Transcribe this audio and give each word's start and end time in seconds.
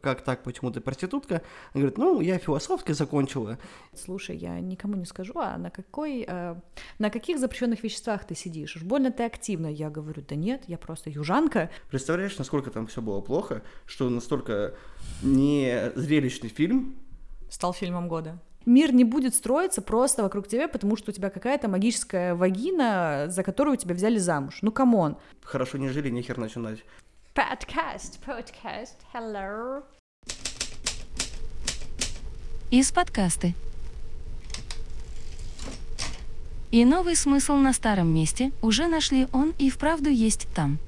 как 0.00 0.22
так, 0.22 0.44
почему 0.44 0.70
ты 0.70 0.80
проститутка? 0.80 1.42
Она 1.72 1.82
говорит, 1.82 1.98
ну, 1.98 2.20
я 2.20 2.38
философский 2.38 2.92
закончила. 2.92 3.58
Слушай, 3.94 4.36
я 4.36 4.60
никому 4.60 4.94
не 4.94 5.04
скажу, 5.04 5.32
а 5.36 5.58
на 5.58 5.70
какой, 5.70 6.24
э, 6.26 6.54
на 6.98 7.10
каких 7.10 7.38
запрещенных 7.38 7.82
веществах 7.82 8.24
ты 8.24 8.36
сидишь? 8.36 8.76
Уж 8.76 8.82
больно 8.82 9.10
ты 9.10 9.24
активно. 9.24 9.66
Я 9.66 9.90
говорю, 9.90 10.22
да 10.28 10.36
нет, 10.36 10.62
я 10.68 10.78
просто 10.78 11.10
южанка. 11.10 11.70
Представляешь, 11.90 12.38
насколько 12.38 12.70
там 12.70 12.86
все 12.86 13.02
было 13.02 13.20
плохо, 13.20 13.62
что 13.86 14.08
настолько 14.08 14.74
не 15.22 15.90
зрелищный 15.96 16.48
фильм 16.48 16.96
стал 17.50 17.72
фильмом 17.72 18.08
года 18.08 18.38
мир 18.66 18.92
не 18.92 19.04
будет 19.04 19.34
строиться 19.34 19.82
просто 19.82 20.22
вокруг 20.22 20.46
тебя, 20.46 20.68
потому 20.68 20.96
что 20.96 21.10
у 21.10 21.14
тебя 21.14 21.30
какая-то 21.30 21.68
магическая 21.68 22.34
вагина, 22.34 23.26
за 23.28 23.42
которую 23.42 23.76
тебя 23.78 23.94
взяли 23.94 24.18
замуж. 24.18 24.58
Ну, 24.62 24.70
come 24.70 24.96
on. 24.96 25.16
Хорошо 25.42 25.78
не 25.78 25.88
жили, 25.88 26.10
нехер 26.10 26.36
начинать. 26.38 26.84
Podcast, 27.38 28.18
podcast, 28.26 28.96
hello. 29.14 29.84
Из 32.72 32.90
подкасты. 32.90 33.54
И 36.72 36.84
новый 36.84 37.14
смысл 37.14 37.54
на 37.54 37.72
старом 37.72 38.12
месте 38.12 38.50
уже 38.60 38.88
нашли 38.88 39.28
он 39.32 39.54
и 39.56 39.70
вправду 39.70 40.10
есть 40.10 40.48
там. 40.52 40.78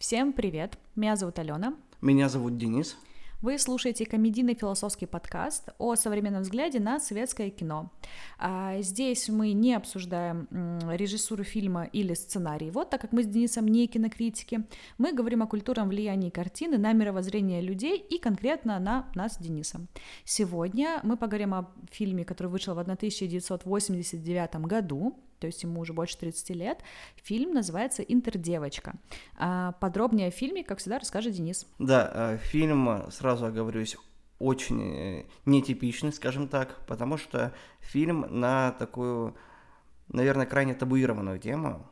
Всем 0.00 0.32
привет, 0.32 0.76
меня 0.96 1.14
зовут 1.14 1.38
Алена. 1.38 1.74
Меня 2.00 2.28
зовут 2.28 2.58
Денис. 2.58 2.96
Вы 3.42 3.58
слушаете 3.58 4.06
комедийный 4.06 4.54
философский 4.54 5.06
подкаст 5.06 5.70
о 5.78 5.96
современном 5.96 6.42
взгляде 6.42 6.78
на 6.78 7.00
советское 7.00 7.50
кино. 7.50 7.90
А, 8.38 8.80
здесь 8.82 9.28
мы 9.28 9.50
не 9.52 9.74
обсуждаем 9.74 10.46
режиссуру 10.88 11.42
фильма 11.42 11.82
или 11.82 12.14
сценарий. 12.14 12.70
Вот, 12.70 12.90
так 12.90 13.00
как 13.00 13.10
мы 13.10 13.24
с 13.24 13.26
Денисом 13.26 13.66
не 13.66 13.88
кинокритики, 13.88 14.64
мы 14.96 15.12
говорим 15.12 15.42
о 15.42 15.48
культурном 15.48 15.88
влиянии 15.88 16.30
картины 16.30 16.78
на 16.78 16.92
мировоззрение 16.92 17.60
людей 17.60 17.98
и 17.98 18.18
конкретно 18.18 18.78
на 18.78 19.10
нас 19.16 19.34
с 19.34 19.38
Денисом. 19.38 19.88
Сегодня 20.24 21.00
мы 21.02 21.16
поговорим 21.16 21.52
о 21.54 21.68
фильме, 21.90 22.24
который 22.24 22.46
вышел 22.46 22.76
в 22.76 22.78
1989 22.78 24.54
году, 24.66 25.18
то 25.42 25.48
есть 25.48 25.64
ему 25.64 25.80
уже 25.80 25.92
больше 25.92 26.16
30 26.18 26.50
лет. 26.50 26.78
Фильм 27.16 27.52
называется 27.52 28.02
«Интердевочка». 28.02 28.94
А 29.36 29.72
подробнее 29.72 30.28
о 30.28 30.30
фильме, 30.30 30.62
как 30.62 30.78
всегда, 30.78 31.00
расскажет 31.00 31.32
Денис. 31.32 31.66
Да, 31.80 32.12
э, 32.14 32.38
фильм, 32.40 33.10
сразу 33.10 33.46
оговорюсь, 33.46 33.96
очень 34.38 34.80
э, 34.80 35.24
нетипичный, 35.44 36.12
скажем 36.12 36.46
так, 36.46 36.86
потому 36.86 37.16
что 37.16 37.52
фильм 37.80 38.24
на 38.30 38.70
такую, 38.70 39.34
наверное, 40.06 40.46
крайне 40.46 40.74
табуированную 40.74 41.40
тему, 41.40 41.90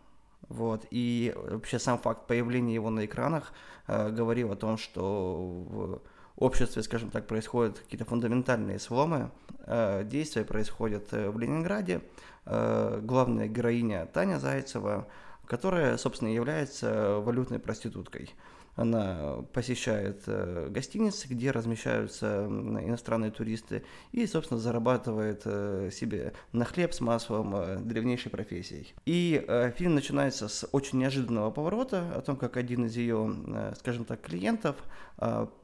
вот, 0.48 0.86
и 0.92 1.34
вообще 1.36 1.80
сам 1.80 1.98
факт 1.98 2.28
появления 2.28 2.74
его 2.74 2.90
на 2.90 3.04
экранах 3.04 3.52
э, 3.88 4.10
говорил 4.10 4.52
о 4.52 4.56
том, 4.56 4.78
что 4.78 5.40
в 5.68 6.02
обществе, 6.36 6.82
скажем 6.82 7.10
так, 7.10 7.26
происходят 7.26 7.78
какие-то 7.78 8.04
фундаментальные 8.04 8.78
сломы, 8.78 9.30
э, 9.66 10.04
действия 10.04 10.44
происходят 10.44 11.12
в 11.12 11.38
Ленинграде, 11.38 12.00
Э, 12.46 13.00
главная 13.02 13.48
героиня 13.48 14.06
Таня 14.06 14.38
Зайцева, 14.38 15.06
которая, 15.46 15.96
собственно, 15.96 16.28
является 16.28 17.18
валютной 17.20 17.58
проституткой. 17.58 18.30
Она 18.76 19.44
посещает 19.52 20.22
э, 20.26 20.68
гостиницы, 20.70 21.28
где 21.28 21.50
размещаются 21.50 22.46
иностранные 22.46 23.30
туристы, 23.30 23.84
и, 24.12 24.26
собственно, 24.26 24.58
зарабатывает 24.58 25.42
э, 25.44 25.90
себе 25.92 26.32
на 26.52 26.64
хлеб 26.64 26.94
с 26.94 27.00
маслом 27.00 27.86
древнейшей 27.86 28.30
профессией. 28.30 28.94
И 29.04 29.44
фильм 29.76 29.94
начинается 29.94 30.48
с 30.48 30.66
очень 30.72 30.98
неожиданного 30.98 31.50
поворота 31.50 32.12
о 32.14 32.20
том, 32.20 32.36
как 32.36 32.56
один 32.56 32.86
из 32.86 32.96
ее, 32.96 33.34
скажем 33.78 34.04
так, 34.04 34.22
клиентов 34.22 34.76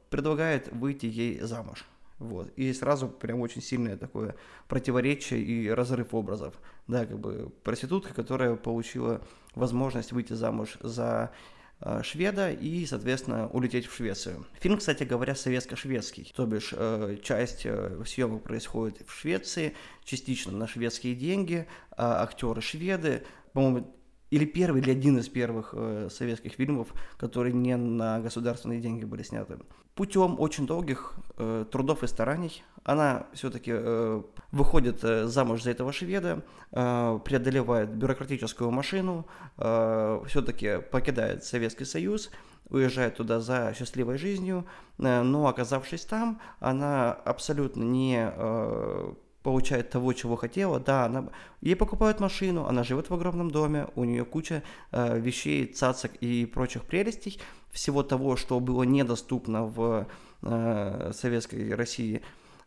предлагает 0.09 0.71
выйти 0.71 1.05
ей 1.05 1.39
замуж. 1.41 1.85
Вот. 2.19 2.51
И 2.55 2.73
сразу 2.73 3.07
прям 3.07 3.41
очень 3.41 3.61
сильное 3.61 3.95
такое 3.95 4.35
противоречие 4.67 5.41
и 5.41 5.69
разрыв 5.69 6.13
образов. 6.13 6.55
Да, 6.87 7.05
как 7.05 7.19
бы 7.19 7.51
проститутка, 7.63 8.13
которая 8.13 8.55
получила 8.55 9.21
возможность 9.53 10.11
выйти 10.11 10.33
замуж 10.33 10.77
за 10.81 11.31
э, 11.79 12.01
шведа 12.03 12.51
и, 12.51 12.85
соответственно, 12.87 13.47
улететь 13.49 13.85
в 13.85 13.95
Швецию. 13.95 14.47
Фильм, 14.59 14.77
кстати 14.77 15.03
говоря, 15.03 15.35
советско-шведский, 15.35 16.33
то 16.35 16.47
бишь 16.47 16.73
э, 16.75 17.17
часть 17.21 17.65
э, 17.65 18.01
съемок 18.05 18.41
происходит 18.43 19.03
в 19.05 19.13
Швеции, 19.13 19.75
частично 20.03 20.51
на 20.53 20.67
шведские 20.67 21.13
деньги, 21.13 21.67
э, 21.91 21.95
актеры 21.97 22.61
шведы, 22.61 23.23
по-моему, 23.53 23.93
или 24.29 24.45
первый, 24.45 24.81
или 24.81 24.91
один 24.91 25.17
из 25.17 25.29
первых 25.29 25.69
э, 25.73 26.09
советских 26.11 26.53
фильмов, 26.53 26.87
которые 27.17 27.53
не 27.53 27.75
на 27.77 28.19
государственные 28.19 28.81
деньги 28.81 29.05
были 29.05 29.23
сняты. 29.23 29.57
Путем 29.95 30.39
очень 30.39 30.67
долгих 30.67 31.15
э, 31.37 31.65
трудов 31.71 32.03
и 32.03 32.07
стараний 32.07 32.63
она 32.87 33.27
все-таки 33.33 33.71
э, 33.73 34.21
выходит 34.51 35.03
э, 35.03 35.25
замуж 35.27 35.63
за 35.63 35.71
этого 35.71 35.91
шведа, 35.91 36.41
э, 36.71 37.19
преодолевает 37.25 37.89
бюрократическую 37.89 38.71
машину, 38.71 39.27
э, 39.57 40.23
все-таки 40.27 40.79
покидает 40.89 41.43
Советский 41.43 41.83
Союз, 41.83 42.31
уезжает 42.69 43.15
туда 43.17 43.41
за 43.41 43.73
счастливой 43.77 44.17
жизнью, 44.17 44.65
э, 44.99 45.21
но 45.21 45.47
оказавшись 45.47 46.05
там, 46.05 46.39
она 46.61 47.11
абсолютно 47.11 47.83
не 47.83 48.31
э, 48.33 49.13
получает 49.47 49.89
того, 49.89 50.11
чего 50.11 50.35
хотела, 50.35 50.77
да, 50.77 51.05
она, 51.05 51.29
ей 51.61 51.77
покупают 51.77 52.19
машину, 52.19 52.65
она 52.65 52.83
живет 52.83 53.09
в 53.09 53.13
огромном 53.13 53.49
доме, 53.49 53.87
у 53.95 54.03
нее 54.03 54.25
куча 54.25 54.61
э, 54.91 55.17
вещей, 55.19 55.65
цацок 55.67 56.11
и 56.19 56.45
прочих 56.45 56.83
прелестей, 56.83 57.39
всего 57.71 58.03
того, 58.03 58.35
что 58.35 58.59
было 58.59 58.83
недоступно 58.83 59.63
в 59.63 60.05
э, 60.41 61.11
советской 61.13 61.73
России. 61.75 62.21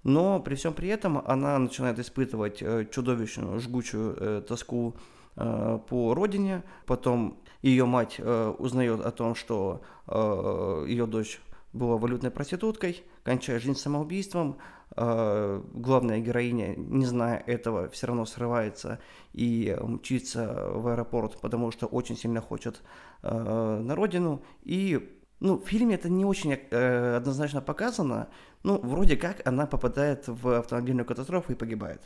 Но 0.04 0.40
при 0.40 0.54
всем 0.54 0.72
при 0.72 0.88
этом 0.88 1.22
она 1.26 1.58
начинает 1.58 1.98
испытывать 1.98 2.62
э, 2.62 2.86
чудовищную, 2.90 3.60
жгучую 3.60 4.16
э, 4.18 4.42
тоску 4.48 4.94
э, 5.36 5.78
по 5.86 6.14
родине. 6.14 6.62
Потом 6.86 7.36
ее 7.60 7.84
мать 7.84 8.14
э, 8.16 8.54
узнает 8.58 9.04
о 9.04 9.10
том, 9.10 9.34
что 9.34 9.82
э, 10.06 10.86
ее 10.88 11.04
дочь 11.06 11.42
была 11.72 11.96
валютной 11.96 12.30
проституткой, 12.30 13.04
кончая 13.22 13.58
жизнь 13.58 13.78
самоубийством. 13.78 14.58
Э, 14.96 15.62
главная 15.72 16.20
героиня, 16.20 16.74
не 16.76 17.04
зная 17.04 17.38
этого, 17.46 17.88
все 17.90 18.08
равно 18.08 18.24
срывается 18.26 18.98
и 19.32 19.76
мчится 19.80 20.70
в 20.72 20.88
аэропорт, 20.88 21.40
потому 21.40 21.70
что 21.70 21.86
очень 21.86 22.16
сильно 22.16 22.40
хочет 22.40 22.82
э, 23.22 23.82
на 23.84 23.94
родину. 23.94 24.42
И 24.62 25.16
ну, 25.40 25.58
в 25.58 25.66
фильме 25.66 25.94
это 25.94 26.08
не 26.08 26.24
очень 26.24 26.52
э, 26.52 27.16
однозначно 27.16 27.62
показано. 27.62 28.28
Ну, 28.62 28.78
вроде 28.78 29.16
как 29.16 29.46
она 29.46 29.66
попадает 29.66 30.24
в 30.26 30.58
автомобильную 30.58 31.06
катастрофу 31.06 31.52
и 31.52 31.56
погибает. 31.56 32.02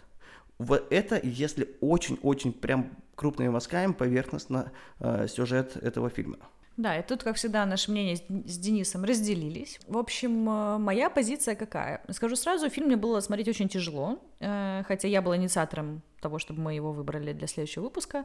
Вот 0.59 0.87
это, 0.91 1.19
если 1.21 1.77
очень-очень 1.81 2.53
прям 2.53 2.97
крупными 3.17 3.49
мазками 3.49 3.93
поверхностно 3.93 4.73
э, 5.01 5.27
сюжет 5.27 5.77
этого 5.77 6.11
фильма. 6.11 6.39
Да, 6.77 6.99
и 6.99 7.07
тут, 7.07 7.23
как 7.23 7.37
всегда, 7.37 7.65
наши 7.67 7.91
мнения 7.91 8.17
с 8.17 8.59
Денисом 8.59 9.05
разделились. 9.05 9.79
В 9.87 9.97
общем, 9.97 10.49
э, 10.49 10.79
моя 10.79 11.09
позиция 11.09 11.55
какая? 11.55 12.03
Скажу 12.11 12.35
сразу, 12.35 12.69
фильм 12.69 12.89
мне 12.89 12.97
было 12.97 13.21
смотреть 13.21 13.49
очень 13.49 13.69
тяжело, 13.69 14.19
э, 14.41 14.83
хотя 14.87 15.07
я 15.07 15.23
была 15.23 15.37
инициатором 15.37 16.03
того, 16.21 16.39
чтобы 16.39 16.61
мы 16.61 16.75
его 16.75 16.93
выбрали 16.93 17.33
для 17.33 17.47
следующего 17.47 17.85
выпуска. 17.85 18.25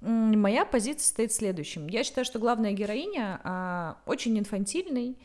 Моя 0.00 0.64
позиция 0.64 1.06
стоит 1.06 1.32
следующим. 1.32 1.88
Я 1.88 2.04
считаю, 2.04 2.24
что 2.24 2.38
главная 2.38 2.72
героиня 2.72 3.40
а, 3.42 3.98
очень 4.06 4.38
инфантильный 4.38 5.16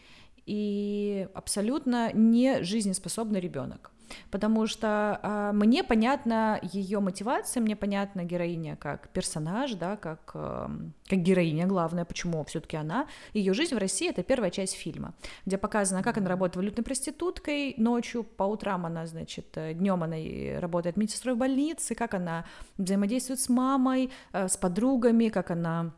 и 0.48 1.28
абсолютно 1.36 2.12
не 2.14 2.64
жизнеспособный 2.64 3.40
ребенок 3.40 3.93
потому 4.32 4.68
что 4.68 5.20
э, 5.22 5.52
мне 5.54 5.84
понятна 5.84 6.60
ее 6.62 7.00
мотивация, 7.00 7.62
мне 7.62 7.76
понятна 7.76 8.24
героиня 8.24 8.76
как 8.76 9.10
персонаж, 9.10 9.74
да, 9.74 9.96
как, 9.96 10.32
э, 10.34 10.68
как 11.08 11.20
героиня 11.20 11.68
главная, 11.68 12.06
почему 12.06 12.44
все-таки 12.46 12.78
она. 12.78 13.08
Ее 13.34 13.54
жизнь 13.54 13.76
в 13.76 13.78
России 13.78 14.10
это 14.10 14.24
первая 14.24 14.52
часть 14.52 14.74
фильма, 14.74 15.14
где 15.46 15.58
показано, 15.58 16.04
как 16.04 16.18
она 16.18 16.30
работает 16.30 16.58
валютной 16.58 16.84
проституткой 16.84 17.76
ночью, 17.78 18.24
по 18.24 18.44
утрам 18.44 18.86
она, 18.86 19.06
значит, 19.06 19.48
э, 19.58 19.74
днем 19.74 20.04
она 20.04 20.18
работает 20.60 20.98
медсестрой 20.98 21.36
в 21.36 21.38
больнице, 21.38 21.96
как 21.96 22.14
она 22.14 22.46
взаимодействует 22.78 23.40
с 23.40 23.50
мамой, 23.50 24.12
э, 24.34 24.48
с 24.48 24.58
подругами, 24.58 25.30
как 25.30 25.52
она 25.52 25.94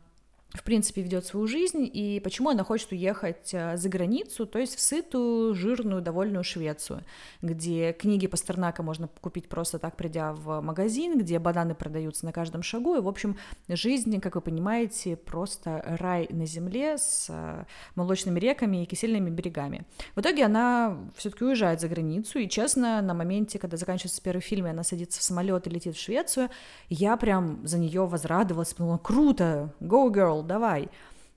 в 0.54 0.62
принципе, 0.62 1.02
ведет 1.02 1.26
свою 1.26 1.46
жизнь, 1.46 1.88
и 1.92 2.20
почему 2.20 2.50
она 2.50 2.64
хочет 2.64 2.92
уехать 2.92 3.50
э, 3.52 3.76
за 3.76 3.88
границу, 3.88 4.46
то 4.46 4.58
есть 4.58 4.76
в 4.76 4.80
сытую, 4.80 5.54
жирную, 5.54 6.00
довольную 6.00 6.44
Швецию, 6.44 7.04
где 7.42 7.92
книги 7.92 8.26
Пастернака 8.26 8.82
можно 8.82 9.08
купить 9.20 9.48
просто 9.48 9.78
так, 9.78 9.96
придя 9.96 10.32
в 10.32 10.60
магазин, 10.60 11.18
где 11.18 11.38
бананы 11.38 11.74
продаются 11.74 12.24
на 12.24 12.32
каждом 12.32 12.62
шагу, 12.62 12.96
и, 12.96 13.00
в 13.00 13.08
общем, 13.08 13.36
жизнь, 13.68 14.18
как 14.20 14.34
вы 14.34 14.40
понимаете, 14.40 15.16
просто 15.16 15.82
рай 15.98 16.26
на 16.30 16.46
земле 16.46 16.96
с 16.98 17.26
э, 17.28 17.64
молочными 17.94 18.38
реками 18.38 18.82
и 18.82 18.86
кисельными 18.86 19.30
берегами. 19.30 19.84
В 20.14 20.20
итоге 20.20 20.44
она 20.44 20.96
все-таки 21.16 21.44
уезжает 21.44 21.80
за 21.80 21.88
границу, 21.88 22.38
и, 22.38 22.48
честно, 22.48 23.02
на 23.02 23.14
моменте, 23.14 23.58
когда 23.58 23.76
заканчивается 23.76 24.22
первый 24.22 24.40
фильм, 24.40 24.66
и 24.66 24.70
она 24.70 24.84
садится 24.84 25.20
в 25.20 25.22
самолет 25.22 25.66
и 25.66 25.70
летит 25.70 25.96
в 25.96 26.00
Швецию, 26.00 26.48
я 26.88 27.16
прям 27.16 27.66
за 27.66 27.78
нее 27.78 28.06
возрадовалась, 28.06 28.72
подумала, 28.72 28.98
круто, 28.98 29.74
go 29.80 30.10
girl, 30.10 30.35
давай. 30.42 30.88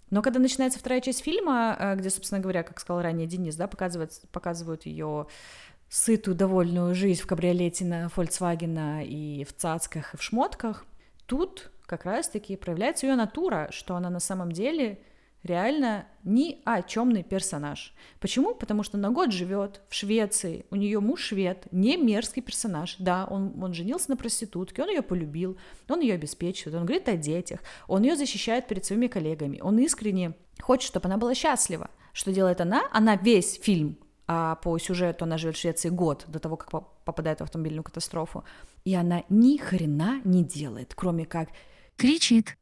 Но 0.10 0.22
когда 0.22 0.40
начинается 0.40 0.80
вторая 0.80 1.01
часть 1.01 1.24
фильма, 1.24 1.75
э, 1.80 1.96
где, 1.96 2.10
собственно 2.10 2.42
говоря, 2.42 2.63
как 2.63 2.80
сказал 2.80 3.01
ранее 3.01 3.28
Денис, 3.28 3.56
да, 3.56 3.68
показывают, 3.68 4.13
показывают 4.31 4.86
ее 4.86 5.28
сытую, 5.90 6.36
довольную 6.36 6.96
жизнь 6.96 7.22
в 7.22 7.28
кабриолете 7.28 7.86
на 7.86 8.07
Volkswagen 8.07 9.04
и 9.06 9.44
в 9.44 9.56
цацках, 9.56 10.13
и 10.13 10.18
в 10.18 10.24
шмотках, 10.24 10.86
тут 11.25 11.72
как 11.86 12.06
раз-таки 12.06 12.56
проявляется 12.56 13.07
ее 13.07 13.16
натура, 13.16 13.69
что 13.72 13.96
она 13.96 14.10
на 14.10 14.19
самом 14.19 14.51
деле 14.51 15.00
реально 15.44 16.06
ни 16.24 16.62
о 16.65 16.81
чемный 16.81 17.24
персонаж. 17.24 17.94
Почему? 18.19 18.56
Потому 18.56 18.83
что 18.83 18.97
на 18.97 19.09
год 19.09 19.31
живет 19.31 19.81
в 19.89 19.95
Швеции, 19.95 20.65
у 20.69 20.75
нее 20.75 21.00
муж 21.00 21.21
швед, 21.21 21.68
не 21.71 21.97
мерзкий 21.97 22.41
персонаж. 22.41 22.95
Да, 23.00 23.25
он, 23.30 23.53
он 23.62 23.74
женился 23.74 24.09
на 24.09 24.18
проститутке, 24.18 24.83
он 24.83 24.89
ее 24.89 25.01
полюбил, 25.01 25.57
он 25.88 26.01
ее 26.01 26.15
обеспечивает, 26.15 26.75
он 26.75 26.86
говорит 26.86 27.07
о 27.09 27.15
детях, 27.15 27.62
он 27.88 28.03
ее 28.03 28.15
защищает 28.15 28.68
перед 28.68 28.86
своими 28.86 29.07
коллегами, 29.07 29.59
он 29.62 29.80
искренне 29.80 30.33
хочет, 30.62 30.88
чтобы 30.88 31.07
она 31.07 31.18
была 31.18 31.33
счастлива. 31.33 31.89
Что 32.13 32.31
делает 32.31 32.59
она? 32.62 32.83
Она 32.92 33.15
весь 33.15 33.59
фильм 33.62 33.97
а 34.31 34.57
по 34.57 34.77
сюжету 34.77 35.25
она 35.25 35.39
живет 35.39 35.56
в 35.56 35.59
Швеции 35.59 35.89
год 35.89 36.25
до 36.27 36.38
того, 36.38 36.56
как 36.56 36.69
попадает 37.03 37.39
в 37.39 37.44
автомобильную 37.44 37.83
катастрофу. 37.83 38.44
И 38.85 38.94
она 38.94 39.24
ни 39.27 39.57
хрена 39.57 40.21
не 40.24 40.44
делает, 40.44 40.94
кроме 40.95 41.25
как 41.25 41.50
кричит 41.97 42.56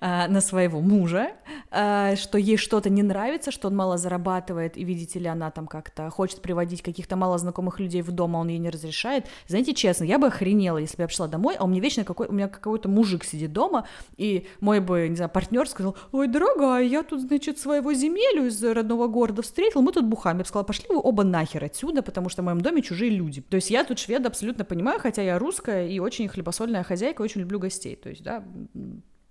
на 0.00 0.40
своего 0.40 0.80
мужа, 0.80 1.32
а, 1.70 2.16
что 2.16 2.38
ей 2.38 2.56
что-то 2.56 2.90
не 2.90 3.02
нравится, 3.02 3.50
что 3.50 3.68
он 3.68 3.76
мало 3.76 3.96
зарабатывает, 3.96 4.76
и, 4.76 4.84
видите 4.84 5.18
ли, 5.18 5.26
она 5.26 5.50
там 5.50 5.66
как-то 5.66 6.10
хочет 6.10 6.42
приводить 6.42 6.82
каких-то 6.82 7.16
мало 7.16 7.38
знакомых 7.38 7.80
людей 7.80 8.02
в 8.02 8.10
дом, 8.10 8.36
а 8.36 8.40
он 8.40 8.48
ей 8.48 8.58
не 8.58 8.70
разрешает. 8.70 9.26
Знаете, 9.48 9.74
честно, 9.74 10.04
я 10.04 10.18
бы 10.18 10.26
охренела, 10.26 10.78
если 10.78 10.96
бы 10.96 11.02
я 11.02 11.06
пришла 11.06 11.26
домой, 11.26 11.56
а 11.58 11.64
у 11.64 11.66
меня 11.66 11.80
вечно 11.80 12.04
какой, 12.04 12.26
у 12.28 12.32
меня 12.32 12.48
какой-то 12.48 12.88
мужик 12.88 13.24
сидит 13.24 13.52
дома, 13.52 13.86
и 14.16 14.46
мой 14.60 14.80
бы, 14.80 15.08
не 15.08 15.16
знаю, 15.16 15.30
партнер 15.30 15.68
сказал, 15.68 15.96
ой, 16.12 16.28
дорогая, 16.28 16.84
я 16.84 17.02
тут, 17.02 17.22
значит, 17.22 17.58
своего 17.58 17.92
земелю 17.94 18.46
из 18.46 18.62
родного 18.62 19.06
города 19.08 19.42
встретил, 19.42 19.82
мы 19.82 19.92
тут 19.92 20.04
бухаем. 20.04 20.36
Я 20.36 20.42
бы 20.42 20.48
сказала, 20.48 20.64
пошли 20.64 20.86
вы 20.88 21.00
оба 21.02 21.24
нахер 21.24 21.64
отсюда, 21.64 22.02
потому 22.02 22.28
что 22.28 22.42
в 22.42 22.44
моем 22.44 22.60
доме 22.60 22.82
чужие 22.82 23.10
люди. 23.10 23.40
То 23.40 23.56
есть 23.56 23.70
я 23.70 23.84
тут 23.84 23.98
шведа 23.98 24.28
абсолютно 24.28 24.64
понимаю, 24.64 25.00
хотя 25.00 25.22
я 25.22 25.38
русская 25.38 25.88
и 25.88 25.98
очень 25.98 26.28
хлебосольная 26.28 26.82
хозяйка, 26.82 27.22
очень 27.22 27.40
люблю 27.40 27.58
гостей. 27.58 27.96
То 27.96 28.10
есть, 28.10 28.22
да, 28.22 28.44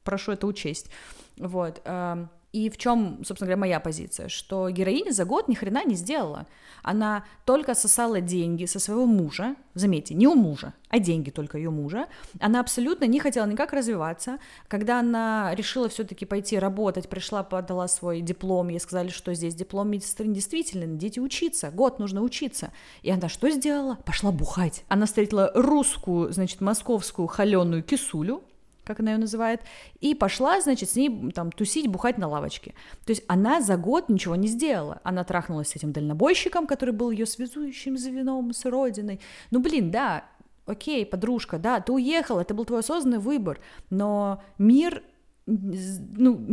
прошу 0.04 0.34
это 0.34 0.48
учесть. 0.48 0.90
Вот. 1.38 1.82
Эм, 1.86 2.30
и 2.54 2.70
в 2.70 2.78
чем, 2.78 3.18
собственно 3.26 3.48
говоря, 3.48 3.58
моя 3.58 3.80
позиция, 3.80 4.30
что 4.30 4.70
героиня 4.70 5.12
за 5.12 5.26
год 5.26 5.48
ни 5.48 5.56
хрена 5.56 5.84
не 5.86 5.96
сделала. 5.96 6.46
Она 6.84 7.26
только 7.46 7.74
сосала 7.74 8.22
деньги 8.22 8.66
со 8.66 8.80
своего 8.80 9.08
мужа, 9.08 9.56
заметьте, 9.74 10.14
не 10.14 10.28
у 10.28 10.36
мужа, 10.36 10.76
а 10.90 11.00
деньги 11.00 11.32
только 11.32 11.58
ее 11.58 11.72
мужа. 11.72 12.06
Она 12.40 12.60
абсолютно 12.60 13.06
не 13.06 13.20
хотела 13.20 13.48
никак 13.48 13.74
развиваться. 13.74 14.38
Когда 14.68 15.00
она 15.00 15.56
решила 15.56 15.90
все-таки 15.90 16.26
пойти 16.26 16.60
работать, 16.60 17.10
пришла, 17.10 17.42
подала 17.42 17.88
свой 17.88 18.22
диплом, 18.22 18.68
ей 18.68 18.80
сказали, 18.80 19.10
что 19.10 19.34
здесь 19.34 19.56
диплом 19.56 19.90
медсестры 19.90 20.28
действительно, 20.28 20.86
дети 20.86 21.20
учиться, 21.20 21.72
год 21.72 21.98
нужно 21.98 22.22
учиться. 22.22 22.72
И 23.02 23.10
она 23.10 23.30
что 23.30 23.50
сделала? 23.50 23.98
Пошла 24.06 24.32
бухать. 24.32 24.84
Она 24.90 25.08
встретила 25.08 25.52
русскую, 25.56 26.32
значит, 26.32 26.62
московскую 26.62 27.28
холеную 27.28 27.82
кисулю, 27.82 28.44
как 28.84 29.00
она 29.00 29.12
ее 29.14 29.18
называет, 29.18 29.62
и 30.00 30.16
пошла, 30.16 30.62
значит, 30.62 30.90
с 30.90 30.96
ней 30.96 31.32
там 31.32 31.52
тусить, 31.52 31.88
бухать 31.88 32.18
на 32.18 32.28
лавочке. 32.28 32.74
То 33.06 33.12
есть 33.12 33.24
она 33.28 33.62
за 33.62 33.78
год 33.78 34.10
ничего 34.10 34.36
не 34.36 34.48
сделала. 34.48 35.00
Она 35.04 35.24
трахнулась 35.24 35.70
с 35.70 35.76
этим 35.76 35.92
дальнобойщиком, 35.92 36.68
который 36.68 36.94
был 36.94 37.12
ее 37.12 37.26
связующим 37.26 37.98
звеном 37.98 38.54
с 38.54 38.66
родиной. 38.66 39.20
Ну, 39.52 39.60
блин, 39.60 39.92
да, 39.92 40.26
окей, 40.66 41.06
подружка, 41.06 41.58
да, 41.58 41.80
ты 41.80 41.92
уехала, 41.92 42.42
это 42.42 42.54
был 42.54 42.66
твой 42.66 42.80
осознанный 42.80 43.20
выбор, 43.20 43.60
но 43.90 44.42
мир 44.58 45.04
ну, 45.46 46.46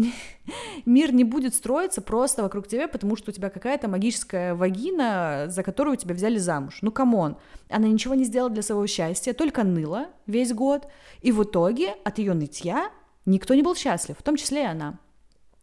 мир 0.86 1.12
не 1.12 1.24
будет 1.24 1.54
строиться 1.54 2.00
просто 2.00 2.42
вокруг 2.42 2.66
тебя, 2.66 2.88
потому 2.88 3.16
что 3.16 3.30
у 3.30 3.34
тебя 3.34 3.50
какая-то 3.50 3.88
магическая 3.88 4.54
вагина, 4.54 5.46
за 5.48 5.62
которую 5.62 5.96
тебя 5.96 6.14
взяли 6.14 6.38
замуж. 6.38 6.78
Ну, 6.82 6.90
come 6.90 7.16
on. 7.16 7.36
Она 7.68 7.88
ничего 7.88 8.14
не 8.14 8.24
сделала 8.24 8.50
для 8.50 8.62
своего 8.62 8.86
счастья, 8.86 9.32
только 9.32 9.64
ныла 9.64 10.08
весь 10.26 10.52
год, 10.52 10.88
и 11.20 11.32
в 11.32 11.42
итоге 11.44 11.94
от 12.04 12.18
ее 12.18 12.34
нытья 12.34 12.90
никто 13.26 13.54
не 13.54 13.62
был 13.62 13.74
счастлив, 13.76 14.16
в 14.18 14.22
том 14.22 14.36
числе 14.36 14.62
и 14.62 14.66
она. 14.66 14.98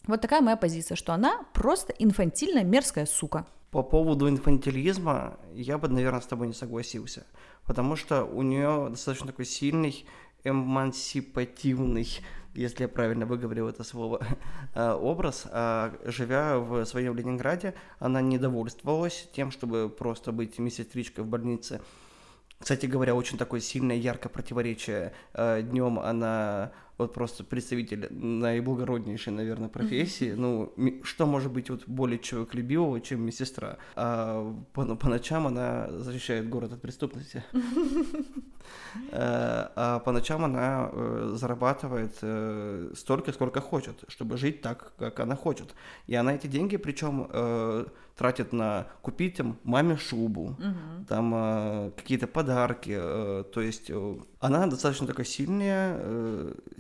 Вот 0.05 0.21
такая 0.21 0.41
моя 0.41 0.55
позиция, 0.55 0.95
что 0.95 1.13
она 1.13 1.41
просто 1.53 1.93
инфантильная 1.99 2.63
мерзкая 2.63 3.05
сука. 3.05 3.45
По 3.71 3.83
поводу 3.83 4.29
инфантилизма 4.29 5.37
я 5.53 5.77
бы, 5.77 5.89
наверное, 5.89 6.21
с 6.21 6.25
тобой 6.25 6.47
не 6.47 6.53
согласился, 6.53 7.25
потому 7.65 7.97
что 7.97 8.23
у 8.23 8.41
нее 8.41 8.87
достаточно 8.89 9.27
такой 9.27 9.43
сильный 9.43 10.05
эмансипативный 10.45 12.07
если 12.57 12.83
я 12.83 12.87
правильно 12.87 13.25
выговорил 13.25 13.67
это 13.67 13.83
слово, 13.83 14.19
э, 14.75 14.91
образ. 14.91 15.47
А, 15.51 15.93
живя 16.05 16.59
в 16.59 16.85
своем 16.85 17.15
Ленинграде, 17.15 17.73
она 17.99 18.21
не 18.21 18.37
довольствовалась 18.37 19.29
тем, 19.33 19.51
чтобы 19.51 19.89
просто 19.89 20.31
быть 20.31 20.57
медсестричкой 20.59 21.23
в 21.23 21.27
больнице. 21.27 21.81
Кстати 22.59 22.87
говоря, 22.87 23.13
очень 23.13 23.37
такое 23.37 23.59
сильное, 23.59 23.95
яркое 23.95 24.31
противоречие. 24.31 25.13
Э, 25.33 25.61
Днем 25.61 25.99
она 25.99 26.71
вот 26.97 27.13
просто 27.13 27.43
представитель 27.43 28.07
наиблагороднейшей, 28.11 29.33
наверное, 29.33 29.69
профессии. 29.69 30.33
Ну, 30.35 30.73
что 31.03 31.25
может 31.25 31.51
быть 31.51 31.69
вот 31.69 31.87
более 31.87 32.19
человеколюбивого, 32.19 33.01
чем 33.01 33.21
медсестра? 33.21 33.77
А 33.95 34.55
по, 34.73 34.95
по 34.95 35.09
ночам 35.09 35.47
она 35.47 35.89
защищает 35.91 36.49
город 36.49 36.73
от 36.73 36.81
преступности. 36.81 37.43
Э, 39.11 39.69
а 39.75 39.99
по 39.99 40.11
ночам 40.11 40.43
она 40.43 40.89
э, 40.91 41.35
зарабатывает 41.35 42.17
э, 42.21 42.91
столько, 42.95 43.31
сколько 43.31 43.61
хочет, 43.61 44.03
чтобы 44.07 44.37
жить 44.37 44.61
так, 44.61 44.93
как 44.97 45.19
она 45.19 45.35
хочет. 45.35 45.73
И 46.07 46.15
она 46.15 46.33
эти 46.33 46.47
деньги, 46.47 46.77
причем 46.77 47.29
тратит 48.17 48.51
на 48.51 48.87
купить 49.01 49.37
там 49.37 49.57
маме 49.63 49.95
шубу, 49.95 50.57
угу. 50.57 51.05
там 51.07 51.91
какие-то 51.95 52.27
подарки. 52.27 52.95
То 52.95 53.61
есть 53.61 53.91
она 54.47 54.67
достаточно 54.67 55.07
такая 55.07 55.25
сильная, 55.25 55.99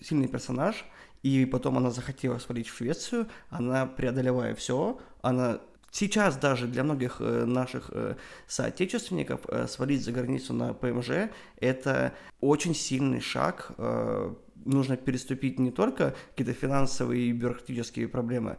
сильный 0.01 0.27
персонаж. 0.27 0.85
И 1.23 1.45
потом 1.45 1.77
она 1.77 1.89
захотела 1.89 2.37
свалить 2.37 2.67
в 2.67 2.77
Швецию, 2.77 3.27
она 3.49 3.85
преодолевая 3.85 4.53
все, 4.55 4.99
она 5.21 5.59
Сейчас 5.91 6.37
даже 6.37 6.67
для 6.67 6.83
многих 6.83 7.17
э, 7.19 7.45
наших 7.45 7.89
э, 7.91 8.15
соотечественников 8.45 9.41
э, 9.47 9.67
свалить 9.67 10.03
за 10.03 10.11
границу 10.11 10.53
на 10.53 10.73
ПМЖ– 10.73 11.29
это 11.59 12.13
очень 12.39 12.75
сильный 12.75 13.19
шаг. 13.19 13.71
Нужно 14.65 14.97
переступить 14.97 15.59
не 15.59 15.71
только 15.71 16.13
какие-то 16.35 16.53
финансовые 16.53 17.23
и 17.23 17.31
бюрократические 17.31 18.07
проблемы, 18.09 18.57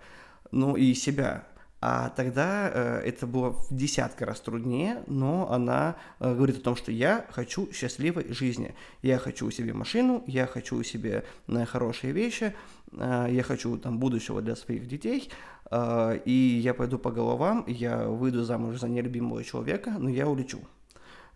но 0.50 0.76
и 0.76 0.94
себя. 0.94 1.46
А 1.80 2.10
тогда 2.10 2.70
э, 2.72 3.02
это 3.04 3.26
было 3.26 3.50
в 3.50 3.68
десятка 3.70 4.26
раз 4.26 4.40
труднее, 4.40 5.04
но 5.06 5.50
она 5.52 5.94
э, 6.18 6.34
говорит 6.34 6.58
о 6.58 6.60
том, 6.60 6.76
что 6.76 6.90
я 6.90 7.24
хочу 7.30 7.72
счастливой 7.72 8.32
жизни. 8.32 8.74
Я 9.02 9.18
хочу 9.18 9.48
себе 9.52 9.72
машину, 9.72 10.24
я 10.26 10.46
хочу 10.46 10.82
себе 10.82 11.24
э, 11.46 11.64
хорошие 11.66 12.12
вещи, 12.12 12.52
э, 12.92 13.28
я 13.30 13.42
хочу 13.44 13.78
там 13.78 13.98
будущего 13.98 14.42
для 14.42 14.56
своих 14.56 14.88
детей, 14.88 15.30
э, 15.70 16.20
и 16.24 16.32
я 16.60 16.74
пойду 16.74 16.98
по 16.98 17.12
головам, 17.12 17.64
я 17.68 18.08
выйду 18.08 18.42
замуж 18.42 18.80
за 18.80 18.88
нелюбимого 18.88 19.44
человека, 19.44 19.94
но 19.98 20.10
я 20.10 20.28
улечу. 20.28 20.58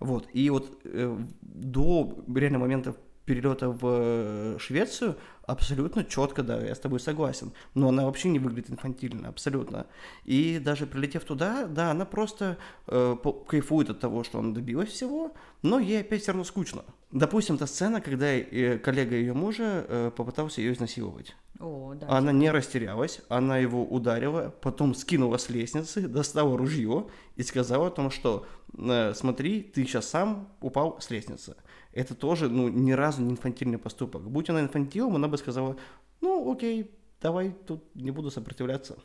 Вот. 0.00 0.28
И 0.32 0.50
вот 0.50 0.80
э, 0.82 1.16
до 1.40 2.24
реального 2.34 2.62
момента 2.62 2.96
перелета 3.24 3.68
в 3.70 3.80
э, 3.82 4.56
Швецию 4.58 5.16
абсолютно 5.46 6.04
четко, 6.04 6.42
да, 6.42 6.60
я 6.60 6.74
с 6.74 6.78
тобой 6.78 7.00
согласен. 7.00 7.52
Но 7.74 7.88
она 7.88 8.04
вообще 8.04 8.28
не 8.28 8.38
выглядит 8.38 8.70
инфантильно, 8.70 9.28
абсолютно. 9.28 9.86
И 10.24 10.58
даже 10.58 10.86
прилетев 10.86 11.24
туда, 11.24 11.66
да, 11.66 11.90
она 11.90 12.04
просто 12.04 12.58
э, 12.86 13.16
кайфует 13.48 13.90
от 13.90 14.00
того, 14.00 14.24
что 14.24 14.38
она 14.38 14.52
добилась 14.52 14.90
всего, 14.90 15.34
но 15.62 15.78
ей 15.78 16.00
опять 16.00 16.22
все 16.22 16.32
равно 16.32 16.44
скучно. 16.44 16.84
Допустим, 17.10 17.58
та 17.58 17.66
сцена, 17.66 18.00
когда 18.00 18.26
э, 18.26 18.78
коллега 18.78 19.14
ее 19.16 19.34
мужа 19.34 19.84
э, 19.88 20.10
попытался 20.16 20.60
ее 20.60 20.72
изнасиловать. 20.72 21.36
О, 21.60 21.94
да, 21.94 22.08
она 22.08 22.32
не 22.32 22.50
растерялась, 22.50 23.20
она 23.28 23.58
его 23.58 23.84
ударила, 23.84 24.52
потом 24.62 24.94
скинула 24.94 25.36
с 25.36 25.48
лестницы, 25.48 26.08
достала 26.08 26.56
ружье 26.56 27.06
и 27.36 27.42
сказала 27.42 27.88
о 27.88 27.90
том, 27.90 28.10
что 28.10 28.46
э, 28.76 29.12
смотри, 29.14 29.62
ты 29.62 29.84
сейчас 29.84 30.08
сам 30.08 30.48
упал 30.60 31.00
с 31.00 31.10
лестницы 31.10 31.56
это 31.92 32.14
тоже, 32.14 32.48
ну, 32.48 32.68
ни 32.68 32.92
разу 32.92 33.22
не 33.22 33.32
инфантильный 33.32 33.78
поступок. 33.78 34.22
Будь 34.22 34.48
она 34.50 34.60
инфантилом, 34.60 35.16
она 35.16 35.28
бы 35.28 35.38
сказала, 35.38 35.76
ну, 36.20 36.50
окей, 36.50 36.90
давай, 37.20 37.54
тут 37.66 37.82
не 37.94 38.10
буду 38.10 38.30
сопротивляться. 38.30 38.96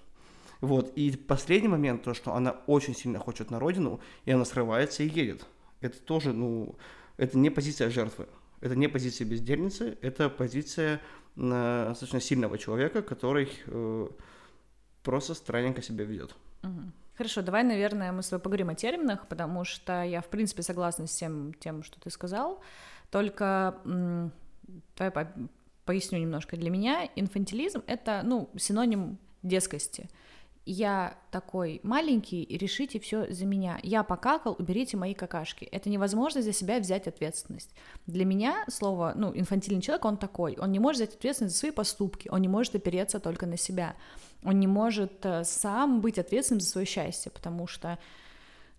Вот, 0.61 0.91
и 0.95 1.15
последний 1.15 1.67
момент, 1.67 2.03
то, 2.03 2.13
что 2.13 2.33
она 2.33 2.51
очень 2.65 2.95
сильно 2.95 3.19
хочет 3.19 3.51
на 3.51 3.59
родину, 3.59 3.99
и 4.25 4.31
она 4.31 4.45
срывается 4.45 5.03
и 5.03 5.09
едет. 5.09 5.45
Это 5.81 5.99
тоже, 5.99 6.33
ну, 6.33 6.75
это 7.17 7.37
не 7.37 7.49
позиция 7.49 7.89
жертвы, 7.89 8.27
это 8.61 8.75
не 8.75 8.87
позиция 8.87 9.27
бездельницы, 9.27 9.97
это 10.01 10.29
позиция 10.29 10.99
э, 11.35 11.85
достаточно 11.89 12.19
сильного 12.19 12.57
человека, 12.57 13.03
который 13.03 13.49
э, 13.67 14.07
просто 15.03 15.35
странненько 15.35 15.83
себя 15.83 16.05
ведет. 16.05 16.35
Угу. 16.63 16.81
Хорошо, 17.17 17.41
давай, 17.41 17.63
наверное, 17.63 18.11
мы 18.11 18.21
с 18.21 18.29
тобой 18.29 18.43
поговорим 18.43 18.69
о 18.69 18.75
терминах, 18.75 19.27
потому 19.27 19.63
что 19.63 20.03
я, 20.03 20.21
в 20.21 20.27
принципе, 20.27 20.61
согласна 20.61 21.07
с 21.07 21.15
тем, 21.15 21.51
тем 21.55 21.81
что 21.81 21.99
ты 21.99 22.11
сказал. 22.11 22.61
Только 23.09 23.81
давай 24.95 25.27
поясню 25.85 26.19
немножко. 26.19 26.57
Для 26.57 26.69
меня 26.69 27.09
инфантилизм— 27.15 27.81
это, 27.87 28.21
ну, 28.23 28.51
синоним 28.55 29.17
детскости. 29.41 30.09
Я 30.69 31.15
такой 31.31 31.79
маленький, 31.81 32.45
решите 32.45 32.99
все 32.99 33.31
за 33.31 33.45
меня. 33.45 33.79
Я 33.83 34.03
покакал, 34.03 34.53
уберите 34.59 34.97
мои 34.97 35.13
какашки. 35.13 35.63
Это 35.63 35.89
невозможно 35.89 36.41
за 36.41 36.51
себя 36.51 36.79
взять 36.79 37.07
ответственность. 37.07 37.73
Для 38.05 38.25
меня 38.25 38.65
слово, 38.67 39.13
ну, 39.15 39.31
инфантильный 39.33 39.81
человек, 39.81 40.03
он 40.03 40.17
такой. 40.17 40.57
Он 40.59 40.73
не 40.73 40.79
может 40.79 40.99
взять 40.99 41.15
ответственность 41.15 41.55
за 41.55 41.59
свои 41.59 41.71
поступки, 41.71 42.27
он 42.27 42.41
не 42.41 42.49
может 42.49 42.75
опереться 42.75 43.21
только 43.21 43.45
на 43.45 43.55
себя. 43.55 43.95
Он 44.43 44.59
не 44.59 44.67
может 44.67 45.25
э, 45.25 45.45
сам 45.45 46.01
быть 46.01 46.19
ответственным 46.19 46.59
за 46.59 46.67
свое 46.67 46.85
счастье, 46.85 47.31
потому 47.31 47.65
что 47.65 47.97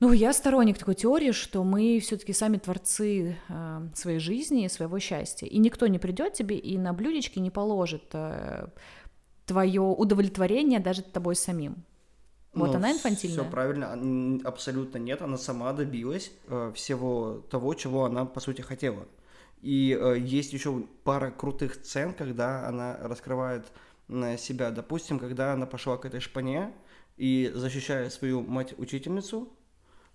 ну, 0.00 0.12
я 0.12 0.32
сторонник 0.34 0.78
такой 0.78 0.94
теории, 0.94 1.32
что 1.32 1.64
мы 1.64 1.98
все-таки 2.00 2.34
сами 2.34 2.58
творцы 2.58 3.36
э, 3.48 3.80
своей 3.94 4.18
жизни 4.18 4.64
и 4.64 4.68
своего 4.68 4.98
счастья. 4.98 5.46
И 5.46 5.56
никто 5.58 5.86
не 5.86 5.98
придет 5.98 6.34
тебе 6.34 6.58
и 6.58 6.76
на 6.76 6.92
блюдечке 6.92 7.40
не 7.40 7.50
положит 7.50 8.04
э, 8.12 8.68
твое 9.48 9.80
удовлетворение 9.80 10.78
даже 10.78 11.02
тобой 11.02 11.34
самим. 11.34 11.74
Вот 12.52 12.70
Ну, 12.70 12.76
она 12.76 12.92
инфантильная. 12.92 13.40
Все 13.42 13.50
правильно, 13.50 13.92
ан- 13.92 14.40
абсолютно 14.44 14.98
нет. 14.98 15.22
Она 15.22 15.36
сама 15.38 15.72
добилась 15.72 16.30
э, 16.48 16.72
всего 16.74 17.42
того, 17.50 17.74
чего 17.74 18.04
она 18.04 18.24
по 18.24 18.40
сути 18.40 18.62
хотела. 18.62 19.06
И 19.62 19.96
э, 20.00 20.18
есть 20.18 20.52
еще 20.52 20.82
пара 21.04 21.30
крутых 21.30 21.74
сцен, 21.74 22.12
когда 22.14 22.68
она 22.68 22.96
раскрывает 23.00 23.66
м, 24.08 24.38
себя. 24.38 24.70
Допустим, 24.70 25.18
когда 25.18 25.52
она 25.54 25.66
пошла 25.66 25.96
к 25.96 26.04
этой 26.04 26.20
шпане 26.20 26.72
и 27.16 27.50
защищая 27.54 28.10
свою 28.10 28.42
мать-учительницу, 28.42 29.48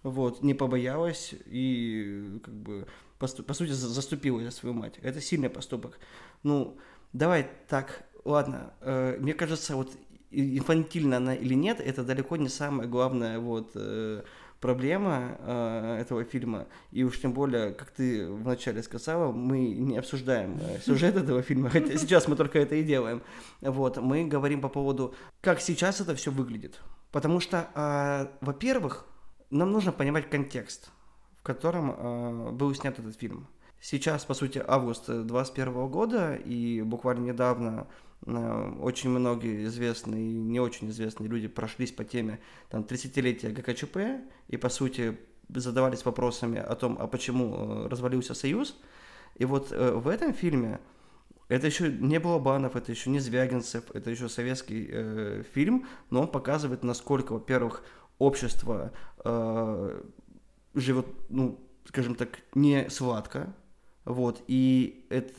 вот, 0.04 0.44
не 0.44 0.54
побоялась 0.54 1.34
и 1.46 2.40
как 2.44 2.54
бы 2.54 2.86
по 3.20 3.54
сути 3.54 3.72
за- 3.72 3.88
заступилась 3.90 4.46
за 4.46 4.52
свою 4.52 4.74
мать. 4.76 5.00
Это 5.02 5.22
сильный 5.22 5.50
поступок. 5.50 5.98
Ну, 6.44 6.78
давай 7.14 7.48
так, 7.68 8.04
ладно. 8.26 8.74
э, 8.82 9.18
мне 9.20 9.34
кажется, 9.34 9.76
вот 9.76 9.92
инфантильна 10.32 11.18
она 11.18 11.36
или 11.36 11.54
нет, 11.54 11.80
это 11.80 12.04
далеко 12.04 12.38
не 12.38 12.50
самая 12.50 12.88
главная 12.88 13.40
вот 13.40 13.72
э, 13.76 14.24
проблема 14.64 15.38
э, 15.40 15.98
этого 16.02 16.24
фильма. 16.24 16.68
И 16.92 17.04
уж 17.04 17.20
тем 17.20 17.34
более, 17.34 17.74
как 17.74 17.92
ты 17.92 18.28
вначале 18.28 18.82
сказала, 18.82 19.32
мы 19.32 19.68
не 19.68 19.98
обсуждаем 19.98 20.58
э, 20.62 20.80
сюжет 20.86 21.18
этого 21.18 21.42
фильма, 21.42 21.70
хотя 21.70 21.98
сейчас 21.98 22.28
мы 22.28 22.36
только 22.36 22.60
это 22.60 22.76
и 22.76 22.84
делаем. 22.84 23.22
Вот, 23.62 23.98
мы 23.98 24.26
говорим 24.26 24.62
по 24.62 24.70
поводу, 24.70 25.14
как 25.42 25.60
сейчас 25.60 26.00
это 26.02 26.16
все 26.16 26.32
выглядит. 26.32 26.80
Потому 27.12 27.42
что, 27.42 27.70
а, 27.76 28.32
во-первых, 28.42 29.06
нам 29.52 29.72
нужно 29.72 29.92
понимать 29.92 30.30
контекст, 30.30 30.90
в 31.42 31.44
котором 31.44 31.92
э, 31.92 32.52
был 32.52 32.74
снят 32.74 32.98
этот 32.98 33.20
фильм. 33.20 33.48
Сейчас, 33.86 34.24
по 34.24 34.34
сути, 34.34 34.64
август 34.66 35.08
2021 35.08 35.88
года, 35.90 36.36
и 36.36 36.82
буквально 36.82 37.26
недавно 37.26 37.86
э, 38.26 38.78
очень 38.80 39.10
многие 39.10 39.66
известные 39.66 40.24
и 40.24 40.38
не 40.38 40.62
очень 40.62 40.90
известные 40.90 41.28
люди 41.28 41.50
прошлись 41.50 41.92
по 41.92 42.06
теме 42.06 42.40
там, 42.70 42.84
30-летия 42.84 43.52
ГКЧП 43.52 44.26
и, 44.48 44.56
по 44.56 44.70
сути, 44.70 45.20
задавались 45.50 46.06
вопросами 46.06 46.60
о 46.60 46.76
том, 46.76 46.96
а 46.98 47.08
почему 47.08 47.56
э, 47.56 47.88
развалился 47.90 48.34
Союз. 48.34 48.80
И 49.36 49.44
вот 49.44 49.74
э, 49.74 49.92
в 49.92 50.08
этом 50.08 50.34
фильме 50.34 50.80
это 51.50 51.68
еще 51.68 51.92
не 51.92 52.22
Балабанов, 52.22 52.78
это 52.78 52.90
еще 52.90 53.10
не 53.10 53.20
Звягинцев, 53.20 53.84
это 53.94 54.10
еще 54.10 54.30
советский 54.30 54.88
э, 54.90 55.44
фильм, 55.54 55.88
но 56.10 56.22
он 56.22 56.30
показывает, 56.30 56.84
насколько, 56.84 57.34
во-первых, 57.34 57.84
общество 58.18 58.94
э, 59.26 60.02
живет, 60.74 61.08
ну, 61.28 61.60
скажем 61.86 62.16
так, 62.16 62.40
не 62.56 62.90
сладко, 62.90 63.54
вот, 64.06 64.44
и 64.48 65.06
это, 65.10 65.34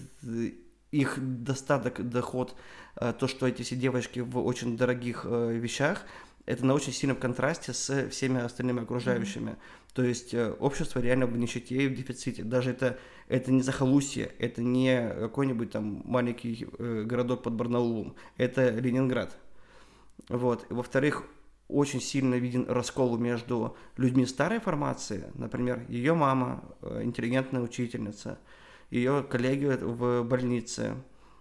их 0.90 1.18
достаток, 1.20 2.08
доход, 2.08 2.54
э, 2.96 3.12
то, 3.18 3.26
что 3.26 3.46
эти 3.46 3.62
все 3.62 3.76
девочки 3.76 4.20
в 4.20 4.38
очень 4.38 4.76
дорогих 4.76 5.26
э, 5.28 5.52
вещах, 5.54 6.04
это 6.46 6.64
на 6.66 6.74
очень 6.74 6.92
сильном 6.92 7.16
контрасте 7.16 7.72
с 7.72 8.08
всеми 8.10 8.40
остальными 8.40 8.82
окружающими. 8.82 9.56
То 9.94 10.02
есть 10.02 10.34
э, 10.34 10.50
общество 10.52 11.00
реально 11.00 11.26
в 11.26 11.36
нищете 11.36 11.74
и 11.76 11.88
в 11.88 11.94
дефиците. 11.94 12.42
Даже 12.42 12.70
это, 12.70 12.98
это 13.28 13.50
не 13.52 13.62
захолустье, 13.62 14.32
это 14.38 14.60
не 14.60 15.08
какой-нибудь 15.08 15.70
там 15.70 16.02
маленький 16.04 16.66
э, 16.78 17.04
городок 17.04 17.42
под 17.42 17.54
Барнаулом, 17.54 18.14
это 18.36 18.70
Ленинград. 18.70 19.36
Вот. 20.28 20.66
Во-вторых, 20.68 21.24
очень 21.68 22.00
сильно 22.00 22.34
виден 22.34 22.66
раскол 22.68 23.16
между 23.18 23.76
людьми 23.96 24.26
старой 24.26 24.60
формации, 24.60 25.30
например, 25.34 25.84
ее 25.88 26.14
мама, 26.14 26.62
э, 26.82 27.02
интеллигентная 27.02 27.62
учительница, 27.62 28.38
ее 28.90 29.24
коллеги 29.28 29.78
в 29.80 30.22
больнице, 30.24 30.96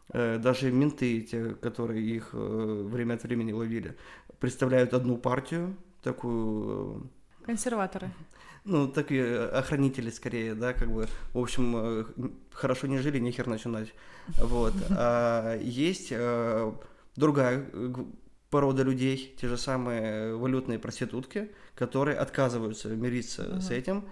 э, 0.09 0.37
даже 0.37 0.71
менты, 0.71 1.21
те, 1.21 1.49
которые 1.55 2.03
их 2.03 2.29
э, 2.33 2.37
время 2.37 3.15
от 3.15 3.23
времени 3.23 3.51
ловили, 3.51 3.97
представляют 4.39 4.93
одну 4.93 5.17
партию, 5.17 5.75
такую 6.01 7.09
Консерваторы. 7.45 8.09
ну, 8.63 8.87
такие 8.87 9.45
охранители 9.47 10.09
скорее, 10.09 10.55
да, 10.55 10.71
как 10.71 10.89
бы, 10.89 11.07
в 11.33 11.39
общем, 11.39 12.07
хорошо 12.53 12.87
не 12.87 12.99
жили, 12.99 13.19
нехер 13.19 13.47
начинать, 13.47 13.93
вот. 14.37 14.73
А 14.89 15.57
есть 15.57 16.13
другая 17.17 17.65
порода 18.53 18.83
людей, 18.83 19.35
те 19.41 19.47
же 19.47 19.57
самые 19.57 20.35
валютные 20.35 20.77
проститутки, 20.77 21.49
которые 21.73 22.17
отказываются 22.19 22.87
мириться 22.89 23.59
с 23.59 23.71
этим, 23.71 24.05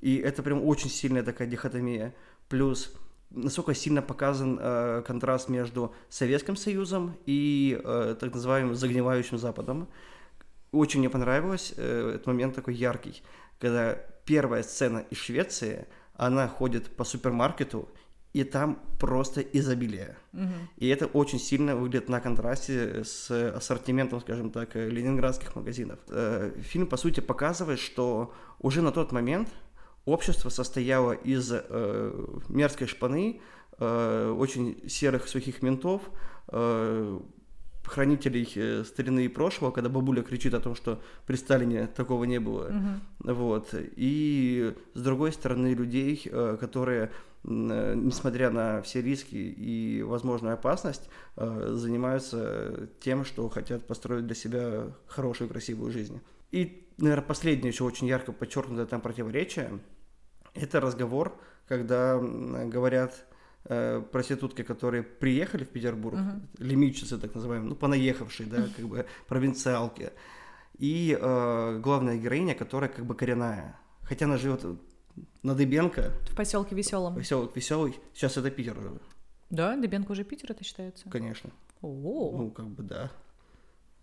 и 0.00 0.18
это 0.18 0.44
прям 0.44 0.64
очень 0.64 0.88
сильная 0.88 1.24
такая 1.24 1.48
дихотомия. 1.48 2.14
Плюс 2.48 2.94
насколько 3.30 3.74
сильно 3.74 4.00
показан 4.00 4.56
э, 4.60 5.02
контраст 5.04 5.48
между 5.48 5.92
Советским 6.08 6.54
Союзом 6.54 7.16
и 7.26 7.80
э, 7.82 8.14
так 8.20 8.32
называемым 8.32 8.76
загнивающим 8.76 9.36
Западом. 9.36 9.88
Очень 10.70 11.00
мне 11.00 11.10
понравилось 11.10 11.74
э, 11.76 12.12
этот 12.14 12.28
момент 12.28 12.54
такой 12.54 12.74
яркий, 12.74 13.20
когда 13.58 13.94
первая 14.24 14.62
сцена 14.62 15.04
из 15.10 15.18
Швеции, 15.18 15.88
она 16.14 16.46
ходит 16.46 16.94
по 16.96 17.02
супермаркету, 17.02 17.88
и 18.32 18.44
там 18.44 18.78
просто 18.98 19.40
изобилие. 19.40 20.16
И 20.76 20.88
это 20.88 21.06
очень 21.06 21.38
сильно 21.38 21.76
выглядит 21.76 22.08
на 22.08 22.20
контрасте 22.20 23.04
с 23.04 23.30
ассортиментом, 23.30 24.20
скажем 24.20 24.50
так, 24.50 24.74
ленинградских 24.74 25.54
магазинов. 25.56 25.98
Э, 26.08 26.52
Фильм, 26.62 26.86
по 26.86 26.96
сути, 26.96 27.20
показывает, 27.20 27.78
что 27.78 28.32
уже 28.58 28.80
на 28.80 28.90
тот 28.92 29.12
момент 29.12 29.48
общество 30.04 30.48
состояло 30.48 31.12
из 31.12 31.50
э, 31.52 32.26
мерзкой 32.48 32.86
шпаны, 32.86 33.40
э, 33.78 34.34
очень 34.36 34.88
серых 34.88 35.28
сухих 35.28 35.62
ментов, 35.62 36.02
э, 36.48 37.20
хранителей 37.84 38.84
старины 38.84 39.24
и 39.24 39.28
прошлого, 39.28 39.72
когда 39.72 39.90
бабуля 39.90 40.22
кричит 40.22 40.54
о 40.54 40.60
том, 40.60 40.74
что 40.76 41.02
при 41.26 41.36
Сталине 41.36 41.88
такого 41.88 42.24
не 42.24 42.38
было. 42.38 42.72
Вот. 43.18 43.74
И 43.74 44.74
с 44.94 45.02
другой 45.02 45.32
стороны 45.32 45.74
людей, 45.74 46.30
которые, 46.60 47.10
несмотря 47.44 48.50
на 48.50 48.82
все 48.82 49.02
риски 49.02 49.34
и 49.34 50.02
возможную 50.02 50.54
опасность, 50.54 51.08
э, 51.36 51.72
занимаются 51.74 52.88
тем, 53.00 53.24
что 53.24 53.48
хотят 53.48 53.86
построить 53.86 54.26
для 54.26 54.34
себя 54.34 54.92
хорошую, 55.06 55.50
красивую 55.50 55.90
жизнь. 55.90 56.20
И, 56.50 56.86
наверное, 56.98 57.26
последнее 57.26 57.70
еще 57.70 57.84
очень 57.84 58.06
ярко 58.06 58.32
подчеркнутое 58.32 58.86
там 58.86 59.00
противоречие– 59.00 59.80
это 60.54 60.80
разговор, 60.80 61.38
когда 61.66 62.18
говорят 62.18 63.24
э, 63.64 64.02
проститутки, 64.12 64.62
которые 64.62 65.02
приехали 65.02 65.64
в 65.64 65.68
Петербург, 65.68 66.18
лимитчицы 66.58 67.18
так 67.18 67.34
называемые, 67.34 67.70
ну, 67.70 67.74
понаехавшие, 67.74 68.48
да, 68.48 68.68
как 68.76 68.86
бы 68.86 69.06
провинциалки, 69.28 70.10
и 70.78 71.16
э, 71.18 71.80
главная 71.82 72.16
героиня, 72.18 72.54
которая 72.54 72.90
как 72.90 73.06
бы 73.06 73.14
коренная. 73.14 73.78
Хотя 74.02 74.26
она 74.26 74.36
живет 74.36 74.64
на 75.42 75.54
Дыбенко, 75.54 76.12
В 76.30 76.36
поселке 76.36 76.74
Веселом. 76.74 77.14
поселок 77.14 77.54
веселый, 77.56 77.98
сейчас 78.14 78.36
это 78.36 78.50
Питер 78.50 78.78
уже, 78.78 78.98
Да, 79.50 79.76
Дебенко 79.76 80.12
уже 80.12 80.24
Питер 80.24 80.52
это 80.52 80.64
считается. 80.64 81.08
конечно. 81.10 81.50
О, 81.80 82.36
Ну, 82.38 82.50
как 82.50 82.68
бы 82.68 82.82
да. 82.82 83.10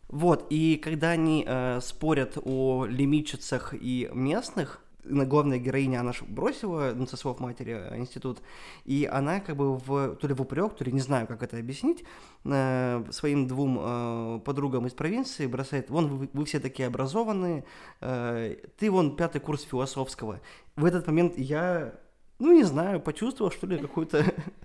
Вот, 0.10 0.48
и 0.50 0.76
когда 0.78 1.12
они 1.12 1.46
э, 1.48 1.80
спорят 1.82 2.38
о 2.44 2.86
лимитчицах 2.86 3.74
и 3.80 4.10
местных, 4.14 4.82
главная 5.04 5.60
героиня, 5.60 6.02
она 6.02 6.14
ж 6.14 6.24
бросила, 6.28 6.94
ну, 6.96 7.06
со 7.08 7.18
слов 7.18 7.40
матери, 7.40 7.74
э, 7.74 7.98
институт, 7.98 8.40
и 8.86 9.08
она 9.12 9.40
как 9.40 9.56
бы 9.56 9.76
в, 9.78 10.16
то 10.16 10.28
ли 10.28 10.34
в 10.34 10.42
упрек, 10.42 10.76
то 10.76 10.84
ли 10.84 10.92
не 10.92 11.00
знаю, 11.00 11.28
как 11.28 11.44
это 11.44 11.58
объяснить, 11.58 12.04
э, 12.46 13.04
своим 13.12 13.48
двум 13.48 13.78
э, 13.80 14.40
подругам 14.46 14.88
из 14.88 14.94
провинции 14.94 15.48
бросает, 15.48 15.90
вон 15.90 16.08
вы, 16.08 16.30
вы 16.34 16.46
все 16.46 16.60
такие 16.60 16.88
образованные, 16.88 17.64
ты 18.00 18.92
вон 18.92 19.16
пятый 19.16 19.40
курс 19.40 19.64
философского. 19.64 20.42
В 20.76 20.86
этот 20.86 21.08
момент 21.08 21.38
я, 21.38 21.94
ну, 22.40 22.54
не 22.54 22.64
знаю, 22.64 23.00
почувствовал, 23.00 23.52
что 23.52 23.68
ли, 23.68 23.78
какую-то 23.78 24.26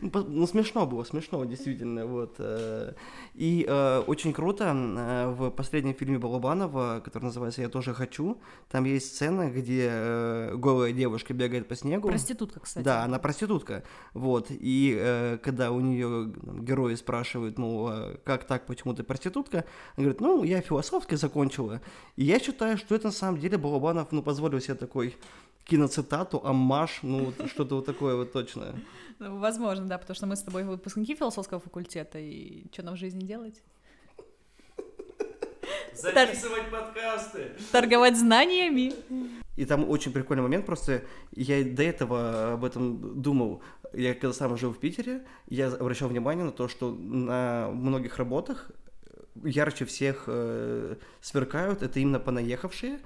Ну, 0.00 0.10
ну, 0.28 0.46
смешно 0.46 0.86
было, 0.86 1.04
смешно, 1.04 1.44
действительно, 1.44 2.06
вот. 2.06 2.36
э. 2.38 2.94
И 3.34 3.64
э, 3.68 4.02
очень 4.06 4.32
круто 4.32 4.72
э, 4.74 5.30
в 5.30 5.50
последнем 5.50 5.94
фильме 5.94 6.18
Балабанова, 6.18 7.00
который 7.04 7.24
называется 7.24 7.62
«Я 7.62 7.68
тоже 7.68 7.94
хочу», 7.94 8.40
там 8.70 8.84
есть 8.84 9.14
сцена, 9.14 9.50
где 9.50 9.88
э, 9.90 10.54
голая 10.56 10.92
девушка 10.92 11.34
бегает 11.34 11.68
по 11.68 11.76
снегу. 11.76 12.08
Проститутка, 12.08 12.60
кстати. 12.60 12.84
Да, 12.84 13.04
она 13.04 13.18
проститутка, 13.18 13.82
вот, 14.14 14.46
и 14.50 14.96
э, 14.98 15.38
когда 15.42 15.70
у 15.70 15.80
нее 15.80 16.32
герои 16.60 16.94
спрашивают, 16.94 17.58
ну, 17.58 17.86
а 17.88 18.16
как 18.24 18.44
так, 18.44 18.66
почему 18.66 18.94
ты 18.94 19.02
проститутка, 19.02 19.64
она 19.96 20.04
говорит, 20.04 20.20
ну, 20.20 20.42
я 20.44 20.60
философски 20.60 21.14
закончила, 21.14 21.80
и 22.16 22.24
я 22.24 22.38
считаю, 22.38 22.78
что 22.78 22.94
это 22.94 23.08
на 23.08 23.12
самом 23.12 23.38
деле 23.38 23.58
Балабанов, 23.58 24.12
ну, 24.12 24.22
позволил 24.22 24.60
себе 24.60 24.74
такой 24.74 25.16
киноцитату, 25.70 26.40
аммаж, 26.44 26.98
ну, 27.02 27.26
вот 27.26 27.48
что-то 27.48 27.76
вот 27.76 27.86
такое 27.86 28.16
вот 28.16 28.32
точно. 28.32 28.74
Ну, 29.20 29.38
Возможно, 29.38 29.86
да, 29.86 29.98
потому 29.98 30.16
что 30.16 30.26
мы 30.26 30.34
с 30.34 30.42
тобой 30.42 30.64
выпускники 30.64 31.14
философского 31.14 31.60
факультета, 31.60 32.18
и 32.18 32.64
что 32.72 32.82
нам 32.82 32.96
в 32.96 32.98
жизни 32.98 33.24
делать? 33.24 33.62
Записывать 35.94 36.70
подкасты! 36.70 37.52
Торговать 37.70 38.18
знаниями. 38.18 38.92
И 39.56 39.64
там 39.64 39.88
очень 39.88 40.12
прикольный 40.12 40.42
момент, 40.42 40.66
просто 40.66 41.02
я 41.32 41.62
до 41.62 41.82
этого 41.82 42.54
об 42.54 42.64
этом 42.64 43.22
думал. 43.22 43.62
Я 43.92 44.14
когда 44.14 44.32
сам 44.32 44.56
жил 44.56 44.72
в 44.72 44.78
Питере, 44.78 45.24
я 45.48 45.68
обращал 45.68 46.08
внимание 46.08 46.44
на 46.44 46.52
то, 46.52 46.68
что 46.68 46.90
на 46.90 47.70
многих 47.70 48.16
работах 48.16 48.70
ярче 49.44 49.84
всех 49.84 50.24
э, 50.26 50.96
сверкают, 51.20 51.82
это 51.82 52.00
именно 52.00 52.18
понаехавшие, 52.18 53.00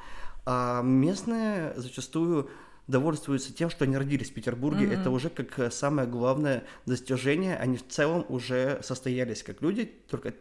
а 0.46 0.82
местные 0.82 1.74
зачастую 1.76 2.50
довольствуются 2.86 3.52
тем, 3.52 3.70
что 3.70 3.84
они 3.84 3.96
родились 3.96 4.30
в 4.30 4.34
Петербурге. 4.34 4.86
Мгм. 4.86 5.00
Это 5.00 5.10
уже 5.10 5.30
как 5.30 5.58
э, 5.58 5.70
самое 5.70 6.06
главное 6.06 6.64
достижение. 6.86 7.56
Они 7.56 7.76
в 7.76 7.88
целом 7.88 8.26
уже 8.28 8.80
состоялись 8.82 9.42
как 9.42 9.62
люди, 9.62 9.84
только 10.08 10.34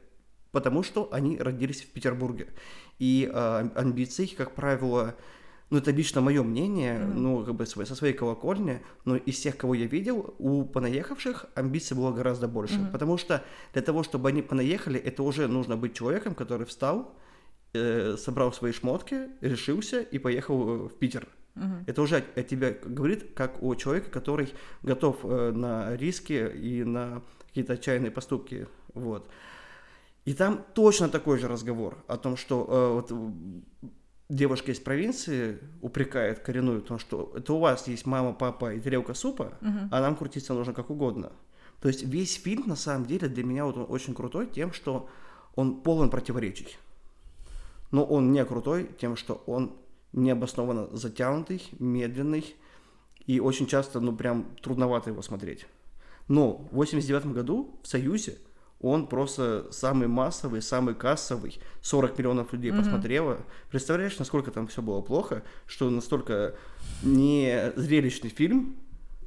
потому 0.52 0.84
что 0.84 1.10
они 1.12 1.38
родились 1.38 1.82
в 1.82 1.88
Петербурге. 1.88 2.48
И 3.00 3.30
э, 3.34 3.70
амбиции, 3.76 4.26
как 4.26 4.52
правило, 4.52 5.16
ну, 5.70 5.80
это 5.80 5.92
лично 5.92 6.22
мое 6.22 6.44
мнение, 6.44 7.00
Мгм. 7.00 7.24
ну, 7.24 7.44
как 7.44 7.56
бы 7.56 7.66
со 7.66 7.96
своей 7.96 8.14
колокольни, 8.14 8.82
но 9.06 9.16
из 9.16 9.36
всех, 9.36 9.58
кого 9.58 9.74
я 9.74 9.88
видел, 9.88 10.36
у 10.38 10.64
понаехавших 10.66 11.48
амбиций 11.56 11.98
было 11.98 12.12
гораздо 12.12 12.48
больше. 12.48 12.76
Мгм. 12.76 12.92
Потому 12.92 13.18
что 13.18 13.44
для 13.74 13.82
того, 13.82 14.04
чтобы 14.04 14.30
они 14.30 14.42
понаехали, 14.42 15.00
это 15.00 15.24
уже 15.24 15.48
нужно 15.48 15.76
быть 15.78 15.96
человеком, 15.96 16.36
который 16.36 16.68
встал, 16.68 17.16
э, 17.74 18.16
собрал 18.18 18.54
свои 18.54 18.72
шмотки, 18.72 19.30
решился 19.42 20.02
и 20.02 20.20
поехал 20.20 20.70
э, 20.70 20.88
в 20.90 20.94
Питер. 20.98 21.28
Мгм. 21.56 21.84
Это 21.88 22.02
уже 22.02 22.24
о, 22.36 22.44
тебе 22.44 22.80
говорит, 22.84 23.34
как 23.36 23.62
о 23.62 23.76
человеке, 23.76 24.10
который 24.10 24.54
готов 24.82 25.20
э, 25.24 25.52
на 25.52 25.96
риски 25.96 26.52
и 26.56 26.84
на 26.84 27.22
какие-то 27.48 27.74
отчаянные 27.74 28.12
поступки. 28.12 28.68
Вот. 28.94 29.30
И 30.26 30.34
там 30.34 30.66
точно 30.74 31.10
такой 31.10 31.38
же 31.38 31.48
разговор 31.48 31.98
о 32.08 32.18
том, 32.18 32.38
что 32.38 32.66
э, 32.68 32.94
вот, 32.94 33.12
девушка 34.30 34.72
из 34.72 34.80
провинции 34.80 35.60
упрекает 35.82 36.40
коренную 36.40 36.80
в 36.82 36.86
том, 36.86 36.98
что 36.98 37.34
это 37.36 37.54
у 37.54 37.60
вас 37.60 37.88
есть 37.88 38.06
мама, 38.06 38.34
папа 38.34 38.74
и 38.74 38.80
тарелка 38.80 39.14
супа, 39.14 39.54
Мгм. 39.62 39.90
а 39.92 40.02
нам 40.02 40.16
крутиться 40.16 40.54
нужно 40.54 40.74
как 40.74 40.90
угодно. 40.90 41.32
То 41.82 41.90
есть 41.90 42.04
весь 42.04 42.42
фильм, 42.42 42.64
на 42.68 42.76
самом 42.78 43.06
деле, 43.06 43.28
для 43.28 43.44
меня 43.44 43.66
вот 43.66 43.78
он 43.78 43.86
очень 43.90 44.14
крутой 44.16 44.48
тем, 44.48 44.72
что 44.72 45.10
он 45.56 45.82
полон 45.82 46.10
противоречий. 46.10 46.78
Но 47.94 48.04
он 48.04 48.32
не 48.32 48.44
крутой 48.44 48.90
тем, 49.00 49.16
что 49.16 49.44
он 49.46 49.72
необоснованно 50.14 50.88
затянутый, 50.98 51.62
медленный, 51.78 52.56
и 53.28 53.40
очень 53.40 53.68
часто, 53.68 54.00
ну, 54.00 54.16
прям 54.16 54.46
трудновато 54.64 55.12
его 55.12 55.22
смотреть. 55.22 55.68
Но 56.28 56.54
в 56.72 56.74
89 56.74 57.28
году 57.28 57.80
в 57.84 57.88
Союзе 57.88 58.40
он 58.82 59.06
просто 59.06 59.68
самый 59.72 60.08
массовый, 60.08 60.64
самый 60.64 60.96
кассовый, 60.96 61.60
40 61.84 62.18
миллионов 62.18 62.52
людей 62.52 62.72
Мгм. 62.72 62.82
посмотрело. 62.82 63.38
Представляешь, 63.70 64.18
насколько 64.18 64.50
там 64.50 64.66
все 64.66 64.82
было 64.82 65.02
плохо, 65.02 65.44
что 65.68 65.88
настолько 65.92 66.56
не 67.04 67.74
зрелищный 67.76 68.32
фильм, 68.32 68.76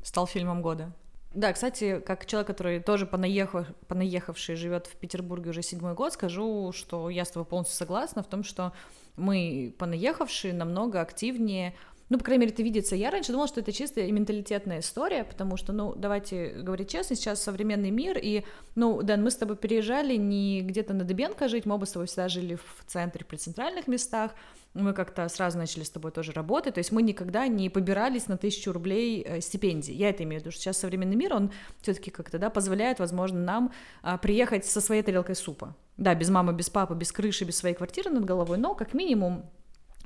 Стал 0.02 0.26
фильмом 0.26 0.60
года. 0.60 0.92
Да, 1.36 1.52
кстати, 1.52 2.00
как 2.00 2.24
человек, 2.24 2.46
который 2.46 2.80
тоже 2.80 3.04
понаехав, 3.04 3.66
понаехавший, 3.88 4.56
живет 4.56 4.86
в 4.86 4.96
Петербурге 4.96 5.50
уже 5.50 5.60
седьмой 5.60 5.92
год, 5.92 6.14
скажу, 6.14 6.72
что 6.72 7.10
я 7.10 7.26
с 7.26 7.30
тобой 7.30 7.44
полностью 7.44 7.76
согласна 7.76 8.22
в 8.22 8.26
том, 8.26 8.42
что 8.42 8.72
мы, 9.16 9.74
понаехавшие, 9.78 10.54
намного 10.54 11.02
активнее 11.02 11.74
ну, 12.08 12.18
по 12.18 12.24
крайней 12.24 12.42
мере, 12.42 12.52
это 12.52 12.62
видится. 12.62 12.94
Я 12.94 13.10
раньше 13.10 13.32
думала, 13.32 13.48
что 13.48 13.60
это 13.60 13.72
чисто 13.72 14.00
менталитетная 14.00 14.80
история, 14.80 15.24
потому 15.24 15.56
что, 15.56 15.72
ну, 15.72 15.94
давайте 15.96 16.50
говорить 16.50 16.90
честно, 16.90 17.16
сейчас 17.16 17.42
современный 17.42 17.90
мир, 17.90 18.16
и, 18.20 18.44
ну, 18.76 19.02
Дэн, 19.02 19.22
мы 19.22 19.30
с 19.30 19.36
тобой 19.36 19.56
переезжали 19.56 20.14
не 20.16 20.62
где-то 20.62 20.94
на 20.94 21.04
Дыбенко 21.04 21.48
жить, 21.48 21.66
мы 21.66 21.74
оба 21.74 21.84
с 21.84 21.92
тобой 21.92 22.06
всегда 22.06 22.28
жили 22.28 22.54
в 22.54 22.84
центре, 22.86 23.24
при 23.24 23.36
центральных 23.36 23.88
местах, 23.88 24.32
мы 24.74 24.92
как-то 24.92 25.28
сразу 25.28 25.58
начали 25.58 25.82
с 25.82 25.90
тобой 25.90 26.12
тоже 26.12 26.32
работать, 26.32 26.74
то 26.74 26.78
есть 26.78 26.92
мы 26.92 27.02
никогда 27.02 27.48
не 27.48 27.70
побирались 27.70 28.28
на 28.28 28.36
тысячу 28.36 28.72
рублей 28.72 29.22
э, 29.26 29.40
стипендий. 29.40 29.94
Я 29.94 30.10
это 30.10 30.22
имею 30.22 30.40
в 30.40 30.44
виду, 30.44 30.52
что 30.52 30.60
сейчас 30.60 30.78
современный 30.78 31.16
мир, 31.16 31.34
он 31.34 31.50
все-таки 31.80 32.10
как-то, 32.10 32.38
да, 32.38 32.50
позволяет, 32.50 32.98
возможно, 32.98 33.40
нам 33.40 33.72
а, 34.02 34.18
приехать 34.18 34.64
со 34.64 34.80
своей 34.80 35.02
тарелкой 35.02 35.34
супа. 35.34 35.74
Да, 35.96 36.14
без 36.14 36.28
мамы, 36.28 36.52
без 36.52 36.68
папы, 36.68 36.94
без 36.94 37.10
крыши, 37.10 37.44
без 37.44 37.56
своей 37.56 37.74
квартиры 37.74 38.10
над 38.10 38.24
головой, 38.24 38.58
но 38.58 38.74
как 38.74 38.92
минимум 38.92 39.46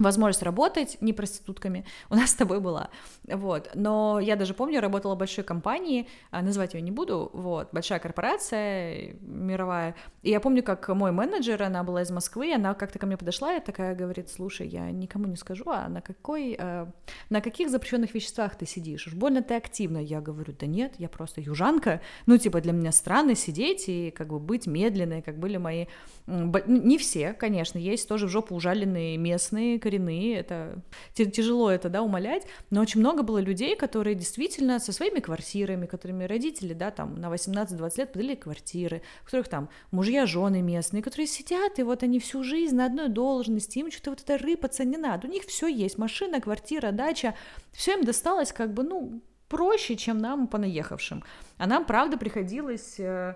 возможность 0.01 0.43
работать 0.43 0.97
не 1.01 1.13
проститутками. 1.13 1.85
У 2.09 2.15
нас 2.15 2.31
с 2.31 2.35
тобой 2.35 2.61
была, 2.61 2.91
вот, 3.29 3.71
но 3.75 4.19
я 4.21 4.37
даже 4.37 4.55
помню, 4.55 4.81
работала 4.81 5.15
в 5.15 5.19
большой 5.19 5.45
компании, 5.45 6.09
а, 6.31 6.43
называть 6.43 6.75
ее 6.75 6.81
не 6.81 6.91
буду, 6.91 7.31
вот, 7.33 7.69
большая 7.73 7.99
корпорация 7.99 9.15
мировая, 9.21 9.95
и 10.23 10.31
я 10.31 10.41
помню, 10.41 10.63
как 10.63 10.89
мой 10.89 11.13
менеджер, 11.13 11.63
она 11.63 11.83
была 11.85 12.03
из 12.03 12.11
Москвы, 12.11 12.53
она 12.53 12.75
как-то 12.75 12.99
ко 12.99 13.07
мне 13.07 13.17
подошла 13.17 13.55
и 13.55 13.61
такая 13.61 13.95
говорит, 13.95 14.31
слушай, 14.31 14.67
я 14.67 14.91
никому 14.91 15.27
не 15.27 15.37
скажу, 15.37 15.65
а 15.67 15.89
на 15.89 16.01
какой, 16.01 16.57
э, 16.59 16.87
на 17.29 17.41
каких 17.41 17.71
запрещенных 17.71 18.15
веществах 18.15 18.57
ты 18.57 18.67
сидишь, 18.67 19.07
уж 19.07 19.15
больно 19.15 19.43
ты 19.43 19.55
активно, 19.55 19.99
я 19.99 20.21
говорю, 20.21 20.55
да 20.59 20.67
нет, 20.67 20.95
я 20.99 21.09
просто 21.09 21.41
южанка, 21.41 22.01
ну, 22.27 22.39
типа, 22.39 22.61
для 22.61 22.73
меня 22.73 22.93
странно 22.93 23.35
сидеть 23.35 23.89
и 23.89 24.11
как 24.11 24.29
бы 24.29 24.39
быть 24.39 24.67
медленной, 24.67 25.23
как 25.23 25.39
были 25.39 25.57
мои, 25.57 25.87
не 26.27 26.99
все, 26.99 27.33
конечно, 27.33 27.79
есть 27.79 28.09
тоже 28.09 28.27
в 28.27 28.31
жопу 28.31 28.55
ужаленные 28.55 29.17
местные, 29.17 29.79
коренные, 29.91 30.37
это 30.37 30.83
тяжело 31.15 31.71
это, 31.71 31.89
да, 31.89 32.03
умолять, 32.03 32.47
но 32.71 32.81
очень 32.81 33.01
много 33.01 33.23
было 33.23 33.39
людей, 33.39 33.77
которые 33.77 34.15
действительно 34.15 34.79
со 34.79 34.93
своими 34.93 35.21
квартирами, 35.21 35.87
которыми 35.87 36.25
родители, 36.25 36.75
да, 36.75 36.91
там 36.91 37.17
на 37.17 37.27
18-20 37.27 37.99
лет 37.99 38.13
подарили 38.13 38.35
квартиры, 38.37 39.03
у 39.23 39.25
которых 39.25 39.49
там 39.49 39.69
мужья, 39.91 40.27
жены 40.27 40.63
местные, 40.63 41.03
которые 41.03 41.27
сидят, 41.27 41.79
и 41.79 41.83
вот 41.83 42.03
они 42.03 42.19
всю 42.21 42.45
жизнь 42.45 42.77
на 42.77 42.87
одной 42.87 43.09
должности, 43.09 43.79
им 43.79 43.91
что-то 43.91 44.11
вот 44.11 44.21
это 44.23 44.39
рыпаться 44.39 44.85
не 44.85 44.97
надо, 44.97 45.27
у 45.27 45.31
них 45.31 45.45
все 45.45 45.67
есть, 45.67 45.99
машина, 45.99 46.41
квартира, 46.41 46.93
дача, 46.93 47.35
все 47.73 47.95
им 47.95 48.05
досталось 48.05 48.53
как 48.53 48.73
бы, 48.73 48.83
ну, 48.83 49.21
проще, 49.49 49.97
чем 49.97 50.19
нам, 50.19 50.47
понаехавшим. 50.47 51.25
А 51.59 51.67
нам, 51.67 51.85
правда, 51.85 52.17
приходилось 52.17 53.01
э, 53.01 53.35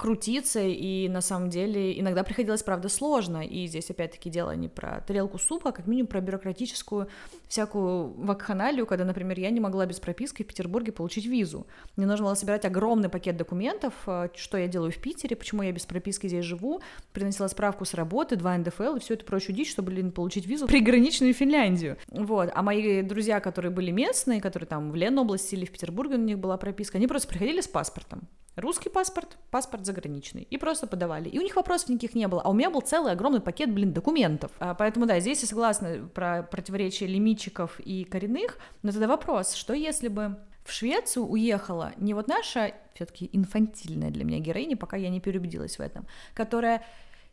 крутиться, 0.00 0.60
и 0.60 1.08
на 1.08 1.20
самом 1.20 1.50
деле 1.50 2.00
иногда 2.00 2.24
приходилось, 2.24 2.62
правда, 2.62 2.88
сложно. 2.88 3.46
И 3.46 3.66
здесь 3.66 3.90
опять-таки 3.90 4.30
дело 4.30 4.56
не 4.56 4.66
про 4.66 5.02
тарелку 5.06 5.38
супа, 5.38 5.68
а 5.68 5.72
как 5.72 5.86
минимум 5.86 6.06
про 6.06 6.22
бюрократическую 6.22 7.08
всякую 7.48 8.14
вакханалию, 8.16 8.86
когда, 8.86 9.04
например, 9.04 9.38
я 9.38 9.50
не 9.50 9.60
могла 9.60 9.84
без 9.84 10.00
прописки 10.00 10.42
в 10.42 10.46
Петербурге 10.46 10.92
получить 10.92 11.26
визу. 11.26 11.66
Мне 11.96 12.06
нужно 12.06 12.24
было 12.24 12.34
собирать 12.34 12.64
огромный 12.64 13.10
пакет 13.10 13.36
документов, 13.36 13.92
э, 14.06 14.30
что 14.36 14.56
я 14.56 14.68
делаю 14.68 14.90
в 14.90 14.96
Питере, 14.96 15.36
почему 15.36 15.62
я 15.62 15.70
без 15.70 15.84
прописки 15.84 16.28
здесь 16.28 16.46
живу, 16.46 16.80
приносила 17.12 17.48
справку 17.48 17.84
с 17.84 17.92
работы, 17.92 18.36
два 18.36 18.56
НДФЛ 18.56 18.96
и 18.96 19.00
все 19.00 19.14
это 19.14 19.26
прочую 19.26 19.54
дичь, 19.54 19.70
чтобы, 19.70 19.90
блин, 19.90 20.12
получить 20.12 20.46
визу 20.46 20.66
в 20.66 20.70
приграничную 20.70 21.34
Финляндию. 21.34 21.98
Вот. 22.08 22.50
А 22.54 22.62
мои 22.62 23.02
друзья, 23.02 23.40
которые 23.40 23.70
были 23.70 23.90
местные, 23.90 24.40
которые 24.40 24.66
там 24.66 24.92
в 24.92 24.94
Ленобласти 24.94 25.56
или 25.56 25.66
в 25.66 25.70
Петербурге 25.70 26.14
у 26.14 26.18
них 26.18 26.38
была 26.38 26.56
прописка, 26.56 26.96
они 26.96 27.06
просто 27.06 27.28
приходили 27.28 27.60
с 27.60 27.68
паспортом. 27.68 28.26
Русский 28.56 28.88
паспорт, 28.88 29.38
паспорт 29.50 29.86
заграничный. 29.90 30.42
И 30.42 30.56
просто 30.56 30.86
подавали. 30.86 31.28
И 31.28 31.38
у 31.38 31.42
них 31.42 31.56
вопросов 31.56 31.88
никаких 31.88 32.14
не 32.14 32.28
было. 32.28 32.42
А 32.42 32.50
у 32.50 32.52
меня 32.52 32.70
был 32.70 32.80
целый 32.80 33.12
огромный 33.12 33.40
пакет, 33.40 33.72
блин, 33.72 33.92
документов. 33.92 34.52
А, 34.58 34.74
поэтому, 34.74 35.06
да, 35.06 35.20
здесь 35.20 35.42
я 35.42 35.48
согласна 35.48 36.08
про 36.14 36.42
противоречие 36.42 37.08
лимитчиков 37.08 37.80
и 37.80 38.04
коренных. 38.04 38.58
Но 38.82 38.92
тогда 38.92 39.08
вопрос, 39.08 39.54
что 39.54 39.74
если 39.74 40.08
бы 40.08 40.36
в 40.64 40.72
Швецию 40.72 41.26
уехала 41.26 41.92
не 41.96 42.14
вот 42.14 42.28
наша, 42.28 42.72
все-таки 42.94 43.28
инфантильная 43.32 44.10
для 44.10 44.24
меня 44.24 44.38
героиня, 44.38 44.76
пока 44.76 44.96
я 44.96 45.08
не 45.08 45.20
переубедилась 45.20 45.78
в 45.78 45.80
этом, 45.80 46.06
которая 46.34 46.84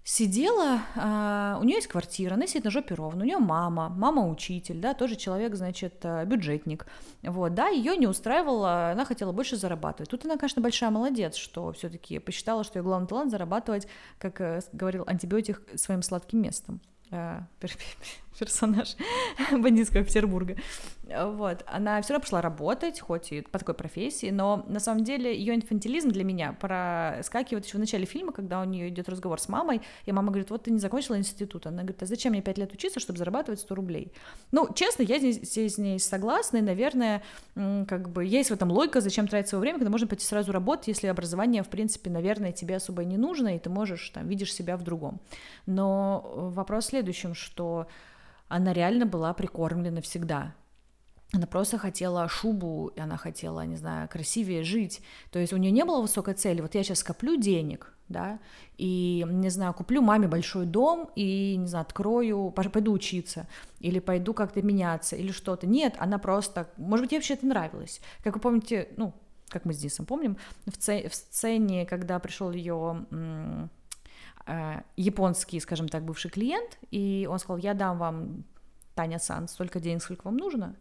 сидела, 0.08 0.84
а, 0.96 1.58
у 1.60 1.66
нее 1.66 1.76
есть 1.76 1.88
квартира, 1.88 2.36
она 2.36 2.48
сидит 2.48 2.64
на 2.64 2.72
жопе 2.72 2.96
ровно, 2.96 3.24
у 3.24 3.28
нее 3.28 3.40
мама, 3.40 3.90
мама 3.90 4.26
учитель, 4.26 4.80
да, 4.80 4.94
тоже 4.94 5.18
человек, 5.18 5.54
значит, 5.54 5.96
а, 6.04 6.24
бюджетник, 6.24 6.88
вот, 7.24 7.54
да, 7.54 7.68
ее 7.68 7.98
не 7.98 8.08
устраивало, 8.08 8.92
она 8.92 9.04
хотела 9.04 9.34
больше 9.34 9.58
зарабатывать. 9.58 10.10
Тут 10.10 10.24
она, 10.24 10.38
конечно, 10.38 10.62
большая 10.62 10.92
молодец, 10.92 11.36
что 11.36 11.74
все-таки 11.74 12.20
посчитала, 12.20 12.64
что 12.64 12.80
ее 12.80 12.84
главный 12.84 13.10
талант 13.10 13.32
зарабатывать, 13.32 13.90
как 14.18 14.40
э, 14.40 14.62
говорил 14.72 15.04
антибиотик, 15.06 15.62
своим 15.76 16.02
сладким 16.02 16.42
местом. 16.42 16.80
Пер- 17.12 17.78
персонаж 18.40 18.96
бандитского 19.52 20.06
Петербурга. 20.06 20.56
Вот, 21.10 21.64
она 21.68 22.02
все 22.02 22.14
равно 22.14 22.24
пошла 22.24 22.42
работать, 22.42 23.00
хоть 23.00 23.32
и 23.32 23.42
по 23.42 23.60
такой 23.60 23.76
профессии, 23.76 24.30
но 24.30 24.66
на 24.68 24.80
самом 24.80 25.06
деле 25.06 25.34
ее 25.34 25.56
инфантилизм 25.56 26.10
для 26.10 26.26
меня 26.26 26.52
проскакивает 26.54 27.66
еще 27.66 27.78
в 27.78 27.80
начале 27.80 28.06
фильма, 28.06 28.34
когда 28.34 28.60
у 28.60 28.66
нее 28.66 28.90
идет 28.90 29.08
разговор 29.08 29.40
с 29.40 29.48
мамой, 29.48 29.82
и 30.06 30.12
мама 30.12 30.30
говорит, 30.30 30.50
вот 30.50 30.64
ты 30.64 30.72
не 30.72 30.80
закончила 30.80 31.18
институт. 31.18 31.66
Она 31.66 31.84
говорит, 31.84 32.04
а 32.04 32.06
зачем 32.06 32.34
мне 32.34 32.42
пять 32.42 32.58
лет 32.58 32.74
учиться, 32.74 33.00
чтобы 33.00 33.20
зарабатывать 33.20 33.62
100 33.62 33.76
рублей? 33.76 34.12
Ну, 34.52 34.68
честно, 34.74 35.04
я 35.04 35.18
здесь, 35.18 35.74
с 35.74 35.78
ней 35.78 36.00
согласна, 36.00 36.58
и, 36.58 36.62
наверное, 36.62 37.24
как 37.56 38.10
бы 38.10 38.26
есть 38.26 38.50
в 38.50 38.54
этом 38.54 38.72
логика, 38.72 39.00
зачем 39.00 39.28
тратить 39.28 39.50
свое 39.50 39.62
время, 39.62 39.80
когда 39.80 39.92
можно 39.92 40.08
пойти 40.08 40.26
сразу 40.26 40.52
работать, 40.52 40.90
если 40.90 41.08
образование, 41.08 41.64
в 41.64 41.70
принципе, 41.70 42.10
наверное, 42.10 42.52
тебе 42.52 42.76
особо 42.76 43.06
не 43.06 43.18
нужно, 43.18 43.56
и 43.56 43.60
ты 43.60 43.70
можешь, 43.70 44.10
там, 44.10 44.28
видишь 44.28 44.54
себя 44.54 44.76
в 44.76 44.84
другом. 44.84 45.22
Но 45.66 46.30
вопрос 46.36 46.86
в 46.86 46.90
следующем, 46.90 47.34
что 47.34 47.88
она 48.50 48.74
реально 48.74 49.06
была 49.06 49.34
прикормлена 49.34 50.02
всегда. 50.02 50.54
Она 51.34 51.46
просто 51.46 51.78
хотела 51.78 52.28
шубу, 52.30 52.92
и 52.96 53.00
она 53.02 53.18
хотела, 53.18 53.66
не 53.66 53.76
знаю, 53.76 54.08
красивее 54.08 54.64
жить. 54.64 55.02
То 55.30 55.40
есть 55.40 55.52
у 55.52 55.58
нее 55.58 55.72
не 55.72 55.84
было 55.84 56.02
высокой 56.02 56.34
цели. 56.36 56.62
Вот 56.62 56.74
я 56.74 56.84
сейчас 56.84 57.04
коплю 57.04 57.36
денег, 57.36 57.94
да, 58.08 58.40
и, 58.78 59.26
не 59.28 59.50
знаю, 59.50 59.74
куплю 59.74 60.02
маме 60.02 60.30
большой 60.30 60.66
дом 60.66 61.10
и, 61.16 61.58
не 61.58 61.68
знаю, 61.68 61.82
открою, 61.82 62.52
пойду 62.52 62.94
учиться, 62.94 63.48
или 63.80 64.00
пойду 64.00 64.34
как-то 64.34 64.62
меняться, 64.62 65.18
или 65.18 65.32
что-то. 65.32 65.68
Нет, 65.68 65.96
она 65.98 66.18
просто, 66.18 66.70
может 66.78 67.04
быть, 67.04 67.12
ей 67.12 67.18
вообще 67.18 67.34
это 67.34 67.46
нравилось. 67.46 68.00
Как 68.24 68.36
вы 68.36 68.40
помните, 68.40 68.88
ну, 68.96 69.14
как 69.50 69.66
мы 69.66 69.74
с 69.74 69.78
Дисом 69.78 70.06
помним, 70.06 70.38
в, 70.66 70.78
ц... 70.78 71.10
в 71.10 71.16
сцене, 71.16 71.86
когда 71.86 72.20
пришел 72.20 72.52
ее 72.52 73.06
э, 74.46 74.82
японский, 74.96 75.60
скажем 75.60 75.90
так, 75.90 76.04
бывший 76.04 76.32
клиент, 76.32 76.78
и 76.92 77.28
он 77.30 77.40
сказал, 77.40 77.58
я 77.58 77.74
дам 77.74 77.98
вам, 77.98 78.46
Таня 78.96 79.20
Сан, 79.20 79.48
столько 79.50 79.80
денег, 79.80 80.02
сколько 80.02 80.26
вам 80.26 80.38
нужно, 80.38 80.76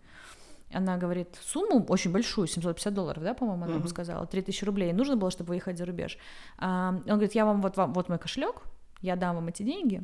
она 0.72 0.96
говорит 0.96 1.38
сумму 1.42 1.84
очень 1.88 2.12
большую, 2.12 2.46
750 2.46 2.92
долларов, 2.92 3.22
да, 3.22 3.34
по-моему, 3.34 3.64
она 3.64 3.74
ему 3.74 3.88
сказала, 3.88 4.26
3000 4.26 4.64
рублей, 4.64 4.92
нужно 4.92 5.16
было, 5.16 5.30
чтобы 5.30 5.48
выехать 5.48 5.78
за 5.78 5.86
рубеж. 5.86 6.18
А, 6.58 6.90
он 6.90 7.02
говорит, 7.04 7.34
я 7.34 7.44
вам, 7.44 7.62
вот, 7.62 7.76
вам, 7.76 7.92
вот 7.92 8.08
мой 8.08 8.18
кошелек, 8.18 8.62
я 9.00 9.16
дам 9.16 9.36
вам 9.36 9.48
эти 9.48 9.62
деньги, 9.62 10.02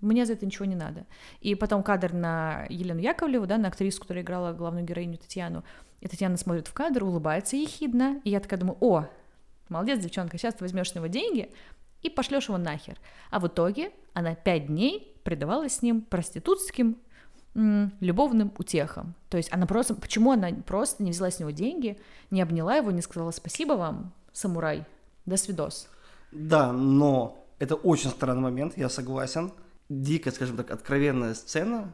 мне 0.00 0.26
за 0.26 0.32
это 0.32 0.44
ничего 0.44 0.64
не 0.64 0.74
надо. 0.74 1.06
И 1.40 1.54
потом 1.54 1.82
кадр 1.82 2.12
на 2.12 2.66
Елену 2.68 3.00
Яковлеву, 3.00 3.46
да, 3.46 3.56
на 3.56 3.68
актрису, 3.68 4.00
которая 4.00 4.24
играла 4.24 4.52
главную 4.52 4.84
героиню 4.84 5.16
Татьяну, 5.16 5.62
и 6.00 6.08
Татьяна 6.08 6.36
смотрит 6.36 6.66
в 6.66 6.72
кадр, 6.72 7.04
улыбается 7.04 7.56
ехидно, 7.56 8.20
и 8.24 8.30
я 8.30 8.40
такая 8.40 8.58
думаю, 8.58 8.76
о, 8.80 9.06
молодец, 9.68 10.00
девчонка, 10.00 10.36
сейчас 10.36 10.54
ты 10.54 10.64
возьмешь 10.64 10.90
с 10.90 10.94
него 10.96 11.06
деньги 11.06 11.52
и 12.02 12.10
пошлешь 12.10 12.48
его 12.48 12.58
нахер. 12.58 12.98
А 13.30 13.38
в 13.38 13.46
итоге 13.46 13.92
она 14.12 14.34
пять 14.34 14.66
дней 14.66 15.16
предавалась 15.22 15.76
с 15.76 15.82
ним 15.82 16.02
проститутским 16.02 16.98
любовным 17.54 18.52
утехам. 18.58 19.14
То 19.28 19.36
есть 19.36 19.52
она 19.52 19.66
просто, 19.66 19.94
почему 19.94 20.32
она 20.32 20.50
просто 20.66 21.02
не 21.02 21.10
взяла 21.10 21.30
с 21.30 21.38
него 21.38 21.50
деньги, 21.50 21.98
не 22.30 22.40
обняла 22.40 22.76
его, 22.76 22.90
не 22.90 23.02
сказала 23.02 23.30
спасибо 23.30 23.74
вам, 23.74 24.12
самурай, 24.32 24.84
до 25.26 25.36
свидос. 25.36 25.88
Да, 26.32 26.72
но 26.72 27.46
это 27.58 27.74
очень 27.74 28.10
странный 28.10 28.42
момент, 28.42 28.76
я 28.76 28.88
согласен. 28.88 29.52
Дикая, 29.88 30.30
скажем 30.30 30.56
так, 30.56 30.70
откровенная 30.70 31.34
сцена, 31.34 31.92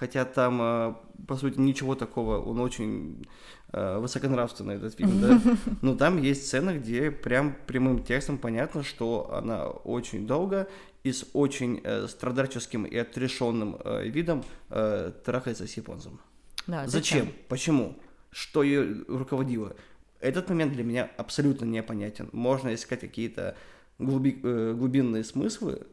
хотя 0.00 0.24
там, 0.24 0.60
э, 0.62 0.94
по 1.26 1.36
сути, 1.36 1.58
ничего 1.58 1.96
такого, 1.96 2.38
он 2.40 2.60
очень 2.60 3.26
э, 3.72 3.98
высоконравственный, 3.98 4.76
этот 4.76 4.94
фильм, 4.94 5.20
да, 5.20 5.40
но 5.82 5.96
там 5.96 6.22
есть 6.22 6.46
сцена, 6.46 6.78
где 6.78 7.10
прям 7.10 7.56
прямым 7.66 8.04
текстом 8.04 8.38
понятно, 8.38 8.84
что 8.84 9.34
она 9.34 9.66
очень 9.66 10.26
долго 10.26 10.68
и 11.02 11.12
с 11.12 11.26
очень 11.32 11.80
э, 11.82 12.06
страдальческим 12.08 12.84
и 12.84 12.96
отрешенным 12.96 13.76
э, 13.82 14.08
видом 14.08 14.44
э, 14.68 15.12
трахается 15.24 15.66
с 15.66 15.76
японцем. 15.76 16.20
Да, 16.66 16.86
зачем? 16.86 17.20
зачем? 17.20 17.34
Почему? 17.48 17.96
Что 18.30 18.62
ее 18.62 19.02
руководило? 19.08 19.74
Этот 20.20 20.50
момент 20.50 20.74
для 20.74 20.84
меня 20.84 21.10
абсолютно 21.16 21.64
непонятен. 21.64 22.28
Можно 22.32 22.74
искать 22.74 23.00
какие-то 23.00 23.56
глуби, 23.98 24.38
э, 24.42 24.74
глубинные 24.76 25.24
смыслы, 25.24 25.86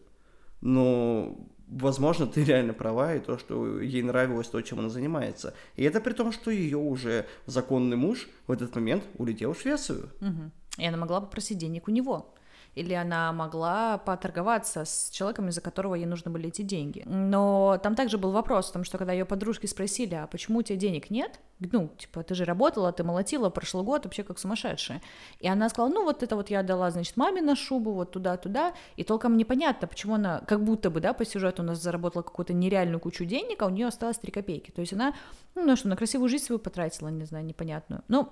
но, 0.60 1.38
возможно, 1.68 2.28
ты 2.28 2.44
реально 2.44 2.74
права, 2.74 3.16
и 3.16 3.20
то, 3.20 3.38
что 3.38 3.80
ей 3.80 4.04
нравилось 4.04 4.48
то, 4.48 4.62
чем 4.62 4.80
она 4.80 4.90
занимается. 4.90 5.54
И 5.78 5.84
это 5.84 6.02
при 6.02 6.14
том, 6.14 6.34
что 6.34 6.52
ее 6.52 6.78
уже 6.78 7.26
законный 7.46 7.96
муж 7.96 8.28
в 8.48 8.52
этот 8.52 8.76
момент 8.76 9.04
улетел 9.18 9.54
в 9.54 9.62
Швецию. 9.62 10.10
Угу. 10.20 10.52
И 10.80 10.86
она 10.86 10.98
могла 10.98 11.22
попросить 11.22 11.58
денег 11.58 11.88
у 11.88 11.92
него 11.92 12.34
или 12.76 12.94
она 12.94 13.32
могла 13.32 13.98
поторговаться 13.98 14.86
с 14.86 15.10
человеком, 15.10 15.50
из-за 15.50 15.62
которого 15.62 15.96
ей 15.96 16.06
нужны 16.06 16.32
были 16.32 16.48
эти 16.48 16.62
деньги. 16.62 17.04
Но 17.06 17.80
там 17.82 17.96
также 17.96 18.18
был 18.18 18.32
вопрос, 18.32 18.68
потому 18.68 18.86
что 18.86 18.98
когда 18.98 19.14
ее 19.14 19.26
подружки 19.26 19.66
спросили, 19.66 20.16
а 20.16 20.28
почему 20.28 20.60
у 20.60 20.62
тебя 20.62 20.78
денег 20.78 21.10
нет? 21.10 21.40
Ну, 21.60 21.90
типа, 21.98 22.22
ты 22.24 22.36
же 22.36 22.46
работала, 22.46 22.92
ты 22.92 23.04
молотила 23.04 23.50
прошлый 23.50 23.84
год 23.84 24.06
вообще 24.06 24.24
как 24.24 24.38
сумасшедшая. 24.38 25.02
И 25.40 25.48
она 25.48 25.70
сказала, 25.70 25.90
ну, 25.90 26.04
вот 26.04 26.22
это 26.22 26.36
вот 26.36 26.52
я 26.52 26.62
дала, 26.62 26.92
значит, 26.92 27.18
маме 27.18 27.42
на 27.42 27.56
шубу, 27.56 27.94
вот 27.94 28.12
туда-туда, 28.12 28.74
и 28.96 29.04
толком 29.04 29.38
непонятно, 29.38 29.88
почему 29.88 30.16
она, 30.16 30.42
как 30.42 30.64
будто 30.64 30.92
бы, 30.92 31.00
да, 31.00 31.14
по 31.14 31.26
сюжету 31.26 31.64
у 31.64 31.66
нас 31.66 31.82
заработала 31.82 32.22
какую-то 32.22 32.54
нереальную 32.54 33.00
кучу 33.00 33.26
денег, 33.26 33.62
а 33.64 33.66
у 33.66 33.70
нее 33.70 33.88
осталось 33.88 34.20
3 34.20 34.32
копейки. 34.32 34.70
То 34.70 34.82
есть 34.82 34.94
она, 34.94 35.16
ну, 35.56 35.76
что, 35.76 35.88
на 35.88 35.96
красивую 35.96 36.30
жизнь 36.30 36.46
свою 36.46 36.60
потратила, 36.60 37.08
не 37.08 37.26
знаю, 37.26 37.44
непонятную. 37.44 38.04
Ну, 38.08 38.30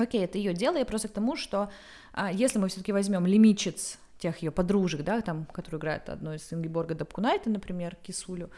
Окей, 0.00 0.24
это 0.24 0.38
ее 0.38 0.54
дело, 0.54 0.76
я 0.76 0.84
просто 0.84 1.08
к 1.08 1.12
тому, 1.12 1.36
что 1.36 1.70
а, 2.12 2.32
если 2.32 2.58
мы 2.58 2.68
все-таки 2.68 2.92
возьмем 2.92 3.26
лимичец 3.26 3.98
тех 4.18 4.38
ее 4.38 4.50
подружек, 4.50 5.02
да, 5.02 5.20
там, 5.20 5.46
которую 5.46 5.80
играет 5.80 6.08
одной 6.08 6.36
из 6.36 6.52
Ингеборга 6.52 6.94
Дапкунайта, 6.94 7.50
например, 7.50 7.96
Кисулю, 8.02 8.50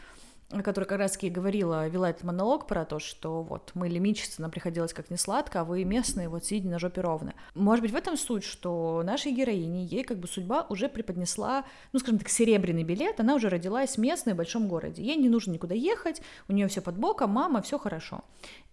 которая 0.61 0.87
как 0.87 0.99
раз-таки 0.99 1.29
говорила, 1.29 1.87
вела 1.87 2.09
этот 2.09 2.23
монолог 2.23 2.67
про 2.67 2.85
то, 2.85 2.99
что 2.99 3.41
вот 3.41 3.71
мы 3.73 3.89
лимичицы, 3.89 4.41
нам 4.41 4.51
приходилось 4.51 4.93
как 4.93 5.09
не 5.09 5.17
сладко, 5.17 5.61
а 5.61 5.63
вы 5.63 5.83
местные, 5.83 6.29
вот 6.29 6.45
сидите 6.45 6.67
на 6.67 6.79
жопе 6.79 7.01
ровно. 7.01 7.33
Может 7.55 7.83
быть, 7.83 7.91
в 7.91 7.95
этом 7.95 8.17
суть, 8.17 8.43
что 8.43 9.01
нашей 9.03 9.31
героине, 9.31 9.85
ей 9.85 10.03
как 10.03 10.19
бы 10.19 10.27
судьба 10.27 10.65
уже 10.69 10.89
преподнесла, 10.89 11.65
ну, 11.91 11.99
скажем 11.99 12.19
так, 12.19 12.29
серебряный 12.29 12.83
билет, 12.83 13.19
она 13.19 13.35
уже 13.35 13.49
родилась 13.49 13.97
местной 13.97 14.33
в 14.33 14.37
большом 14.37 14.67
городе, 14.67 15.01
ей 15.03 15.15
не 15.15 15.29
нужно 15.29 15.51
никуда 15.51 15.75
ехать, 15.75 16.21
у 16.47 16.53
нее 16.53 16.67
все 16.67 16.81
под 16.81 16.97
боком, 16.97 17.31
мама, 17.31 17.61
все 17.61 17.79
хорошо. 17.79 18.23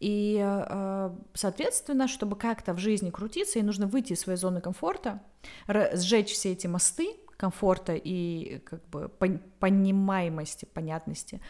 И, 0.00 0.38
э, 0.42 1.10
соответственно, 1.34 2.08
чтобы 2.08 2.36
как-то 2.36 2.74
в 2.74 2.78
жизни 2.78 3.10
крутиться, 3.10 3.58
ей 3.58 3.64
нужно 3.64 3.86
выйти 3.86 4.12
из 4.12 4.20
своей 4.20 4.38
зоны 4.38 4.60
комфорта, 4.60 5.22
сжечь 5.66 6.32
все 6.32 6.52
эти 6.52 6.66
мосты, 6.66 7.16
комфорта 7.40 7.94
и 7.94 8.58
как 8.58 8.86
бы 8.90 9.08
понимаемости, 9.08 10.66
понятности, 10.66 11.40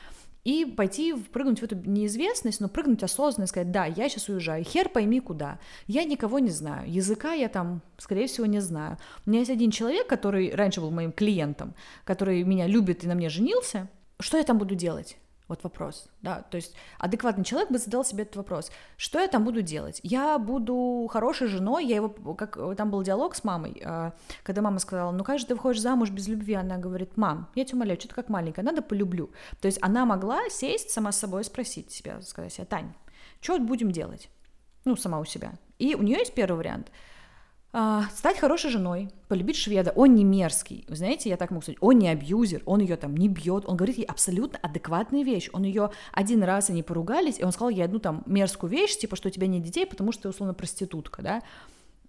и 0.44 0.64
пойти 0.64 1.12
прыгнуть 1.14 1.61
в 1.61 1.64
эту 1.64 1.76
неизвестность, 1.76 2.61
но 2.61 2.68
прыгнуть 2.68 3.03
осознанно 3.03 3.44
и 3.44 3.48
сказать, 3.48 3.72
да, 3.72 3.87
я 3.87 4.09
сейчас 4.09 4.29
уезжаю, 4.29 4.64
хер 4.64 4.88
пойми 4.88 5.18
куда, 5.18 5.59
я 5.88 6.05
никого 6.05 6.38
не 6.38 6.50
знаю, 6.50 6.90
языка 6.90 7.33
я 7.33 7.48
там, 7.48 7.83
скорее 7.98 8.29
всего, 8.29 8.46
не 8.46 8.61
знаю. 8.61 8.98
У 9.26 9.31
меня 9.31 9.40
есть 9.40 9.50
один 9.50 9.72
человек, 9.72 10.07
который 10.07 10.55
раньше 10.55 10.81
был 10.81 10.92
моим 10.92 11.12
клиентом, 11.12 11.74
который 12.05 12.44
меня 12.44 12.68
любит 12.68 13.05
и 13.05 13.09
на 13.09 13.14
мне 13.16 13.29
женился, 13.29 13.88
что 14.20 14.38
я 14.38 14.44
там 14.44 14.59
буду 14.59 14.76
делать? 14.76 15.16
Вот 15.50 15.64
вопрос, 15.64 16.06
да, 16.22 16.42
то 16.42 16.54
есть 16.54 16.76
адекватный 17.00 17.44
человек 17.44 17.72
бы 17.72 17.78
задал 17.78 18.04
себе 18.04 18.22
этот 18.22 18.36
вопрос, 18.36 18.70
что 18.96 19.18
я 19.18 19.26
там 19.26 19.44
буду 19.44 19.62
делать? 19.62 19.98
Я 20.04 20.38
буду 20.38 21.08
хорошей 21.10 21.48
женой, 21.48 21.84
я 21.86 21.96
его, 21.96 22.08
как 22.34 22.56
там 22.76 22.92
был 22.92 23.02
диалог 23.02 23.34
с 23.34 23.42
мамой, 23.42 23.82
а, 23.84 24.12
когда 24.44 24.62
мама 24.62 24.78
сказала, 24.78 25.10
ну 25.10 25.24
как 25.24 25.40
же 25.40 25.46
ты 25.46 25.56
выходишь 25.56 25.82
замуж 25.82 26.10
без 26.10 26.28
любви? 26.28 26.54
Она 26.54 26.78
говорит, 26.78 27.16
мам, 27.16 27.50
я 27.56 27.64
тебя 27.64 27.78
умоляю, 27.78 27.98
что 27.98 28.10
ты 28.10 28.14
как 28.14 28.28
маленькая, 28.28 28.62
надо 28.62 28.80
полюблю. 28.80 29.32
То 29.60 29.66
есть 29.66 29.80
она 29.82 30.06
могла 30.06 30.48
сесть 30.50 30.90
сама 30.90 31.10
с 31.10 31.18
собой 31.18 31.40
и 31.40 31.44
спросить 31.44 31.90
себя, 31.90 32.22
сказать 32.22 32.52
себе, 32.52 32.66
Тань, 32.66 32.94
что 33.40 33.58
будем 33.58 33.90
делать? 33.90 34.30
Ну, 34.84 34.94
сама 34.94 35.18
у 35.18 35.24
себя. 35.24 35.54
И 35.80 35.96
у 35.96 36.02
нее 36.02 36.18
есть 36.18 36.32
первый 36.32 36.58
вариант– 36.58 36.92
а, 37.72 38.04
стать 38.14 38.38
хорошей 38.38 38.70
женой, 38.70 39.11
полюбить 39.28 39.56
шведа, 39.56 39.92
он 39.94 40.14
не 40.14 40.24
мерзкий, 40.24 40.85
вы 40.88 40.96
знаете, 40.96 41.28
я 41.28 41.37
так 41.37 41.50
могу 41.50 41.62
сказать, 41.62 41.78
он 41.80 41.98
не 41.98 42.09
абьюзер, 42.09 42.62
он 42.66 42.80
ее 42.80 42.96
там 42.96 43.16
не 43.16 43.28
бьет, 43.28 43.64
он 43.66 43.76
говорит 43.76 43.98
ей 43.98 44.04
абсолютно 44.04 44.59
адекватную 44.61 45.24
вещь, 45.24 45.48
он 45.52 45.62
ее 45.62 45.90
один 46.12 46.42
раз 46.42 46.70
они 46.70 46.83
поругались, 46.83 47.38
и 47.38 47.44
он 47.44 47.52
сказал 47.52 47.68
ей 47.68 47.85
одну 47.85 48.00
там 48.00 48.24
мерзкую 48.26 48.70
вещь, 48.70 48.96
типа, 48.96 49.14
что 49.14 49.28
у 49.28 49.30
тебя 49.30 49.46
нет 49.46 49.62
детей, 49.62 49.87
потому 49.87 50.11
что 50.11 50.22
ты 50.22 50.28
условно 50.30 50.52
проститутка, 50.52 51.22
да, 51.22 51.42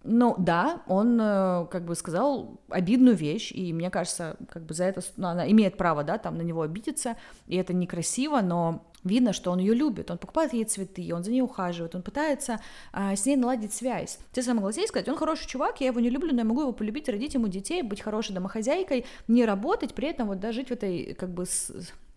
ну 0.03 0.33
да, 0.37 0.81
он 0.87 1.19
э, 1.21 1.67
как 1.69 1.85
бы 1.85 1.93
сказал 1.95 2.59
обидную 2.69 3.15
вещь, 3.15 3.51
и 3.51 3.71
мне 3.71 3.91
кажется, 3.91 4.37
как 4.49 4.63
бы 4.63 4.73
за 4.73 4.85
это 4.85 5.01
ну, 5.15 5.27
она 5.27 5.49
имеет 5.51 5.77
право, 5.77 6.03
да, 6.03 6.17
там 6.17 6.37
на 6.37 6.41
него 6.41 6.63
обидеться, 6.63 7.17
и 7.45 7.55
это 7.55 7.73
некрасиво, 7.73 8.41
но 8.41 8.83
Видно, 9.03 9.33
что 9.33 9.51
он 9.51 9.59
ее 9.59 9.73
любит, 9.73 10.11
он 10.11 10.17
покупает 10.17 10.53
ей 10.53 10.63
цветы, 10.65 11.13
он 11.13 11.23
за 11.23 11.31
ней 11.31 11.41
ухаживает, 11.41 11.95
он 11.95 12.03
пытается 12.03 12.59
а, 12.91 13.15
с 13.15 13.25
ней 13.25 13.35
наладить 13.35 13.73
связь. 13.73 14.19
Ты 14.31 14.43
согласись 14.43 14.89
сказать, 14.89 15.09
он 15.09 15.17
хороший 15.17 15.47
чувак, 15.47 15.81
я 15.81 15.87
его 15.87 15.99
не 15.99 16.09
люблю, 16.09 16.31
но 16.33 16.39
я 16.39 16.45
могу 16.45 16.61
его 16.61 16.71
полюбить, 16.71 17.09
родить 17.09 17.33
ему 17.33 17.47
детей, 17.47 17.81
быть 17.81 18.01
хорошей 18.01 18.33
домохозяйкой, 18.33 19.05
не 19.27 19.45
работать, 19.45 19.95
при 19.95 20.09
этом 20.09 20.27
вот 20.27 20.39
да, 20.39 20.51
жить 20.51 20.67
в 20.67 20.71
этой 20.71 21.15
как 21.15 21.29
бы 21.33 21.45
с, 21.45 21.71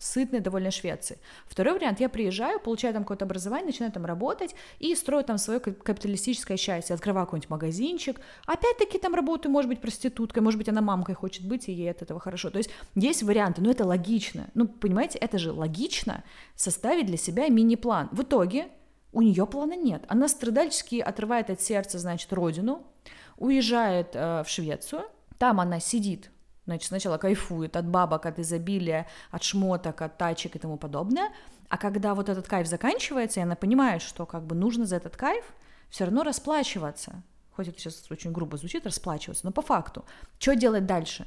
сытной, 0.05 0.41
довольно 0.41 0.71
Швеции. 0.71 1.19
Второй 1.47 1.75
вариант, 1.75 2.01
я 2.01 2.09
приезжаю, 2.09 2.61
получаю 2.61 2.95
там 2.95 3.05
какое-то 3.05 3.25
образование, 3.25 3.67
начинаю 3.67 3.93
там 3.93 4.05
работать 4.05 4.55
и 4.79 4.95
строю 4.95 5.25
там 5.25 5.39
свое 5.39 5.61
капиталистическое 5.61 6.57
счастье, 6.57 6.95
открываю 6.95 7.27
какой-нибудь 7.27 7.51
магазинчик, 7.51 8.21
опять-таки 8.47 8.99
там 8.99 9.15
работаю, 9.15 9.53
может 9.53 9.69
быть, 9.69 9.81
проституткой, 9.81 10.43
может 10.43 10.59
быть, 10.59 10.69
она 10.69 10.81
мамкой 10.81 11.15
хочет 11.15 11.47
быть, 11.47 11.69
и 11.69 11.73
ей 11.73 11.91
от 11.91 12.03
этого 12.03 12.21
хорошо. 12.21 12.51
То 12.51 12.59
есть 12.59 12.71
есть 12.95 13.23
варианты, 13.23 13.63
но 13.63 13.71
это 13.71 13.85
логично. 13.85 14.49
Ну, 14.55 14.69
понимаете, 14.69 15.19
это 15.19 15.39
же 15.39 15.53
логично 15.53 16.23
составить 16.75 17.07
для 17.07 17.17
себя 17.17 17.49
мини-план. 17.49 18.09
В 18.11 18.23
итоге 18.23 18.69
у 19.13 19.23
нее 19.23 19.47
плана 19.47 19.77
нет. 19.77 20.05
Она 20.09 20.27
страдальчески 20.29 20.97
отрывает 20.97 21.49
от 21.51 21.61
сердца, 21.61 21.99
значит, 21.99 22.33
родину, 22.33 22.83
уезжает 23.37 24.11
э, 24.15 24.43
в 24.43 24.49
Швецию, 24.49 25.03
там 25.39 25.61
она 25.61 25.81
сидит 25.81 26.31
Значит, 26.67 26.89
сначала 26.89 27.19
кайфует 27.19 27.77
от 27.77 27.87
бабок, 27.87 28.25
от 28.25 28.39
изобилия, 28.39 29.07
от 29.31 29.43
шмоток, 29.43 30.01
от 30.01 30.17
тачек 30.17 30.57
и 30.57 30.59
тому 30.59 30.79
подобное. 30.79 31.31
А 31.69 31.77
когда 31.77 32.15
вот 32.15 32.31
этот 32.31 32.49
кайф 32.49 32.67
заканчивается, 32.67 33.41
и 33.41 33.43
она 33.43 33.55
понимает, 33.55 34.01
что 34.01 34.25
как 34.25 34.47
бы 34.47 34.55
нужно 34.55 34.87
за 34.87 34.97
этот 34.97 35.15
кайф 35.15 35.45
все 35.91 36.05
равно 36.07 36.23
расплачиваться. 36.23 37.23
Хоть 37.55 37.69
это 37.69 37.79
сейчас 37.79 38.11
очень 38.11 38.33
грубо 38.33 38.57
звучит, 38.57 38.87
расплачиваться, 38.87 39.45
но 39.45 39.53
по 39.53 39.61
факту. 39.61 40.07
Что 40.39 40.57
делать 40.57 40.87
дальше? 40.87 41.27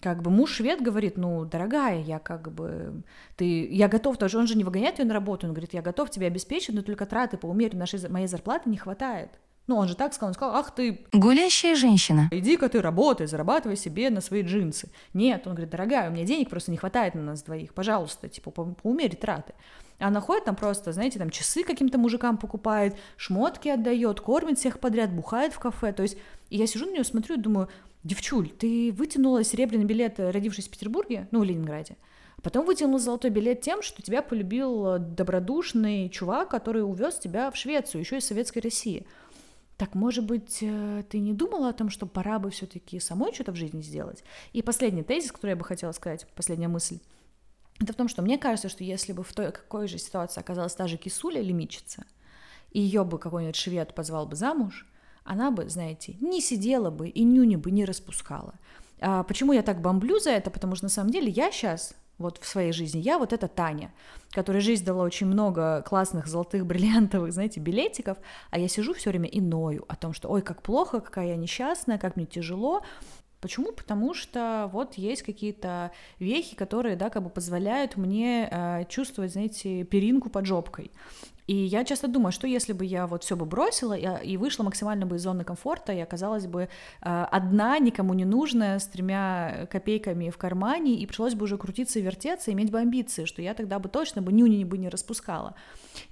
Как 0.00 0.22
бы 0.22 0.30
муж 0.30 0.52
швед 0.52 0.80
говорит, 0.80 1.18
ну, 1.18 1.44
дорогая, 1.44 2.00
я 2.00 2.18
как 2.18 2.50
бы, 2.50 3.02
ты, 3.36 3.66
я 3.66 3.86
готов 3.86 4.16
тоже, 4.16 4.38
он 4.38 4.46
же 4.46 4.56
не 4.56 4.64
выгоняет 4.64 4.98
ее 4.98 5.04
на 5.04 5.12
работу, 5.12 5.46
он 5.46 5.52
говорит, 5.52 5.74
я 5.74 5.82
готов 5.82 6.10
тебя 6.10 6.26
обеспечить, 6.26 6.74
но 6.74 6.82
только 6.82 7.04
траты 7.04 7.36
по 7.36 7.46
умерению 7.46 7.80
нашей, 7.80 8.08
моей 8.08 8.26
зарплаты 8.26 8.70
не 8.70 8.78
хватает. 8.78 9.30
Ну, 9.66 9.76
он 9.76 9.86
же 9.86 9.94
так 9.94 10.14
сказал, 10.14 10.30
он 10.30 10.34
сказал, 10.34 10.56
ах 10.56 10.74
ты... 10.74 11.06
Гулящая 11.12 11.76
женщина. 11.76 12.28
Иди-ка 12.32 12.68
ты 12.68 12.80
работай, 12.80 13.26
зарабатывай 13.26 13.76
себе 13.76 14.10
на 14.10 14.20
свои 14.20 14.42
джинсы. 14.42 14.90
Нет, 15.14 15.46
он 15.46 15.52
говорит, 15.52 15.70
дорогая, 15.70 16.10
у 16.10 16.12
меня 16.12 16.24
денег 16.24 16.50
просто 16.50 16.70
не 16.70 16.76
хватает 16.76 17.14
на 17.14 17.22
нас 17.22 17.42
двоих, 17.42 17.72
пожалуйста, 17.72 18.28
типа, 18.28 18.50
по 18.50 18.64
поумери 18.64 19.14
траты. 19.14 19.54
Она 20.00 20.20
ходит 20.20 20.46
там 20.46 20.56
просто, 20.56 20.92
знаете, 20.92 21.18
там 21.18 21.30
часы 21.30 21.62
каким-то 21.62 21.98
мужикам 21.98 22.38
покупает, 22.38 22.96
шмотки 23.16 23.68
отдает, 23.68 24.20
кормит 24.20 24.58
всех 24.58 24.80
подряд, 24.80 25.12
бухает 25.12 25.52
в 25.52 25.60
кафе. 25.60 25.92
То 25.92 26.02
есть 26.02 26.16
я 26.48 26.66
сижу 26.66 26.86
на 26.86 26.92
нее, 26.92 27.04
смотрю 27.04 27.36
и 27.36 27.38
думаю, 27.38 27.68
девчуль, 28.04 28.48
ты 28.50 28.92
вытянула 28.92 29.44
серебряный 29.44 29.84
билет, 29.84 30.18
родившись 30.18 30.68
в 30.68 30.70
Петербурге, 30.70 31.28
ну, 31.30 31.40
в 31.40 31.44
Ленинграде, 31.44 31.96
а 32.36 32.40
потом 32.40 32.64
вытянула 32.64 32.98
золотой 32.98 33.30
билет 33.30 33.60
тем, 33.60 33.82
что 33.82 34.02
тебя 34.02 34.22
полюбил 34.22 34.98
добродушный 34.98 36.08
чувак, 36.08 36.48
который 36.48 36.82
увез 36.82 37.18
тебя 37.18 37.50
в 37.50 37.56
Швецию, 37.56 38.00
еще 38.00 38.18
из 38.18 38.26
Советской 38.26 38.60
России. 38.60 39.06
Так, 39.76 39.94
может 39.94 40.26
быть, 40.26 40.58
э, 40.60 41.04
ты 41.08 41.20
не 41.20 41.32
думала 41.32 41.70
о 41.70 41.72
том, 41.72 41.88
что 41.88 42.04
пора 42.04 42.38
бы 42.38 42.50
все-таки 42.50 43.00
самой 43.00 43.32
что-то 43.32 43.52
в 43.52 43.56
жизни 43.56 43.80
сделать? 43.80 44.22
И 44.52 44.60
последний 44.60 45.02
тезис, 45.02 45.32
который 45.32 45.50
я 45.50 45.56
бы 45.56 45.64
хотела 45.64 45.92
сказать, 45.92 46.26
последняя 46.34 46.68
мысль, 46.68 46.98
это 47.80 47.94
в 47.94 47.96
том, 47.96 48.06
что 48.08 48.20
мне 48.20 48.36
кажется, 48.36 48.68
что 48.68 48.84
если 48.84 49.14
бы 49.14 49.24
в 49.24 49.32
той 49.32 49.52
какой 49.52 49.88
же 49.88 49.96
ситуации 49.96 50.40
оказалась 50.40 50.74
та 50.74 50.86
же 50.86 50.98
кисуля 50.98 51.40
лимичица, 51.40 52.04
и 52.72 52.80
ее 52.80 53.04
бы 53.04 53.18
какой-нибудь 53.18 53.56
швед 53.56 53.94
позвал 53.94 54.26
бы 54.26 54.36
замуж, 54.36 54.86
она 55.30 55.52
бы, 55.52 55.68
знаете, 55.68 56.16
не 56.20 56.40
сидела 56.40 56.90
бы 56.90 57.08
и 57.08 57.22
нюни 57.22 57.54
бы 57.54 57.70
не 57.70 57.84
распускала. 57.84 58.54
А 59.00 59.22
почему 59.22 59.52
я 59.52 59.62
так 59.62 59.80
бомблю 59.80 60.18
за 60.18 60.30
это? 60.30 60.50
Потому 60.50 60.74
что 60.74 60.86
на 60.86 60.90
самом 60.90 61.12
деле 61.12 61.28
я 61.28 61.52
сейчас 61.52 61.94
вот 62.18 62.38
в 62.38 62.46
своей 62.46 62.72
жизни. 62.72 62.98
Я 62.98 63.16
вот 63.16 63.32
эта 63.32 63.46
Таня, 63.46 63.94
которой 64.32 64.60
жизнь 64.60 64.84
дала 64.84 65.04
очень 65.04 65.28
много 65.28 65.82
классных 65.86 66.26
золотых 66.26 66.66
бриллиантовых, 66.66 67.32
знаете, 67.32 67.60
билетиков, 67.60 68.18
а 68.50 68.58
я 68.58 68.66
сижу 68.66 68.92
все 68.92 69.10
время 69.10 69.28
и 69.28 69.40
ною 69.40 69.84
о 69.86 69.94
том, 69.94 70.12
что 70.14 70.28
ой, 70.28 70.42
как 70.42 70.62
плохо, 70.62 70.98
какая 70.98 71.28
я 71.28 71.36
несчастная, 71.36 71.96
как 71.96 72.16
мне 72.16 72.26
тяжело, 72.26 72.82
Почему? 73.40 73.72
Потому 73.72 74.12
что 74.12 74.68
вот 74.70 74.94
есть 74.94 75.22
какие-то 75.22 75.92
вехи, 76.18 76.54
которые, 76.54 76.94
да, 76.94 77.08
как 77.08 77.22
бы 77.22 77.30
позволяют 77.30 77.96
мне 77.96 78.46
э, 78.50 78.84
чувствовать, 78.90 79.32
знаете, 79.32 79.84
перинку 79.84 80.28
под 80.28 80.44
жопкой. 80.44 80.90
И 81.50 81.54
я 81.54 81.84
часто 81.84 82.06
думаю, 82.06 82.30
что 82.30 82.46
если 82.46 82.72
бы 82.72 82.84
я 82.84 83.08
вот 83.08 83.24
все 83.24 83.34
бы 83.34 83.44
бросила 83.44 83.94
и 83.94 84.36
вышла 84.36 84.62
максимально 84.62 85.04
бы 85.04 85.16
из 85.16 85.22
зоны 85.22 85.42
комфорта, 85.42 85.92
и 85.92 85.98
оказалась 85.98 86.46
бы 86.46 86.68
э, 87.02 87.26
одна, 87.28 87.76
никому 87.80 88.14
не 88.14 88.24
нужная, 88.24 88.78
с 88.78 88.86
тремя 88.86 89.66
копейками 89.68 90.30
в 90.30 90.38
кармане, 90.38 90.94
и 90.94 91.06
пришлось 91.06 91.34
бы 91.34 91.42
уже 91.46 91.58
крутиться 91.58 91.98
и 91.98 92.02
вертеться, 92.02 92.52
иметь 92.52 92.70
бы 92.70 92.78
амбиции, 92.78 93.24
что 93.24 93.42
я 93.42 93.54
тогда 93.54 93.80
бы 93.80 93.88
точно 93.88 94.22
бы 94.22 94.32
нюни 94.32 94.62
бы 94.62 94.78
не 94.78 94.88
распускала. 94.88 95.56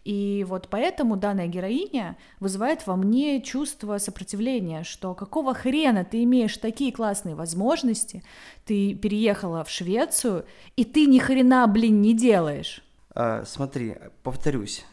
И 0.05 0.45
вот 0.49 0.67
поэтому 0.71 1.17
данная 1.17 1.47
героиня 1.47 2.17
вызывает 2.41 2.85
во 2.89 2.97
мне 2.97 3.41
чувство 3.41 3.99
сопротивления, 3.99 4.83
что 4.83 5.15
какого 5.15 5.55
хрена 5.55 6.05
ты 6.05 6.25
имеешь 6.25 6.57
такие 6.57 6.91
классные 6.91 7.37
возможности, 7.37 8.25
ты 8.65 8.93
переехала 8.93 9.63
в 9.63 9.71
Швецию, 9.71 10.47
и 10.75 10.85
ты 10.85 11.07
ни 11.07 11.21
хрена, 11.21 11.69
блин, 11.69 12.03
не 12.03 12.13
делаешь. 12.13 12.83
А, 13.15 13.45
смотри, 13.45 13.95
повторюсь, 14.25 14.85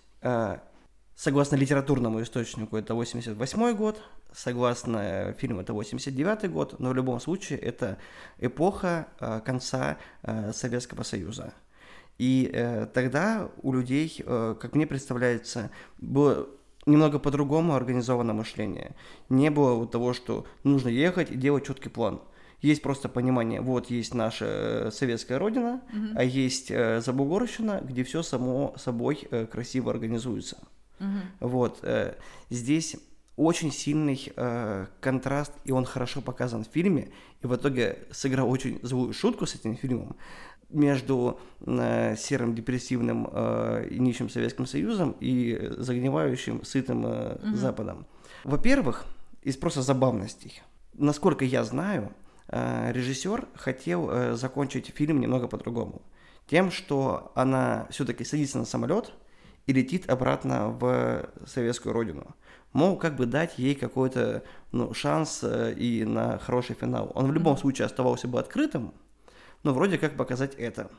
согласно 1.16 1.56
литературному 1.56 2.22
источнику, 2.22 2.78
это 2.78 2.94
88 2.94 3.76
год, 3.76 4.02
согласно 4.34 4.98
э, 4.98 5.34
фильму, 5.34 5.62
это 5.62 5.74
89 5.74 6.52
год, 6.52 6.80
но 6.80 6.90
в 6.90 6.94
любом 6.94 7.20
случае 7.20 7.60
это 7.60 7.98
эпоха 8.40 9.08
э, 9.20 9.42
конца 9.46 9.98
Советского 10.54 11.04
Союза. 11.04 11.54
И 12.18 12.50
тогда 12.94 13.50
у 13.62 13.74
людей, 13.74 14.24
как 14.26 14.74
мне 14.74 14.88
представляется, 14.88 15.70
было 15.98 16.48
немного 16.86 17.20
по-другому 17.20 17.76
организовано 17.76 18.32
мышление. 18.32 18.96
Не 19.28 19.52
было 19.52 19.74
вот 19.74 19.92
того, 19.92 20.14
что 20.14 20.46
нужно 20.64 20.88
ехать 20.88 21.30
и 21.30 21.36
делать 21.36 21.66
четкий 21.66 21.90
план– 21.90 22.22
есть 22.66 22.82
просто 22.82 23.10
понимание, 23.10 23.62
вот 23.62 23.92
есть 23.92 24.14
наша 24.14 24.46
э, 24.46 24.92
советская 24.92 25.38
родина, 25.38 25.82
угу. 25.94 26.08
а 26.16 26.24
есть 26.24 26.72
э, 26.72 27.00
Забугорщина, 27.00 27.82
где 27.84 28.04
все 28.04 28.24
само 28.24 28.74
собой 28.78 29.28
э, 29.30 29.46
красиво 29.46 29.92
организуется. 29.92 30.58
Угу. 31.00 31.48
Вот 31.48 31.80
э, 31.84 32.16
здесь 32.50 32.98
очень 33.36 33.72
сильный 33.72 34.32
э, 34.36 34.88
контраст, 35.00 35.54
и 35.66 35.72
он 35.72 35.86
хорошо 35.86 36.22
показан 36.22 36.64
в 36.64 36.68
фильме, 36.68 37.12
и 37.44 37.48
в 37.48 37.56
итоге 37.56 38.00
сыграл 38.12 38.50
очень 38.50 38.80
злую 38.82 39.14
шутку 39.14 39.46
с 39.46 39.56
этим 39.56 39.76
фильмом 39.76 40.16
между 40.70 41.40
э, 41.62 42.16
серым 42.18 42.56
депрессивным 42.56 43.30
э, 43.32 43.90
и 43.92 44.00
нищим 44.00 44.30
Советским 44.30 44.66
Союзом 44.66 45.16
и 45.20 45.72
загнивающим 45.78 46.64
сытым 46.64 47.06
э, 47.06 47.36
угу. 47.36 47.56
Западом. 47.56 48.08
Во-первых, 48.44 49.06
из 49.44 49.56
просто 49.58 49.84
забавностей. 49.84 50.62
Насколько 50.94 51.46
я 51.46 51.64
знаю, 51.64 52.12
режиссер 52.50 53.48
хотел 53.56 54.10
э, 54.10 54.36
закончить 54.36 54.94
фильм 54.96 55.20
немного 55.20 55.48
по-другому. 55.48 56.02
Тем, 56.48 56.72
что 56.72 57.32
она 57.36 57.88
все-таки 57.90 58.24
садится 58.24 58.60
на 58.60 58.66
самолет 58.66 59.12
и 59.66 59.74
летит 59.74 60.10
обратно 60.10 60.70
в 60.70 61.28
советскую 61.48 61.94
родину. 61.94 62.36
Мол, 62.72 62.98
как 62.98 63.16
бы 63.16 63.26
дать 63.26 63.58
ей 63.58 63.74
какой-то 63.74 64.44
ну, 64.72 64.94
шанс 64.94 65.40
э, 65.44 65.74
и 65.74 66.06
на 66.06 66.38
хороший 66.38 66.76
финал. 66.76 67.12
Он 67.16 67.28
в 67.28 67.34
любом 67.34 67.58
случае 67.58 67.88
оставался 67.88 68.28
бы 68.28 68.40
открытым, 68.40 68.94
но 69.64 69.74
вроде 69.74 69.98
как 69.98 70.16
показать 70.16 70.54
это. 70.56 70.92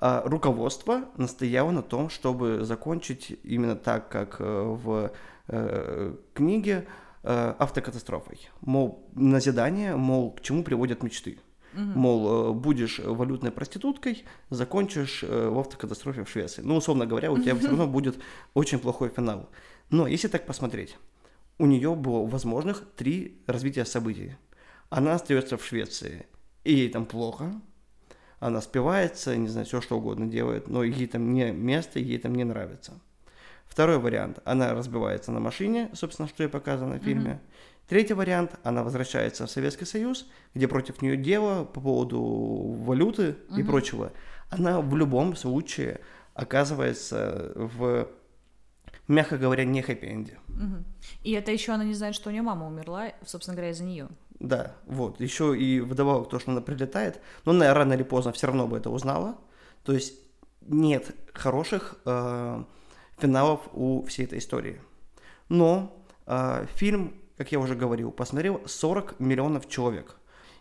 А 0.00 0.22
руководство 0.24 1.04
настояло 1.16 1.70
на 1.70 1.82
том, 1.82 2.10
чтобы 2.10 2.64
закончить 2.64 3.38
именно 3.44 3.76
так, 3.76 4.08
как 4.08 4.40
в 4.40 5.12
э, 5.46 6.14
книге 6.34 6.78
Э, 6.78 6.90
автокатастрофой. 7.24 8.48
Мол, 8.60 9.08
назидание, 9.14 9.96
мол, 9.96 10.32
к 10.32 10.40
чему 10.40 10.64
приводят 10.64 11.02
мечты. 11.02 11.38
Угу. 11.74 11.82
Мол, 11.82 12.50
э, 12.50 12.52
будешь 12.52 12.98
валютной 12.98 13.50
проституткой, 13.50 14.24
закончишь 14.50 15.22
э, 15.22 15.48
в 15.48 15.58
автокатастрофе 15.58 16.24
в 16.24 16.28
Швеции. 16.28 16.62
Ну, 16.62 16.76
условно 16.76 17.06
говоря, 17.06 17.32
у 17.32 17.38
тебя 17.38 17.54
все 17.54 17.68
равно 17.68 17.86
будет 17.86 18.18
очень 18.54 18.78
плохой 18.78 19.08
финал. 19.08 19.48
Но 19.90 20.06
если 20.06 20.28
так 20.28 20.46
посмотреть, 20.46 20.98
у 21.58 21.66
нее 21.66 21.94
было 21.94 22.26
возможных 22.26 22.84
три 22.96 23.42
развития 23.46 23.84
событий. 23.84 24.36
Она 24.90 25.14
остается 25.14 25.56
в 25.56 25.64
Швеции, 25.64 26.26
и 26.64 26.74
ей 26.74 26.88
там 26.90 27.06
плохо, 27.06 27.52
она 28.38 28.60
спивается, 28.60 29.36
не 29.36 29.48
знаю, 29.48 29.66
все 29.66 29.80
что 29.80 29.96
угодно 29.96 30.26
делает, 30.26 30.68
но 30.68 30.82
ей 30.82 31.06
там 31.06 31.32
не 31.32 31.52
место, 31.52 31.98
ей 31.98 32.18
там 32.18 32.34
не 32.34 32.44
нравится. 32.44 33.00
Второй 33.72 33.98
вариант, 33.98 34.38
она 34.44 34.74
разбивается 34.74 35.32
на 35.32 35.40
машине, 35.40 35.88
собственно, 35.94 36.28
что 36.28 36.44
и 36.44 36.46
показано 36.46 36.98
в 36.98 37.02
фильме. 37.02 37.30
Mm-hmm. 37.30 37.88
Третий 37.88 38.12
вариант, 38.12 38.56
она 38.64 38.84
возвращается 38.84 39.46
в 39.46 39.50
Советский 39.50 39.86
Союз, 39.86 40.28
где 40.52 40.68
против 40.68 41.00
нее 41.00 41.16
дело 41.16 41.64
по 41.64 41.80
поводу 41.80 42.20
валюты 42.20 43.22
mm-hmm. 43.22 43.60
и 43.60 43.62
прочего. 43.62 44.12
Она 44.50 44.82
в 44.82 44.94
любом 44.94 45.34
случае 45.36 46.00
оказывается 46.34 47.52
в, 47.54 48.08
мягко 49.08 49.38
говоря, 49.38 49.64
не 49.64 49.80
хэппи-энде. 49.80 50.36
Mm-hmm. 50.48 50.84
И 51.24 51.32
это 51.32 51.50
еще 51.50 51.72
она 51.72 51.84
не 51.84 51.94
знает, 51.94 52.14
что 52.14 52.28
у 52.28 52.32
нее 52.32 52.42
мама 52.42 52.66
умерла, 52.66 53.12
собственно 53.24 53.56
говоря, 53.56 53.70
из-за 53.70 53.84
нее. 53.84 54.08
Да, 54.38 54.76
вот. 54.84 55.18
Еще 55.18 55.58
и 55.58 55.80
вдобавок 55.80 56.28
то, 56.28 56.38
что 56.38 56.50
она 56.50 56.60
прилетает, 56.60 57.22
но 57.46 57.52
она 57.52 57.72
рано 57.72 57.94
или 57.94 58.02
поздно 58.02 58.32
все 58.32 58.48
равно 58.48 58.66
бы 58.66 58.76
это 58.76 58.90
узнала. 58.90 59.38
То 59.82 59.94
есть 59.94 60.12
нет 60.60 61.16
хороших 61.32 61.96
э, 62.04 62.64
финалов 63.22 63.60
у 63.72 64.02
всей 64.02 64.26
этой 64.26 64.38
истории. 64.38 64.80
Но 65.48 66.04
э, 66.26 66.66
фильм, 66.74 67.14
как 67.36 67.52
я 67.52 67.60
уже 67.60 67.74
говорил, 67.74 68.10
посмотрел 68.10 68.60
40 68.66 69.20
миллионов 69.20 69.68
человек. 69.68 70.16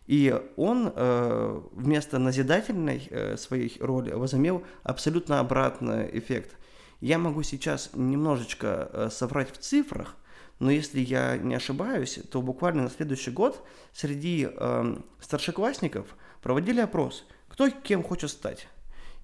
И 0.07 0.39
он 0.57 0.91
э, 0.95 1.61
вместо 1.71 2.19
назидательной 2.19 3.07
э, 3.09 3.37
своей 3.37 3.77
роли 3.79 4.11
возымел 4.11 4.63
абсолютно 4.83 5.39
обратный 5.39 6.09
эффект. 6.17 6.55
Я 6.99 7.17
могу 7.17 7.43
сейчас 7.43 7.89
немножечко 7.93 8.67
э, 8.67 9.09
соврать 9.11 9.51
в 9.51 9.57
цифрах, 9.57 10.15
но 10.59 10.69
если 10.69 10.99
я 10.99 11.37
не 11.37 11.55
ошибаюсь, 11.55 12.19
то 12.29 12.41
буквально 12.41 12.83
на 12.83 12.89
следующий 12.89 13.31
год 13.31 13.65
среди 13.93 14.47
э, 14.51 14.95
старшеклассников 15.19 16.05
проводили 16.41 16.81
опрос, 16.81 17.25
кто 17.47 17.69
кем 17.69 18.03
хочет 18.03 18.29
стать. 18.29 18.67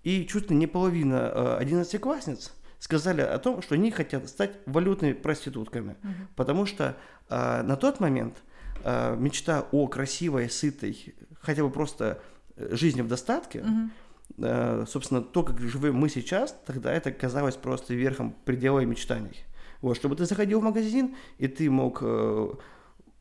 И 0.03 0.25
чуть 0.25 0.49
ли 0.49 0.55
не 0.55 0.67
половина 0.67 1.31
э, 1.33 1.57
одиннадцатиклассниц 1.59 2.53
сказали 2.79 3.21
о 3.21 3.37
том, 3.39 3.61
что 3.61 3.75
они 3.75 3.91
хотят 3.91 4.27
стать 4.29 4.51
валютными 4.65 5.13
проститутками, 5.13 5.95
угу. 6.03 6.13
потому 6.35 6.65
что 6.65 6.97
э, 7.29 7.61
на 7.63 7.75
тот 7.75 7.99
момент 7.99 8.35
э, 8.83 9.15
мечта 9.17 9.65
о 9.71 9.87
красивой, 9.87 10.49
сытой, 10.49 11.15
хотя 11.41 11.63
бы 11.63 11.69
просто 11.69 12.21
э, 12.55 12.75
жизни 12.75 13.01
в 13.01 13.07
достатке, 13.07 13.61
угу. 13.61 13.89
э, 14.37 14.85
собственно, 14.87 15.21
то, 15.21 15.43
как 15.43 15.59
живем 15.59 15.95
мы 15.95 16.09
сейчас, 16.09 16.55
тогда 16.65 16.93
это 16.93 17.11
казалось 17.11 17.55
просто 17.55 17.93
верхом 17.93 18.35
предела 18.45 18.79
мечтаний. 18.81 19.45
Вот, 19.81 19.95
чтобы 19.95 20.15
ты 20.15 20.25
заходил 20.25 20.59
в 20.59 20.63
магазин, 20.63 21.15
и 21.37 21.47
ты 21.47 21.69
мог 21.69 21.99
э, 22.01 22.49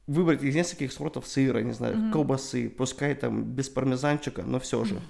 выбрать 0.06 0.42
из 0.42 0.54
нескольких 0.54 0.92
сортов 0.92 1.26
сыра, 1.26 1.60
не 1.60 1.72
знаю, 1.72 1.96
mm 1.96 2.12
колбасы, 2.12 2.68
пускай 2.68 3.14
там 3.14 3.42
без 3.44 3.68
пармезанчика, 3.68 4.42
но 4.42 4.58
все 4.58 4.84
же. 4.84 5.00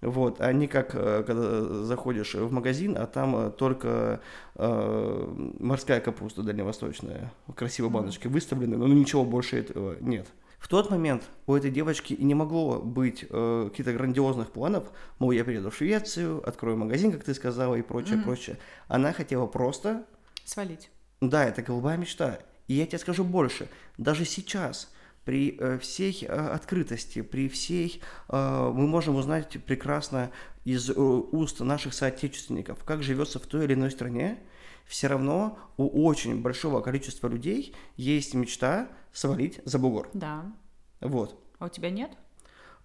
Вот, 0.00 0.40
а 0.40 0.52
не 0.52 0.66
как 0.66 0.94
э, 0.94 1.22
когда 1.26 1.84
заходишь 1.84 2.34
в 2.34 2.50
магазин, 2.50 2.96
а 2.96 3.06
там 3.06 3.36
э, 3.36 3.50
только 3.50 4.20
э, 4.54 5.52
морская 5.58 6.00
капуста 6.00 6.42
дальневосточная, 6.42 7.32
красивые 7.54 7.90
баночки 7.90 8.26
выставлены, 8.26 8.78
но 8.78 8.86
ничего 8.88 9.24
больше 9.24 9.58
этого 9.58 9.96
нет. 10.00 10.26
В 10.58 10.68
тот 10.68 10.90
момент 10.90 11.24
у 11.46 11.54
этой 11.54 11.70
девочки 11.70 12.12
и 12.12 12.22
не 12.22 12.34
могло 12.34 12.80
быть 12.80 13.26
э, 13.28 13.68
каких-то 13.70 13.92
грандиозных 13.92 14.50
планов, 14.52 14.90
мол, 15.18 15.32
я 15.32 15.44
приеду 15.44 15.70
в 15.70 15.76
Швецию, 15.76 16.46
открою 16.46 16.76
магазин, 16.76 17.12
как 17.12 17.24
ты 17.24 17.34
сказала, 17.34 17.74
и 17.74 17.82
прочее, 17.82 18.18
mm 18.18 18.24
прочее. 18.24 18.58
Она 18.86 19.12
хотела 19.12 19.46
просто... 19.46 20.04
Свалить. 20.44 20.90
Да, 21.20 21.44
это 21.44 21.62
голубая 21.62 21.96
мечта. 21.96 22.38
И 22.68 22.74
я 22.74 22.86
тебе 22.86 22.98
скажу 22.98 23.24
больше, 23.24 23.68
даже 23.98 24.24
сейчас 24.24 24.92
при 25.30 25.56
э, 25.60 25.78
всей 25.78 26.26
э, 26.26 26.26
открытости, 26.26 27.22
при 27.22 27.48
всей, 27.48 28.02
э, 28.28 28.72
мы 28.74 28.88
можем 28.88 29.14
узнать 29.14 29.62
прекрасно 29.64 30.32
из 30.64 30.90
уст 30.90 31.60
наших 31.60 31.94
соотечественников, 31.94 32.82
как 32.82 33.04
живется 33.04 33.38
в 33.38 33.46
той 33.46 33.66
или 33.66 33.74
иной 33.74 33.92
стране, 33.92 34.40
все 34.86 35.06
равно 35.06 35.56
у 35.76 36.04
очень 36.04 36.42
большого 36.42 36.80
количества 36.80 37.28
людей 37.28 37.76
есть 37.96 38.34
мечта 38.34 38.88
свалить 39.12 39.60
за 39.64 39.78
бугор. 39.78 40.10
Да. 40.14 40.52
Вот. 41.00 41.40
А 41.60 41.66
у 41.66 41.68
тебя 41.68 41.90
нет? 41.90 42.10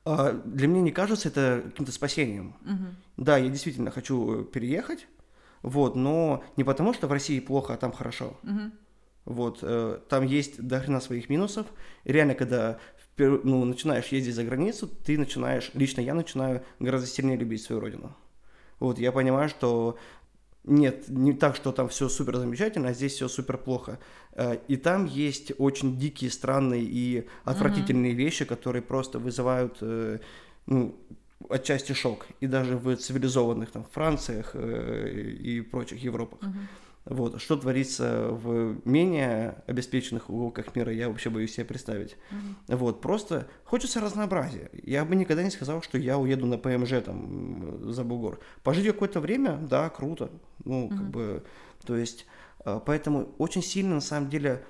А, 0.04 0.34
для 0.34 0.68
меня 0.68 0.82
не 0.82 0.92
кажется 0.92 1.30
это 1.30 1.64
каким-то 1.66 1.92
спасением. 1.92 2.58
Угу. 2.62 3.24
Да, 3.26 3.38
я 3.38 3.50
действительно 3.50 3.90
хочу 3.90 4.44
переехать, 4.44 5.08
вот, 5.64 5.96
но 5.96 6.44
не 6.58 6.64
потому, 6.64 6.94
что 6.94 7.08
в 7.08 7.12
России 7.12 7.40
плохо, 7.40 7.74
а 7.74 7.78
там 7.78 7.92
хорошо. 7.92 8.38
Угу. 8.44 8.72
Вот, 9.26 9.60
э, 9.62 10.00
там 10.08 10.26
есть 10.26 10.62
до 10.62 10.80
хрена 10.80 11.02
своих 11.02 11.30
минусов. 11.30 11.68
И 12.04 12.12
реально, 12.12 12.36
когда 12.36 12.80
ну, 13.18 13.66
начинаешь 13.66 14.08
ездить 14.08 14.36
за 14.36 14.44
границу, 14.44 14.88
ты 14.88 15.18
начинаешь, 15.18 15.72
лично 15.74 16.02
я 16.02 16.14
начинаю 16.14 16.64
гораздо 16.80 17.08
сильнее 17.08 17.38
любить 17.38 17.64
свою 17.64 17.82
родину. 17.82 18.16
Вот, 18.80 19.00
я 19.00 19.12
понимаю, 19.12 19.50
что 19.50 19.98
нет, 20.64 21.08
не 21.10 21.34
так, 21.34 21.56
что 21.56 21.72
там 21.72 21.88
все 21.90 22.10
супер 22.10 22.38
замечательно, 22.38 22.90
а 22.90 22.94
здесь 22.94 23.14
все 23.14 23.28
супер 23.28 23.58
плохо. 23.58 24.00
Э, 24.34 24.58
и 24.68 24.78
там 24.78 25.06
есть 25.06 25.52
очень 25.58 25.98
дикие, 25.98 26.32
странные 26.32 26.84
и 26.84 27.28
отвратительные 27.44 28.14
mm-hmm. 28.14 28.16
вещи, 28.16 28.46
которые 28.46 28.82
просто 28.82 29.20
вызывают 29.20 29.78
э, 29.82 30.20
ну, 30.66 30.96
отчасти 31.50 31.94
шок. 31.94 32.26
И 32.42 32.48
даже 32.48 32.78
в 32.78 32.96
цивилизованных 32.96 33.72
там 33.72 33.86
Франциях 33.92 34.52
э, 34.54 35.36
и 35.40 35.62
прочих 35.62 36.04
Европах. 36.04 36.42
Mm-hmm. 36.42 36.85
Вот. 37.06 37.40
Что 37.40 37.56
творится 37.56 38.30
в 38.32 38.82
менее 38.84 39.64
обеспеченных 39.68 40.30
уголках 40.30 40.76
мира, 40.76 40.92
я 40.92 41.08
вообще 41.08 41.30
боюсь 41.30 41.54
себе 41.54 41.66
представить. 41.66 42.18
Mm-hmm. 42.32 42.76
Вот. 42.78 43.02
Просто 43.02 43.48
хочется 43.64 44.02
разнообразия. 44.02 44.72
Я 44.74 45.06
бы 45.06 45.16
никогда 45.16 45.44
не 45.44 45.52
сказал, 45.52 45.84
что 45.84 46.00
я 46.00 46.18
уеду 46.18 46.48
на 46.48 46.58
ПМЖ 46.58 47.04
там 47.06 47.92
за 47.94 48.04
бугор. 48.04 48.40
Пожить 48.64 48.88
какое-то 48.88 49.20
время, 49.20 49.58
да, 49.58 49.90
круто. 49.90 50.32
Ну, 50.64 50.88
mm-hmm. 50.88 50.98
как 50.98 51.10
бы, 51.12 51.44
то 51.86 51.96
есть, 51.96 52.26
э, 52.66 52.80
поэтому 52.84 53.36
очень 53.38 53.62
сильно, 53.62 53.96
на 53.96 54.02
самом 54.02 54.30
деле, 54.32 54.66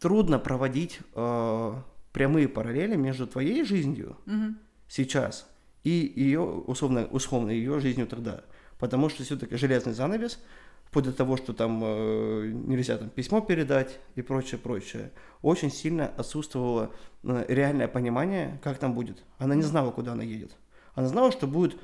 трудно 0.00 0.40
проводить 0.40 0.98
э, 1.14 1.74
прямые 2.12 2.48
параллели 2.48 2.96
между 2.96 3.28
твоей 3.28 3.64
жизнью 3.64 4.16
mm-hmm. 4.26 4.54
сейчас 4.88 5.48
и 5.84 6.12
ее, 6.16 6.40
условно, 6.40 7.06
условно, 7.12 7.50
ее 7.50 7.78
жизнью 7.78 8.08
тогда. 8.08 8.42
Потому 8.80 9.08
что 9.08 9.22
все-таки 9.22 9.56
железный 9.56 9.92
занавес– 9.92 10.40
вплоть 10.94 11.06
до 11.06 11.12
того, 11.12 11.36
что 11.36 11.52
там 11.52 11.80
э, 11.82 12.52
нельзя 12.52 12.96
там 12.96 13.10
письмо 13.10 13.40
передать 13.40 13.98
и 14.14 14.22
прочее, 14.22 14.60
прочее, 14.60 15.10
очень 15.42 15.68
сильно 15.68 16.06
отсутствовало 16.06 16.92
э, 17.24 17.46
реальное 17.48 17.88
понимание, 17.88 18.60
как 18.62 18.78
там 18.78 18.94
будет. 18.94 19.24
Она 19.38 19.56
не 19.56 19.62
знала, 19.62 19.90
куда 19.90 20.12
она 20.12 20.22
едет. 20.22 20.52
Она 20.94 21.08
знала, 21.08 21.32
что 21.32 21.48
будет 21.48 21.76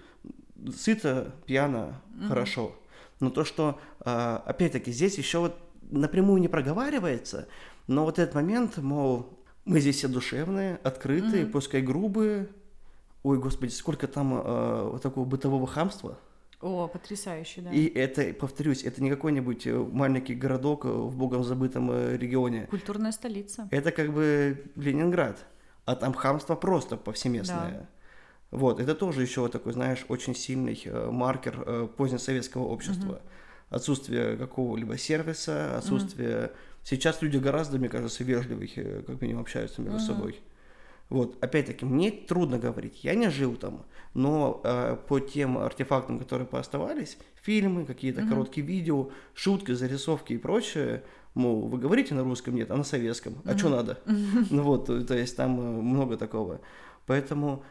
сыто, 0.76 1.34
пьяно, 1.44 2.00
mm-hmm. 2.14 2.28
хорошо. 2.28 2.76
Но 3.18 3.30
то, 3.30 3.44
что, 3.44 3.80
э, 3.98 4.38
опять-таки, 4.46 4.92
здесь 4.92 5.18
еще 5.18 5.40
вот 5.40 5.56
напрямую 5.90 6.40
не 6.40 6.46
проговаривается, 6.46 7.48
но 7.88 8.04
вот 8.04 8.20
этот 8.20 8.36
момент, 8.36 8.78
мол, 8.78 9.40
мы 9.64 9.80
здесь 9.80 9.96
все 9.96 10.06
душевные, 10.06 10.78
открытые, 10.84 11.46
mm-hmm. 11.46 11.50
пускай 11.50 11.82
грубые. 11.82 12.48
Ой, 13.24 13.40
господи, 13.40 13.72
сколько 13.72 14.06
там 14.06 14.34
э, 14.34 14.90
вот 14.92 15.02
такого 15.02 15.24
бытового 15.24 15.66
хамства. 15.66 16.16
О, 16.60 16.88
потрясающе, 16.88 17.62
да. 17.62 17.70
И 17.70 17.86
это, 17.86 18.34
повторюсь, 18.34 18.84
это 18.84 19.02
не 19.02 19.08
какой-нибудь 19.08 19.66
э, 19.66 19.74
маленький 19.74 20.34
городок 20.34 20.84
э, 20.84 20.88
в 20.88 21.16
богом 21.16 21.42
забытом 21.42 21.90
э, 21.90 22.18
регионе. 22.18 22.66
Культурная 22.68 23.12
столица. 23.12 23.66
Это 23.70 23.92
как 23.92 24.12
бы 24.12 24.62
Ленинград. 24.76 25.46
А 25.86 25.96
там 25.96 26.12
хамство 26.12 26.56
просто 26.56 26.98
повсеместное. 26.98 27.70
Да. 27.70 28.58
Вот, 28.58 28.78
это 28.78 28.94
тоже 28.94 29.22
еще 29.22 29.48
такой, 29.48 29.72
знаешь, 29.72 30.04
очень 30.08 30.34
сильный 30.34 30.78
маркер 31.10 31.86
позднесоветского 31.96 32.64
общества. 32.64 33.12
Угу. 33.12 33.20
Отсутствие 33.70 34.36
какого-либо 34.36 34.98
сервиса, 34.98 35.78
отсутствие... 35.78 36.46
Угу. 36.46 36.52
Сейчас 36.82 37.22
люди 37.22 37.36
гораздо, 37.36 37.78
мне 37.78 37.88
кажется, 37.88 38.24
вежливые, 38.24 39.02
как 39.02 39.20
минимум 39.20 39.42
общаются 39.42 39.80
между 39.80 39.98
угу. 39.98 40.06
собой. 40.06 40.40
Вот, 41.10 41.42
опять-таки, 41.42 41.84
мне 41.84 42.12
трудно 42.12 42.58
говорить, 42.58 43.02
я 43.02 43.16
не 43.16 43.30
жил 43.30 43.56
там, 43.56 43.84
но 44.14 44.60
э, 44.62 44.96
по 45.08 45.18
тем 45.18 45.58
артефактам, 45.58 46.20
которые 46.20 46.46
пооставались, 46.46 47.18
фильмы, 47.42 47.84
какие-то 47.84 48.20
mm-hmm. 48.20 48.28
короткие 48.28 48.64
видео, 48.64 49.10
шутки, 49.34 49.72
зарисовки 49.72 50.34
и 50.34 50.38
прочее, 50.38 51.02
мол, 51.34 51.66
вы 51.66 51.78
говорите 51.78 52.14
на 52.14 52.22
русском, 52.22 52.54
нет, 52.54 52.70
а 52.70 52.76
на 52.76 52.84
советском, 52.84 53.34
а 53.44 53.50
mm-hmm. 53.50 53.58
что 53.58 53.68
надо? 53.68 53.98
Ну 54.50 54.62
вот, 54.62 54.86
то 54.86 55.14
есть 55.14 55.36
там 55.36 55.58
э, 55.58 55.82
много 55.82 56.16
такого. 56.16 56.60
Поэтому 57.06 57.64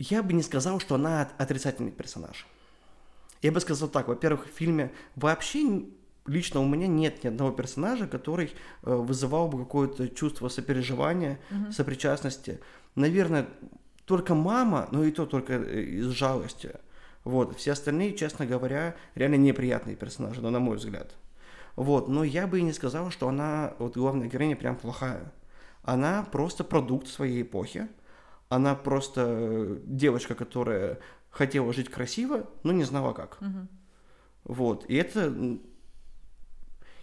я 0.00 0.20
бы 0.24 0.32
не 0.32 0.42
сказал, 0.42 0.80
что 0.80 0.96
она 0.96 1.28
отрицательный 1.38 1.92
персонаж. 1.92 2.48
Я 3.42 3.52
бы 3.52 3.60
сказал 3.60 3.88
так, 3.88 4.08
во-первых, 4.08 4.46
в 4.46 4.50
фильме 4.50 4.92
вообще 5.14 5.84
лично 6.26 6.60
у 6.60 6.66
меня 6.66 6.86
нет 6.86 7.24
ни 7.24 7.28
одного 7.28 7.50
персонажа, 7.50 8.06
который 8.06 8.52
э, 8.82 8.94
вызывал 8.94 9.48
бы 9.48 9.58
какое-то 9.58 10.08
чувство 10.08 10.48
сопереживания, 10.48 11.40
угу. 11.50 11.72
сопричастности. 11.72 12.60
Наверное, 12.94 13.48
только 14.04 14.34
мама, 14.34 14.88
но 14.90 15.04
и 15.04 15.12
то 15.12 15.26
только 15.26 15.54
э, 15.54 15.82
из 15.82 16.08
жалости. 16.08 16.72
Вот, 17.24 17.56
все 17.56 17.72
остальные, 17.72 18.16
честно 18.16 18.46
говоря, 18.46 18.96
реально 19.14 19.36
неприятные 19.36 19.96
персонажи, 19.96 20.40
но 20.40 20.50
на 20.50 20.58
мой 20.58 20.76
взгляд. 20.76 21.14
Вот, 21.76 22.08
но 22.08 22.24
я 22.24 22.46
бы 22.46 22.58
и 22.58 22.62
не 22.62 22.72
сказал, 22.72 23.10
что 23.10 23.28
она, 23.28 23.74
вот 23.78 23.96
главная 23.96 24.28
героиня, 24.28 24.56
прям 24.56 24.76
плохая. 24.76 25.32
Она 25.82 26.26
просто 26.30 26.64
продукт 26.64 27.06
своей 27.08 27.42
эпохи. 27.42 27.88
Она 28.48 28.74
просто 28.74 29.26
э, 29.26 29.78
девочка, 29.84 30.34
которая 30.34 30.98
хотела 31.30 31.72
жить 31.72 31.88
красиво, 31.88 32.48
но 32.62 32.72
не 32.72 32.84
знала 32.84 33.12
как. 33.12 33.38
Угу. 33.40 33.68
Вот, 34.44 34.84
и 34.88 34.96
это 34.96 35.32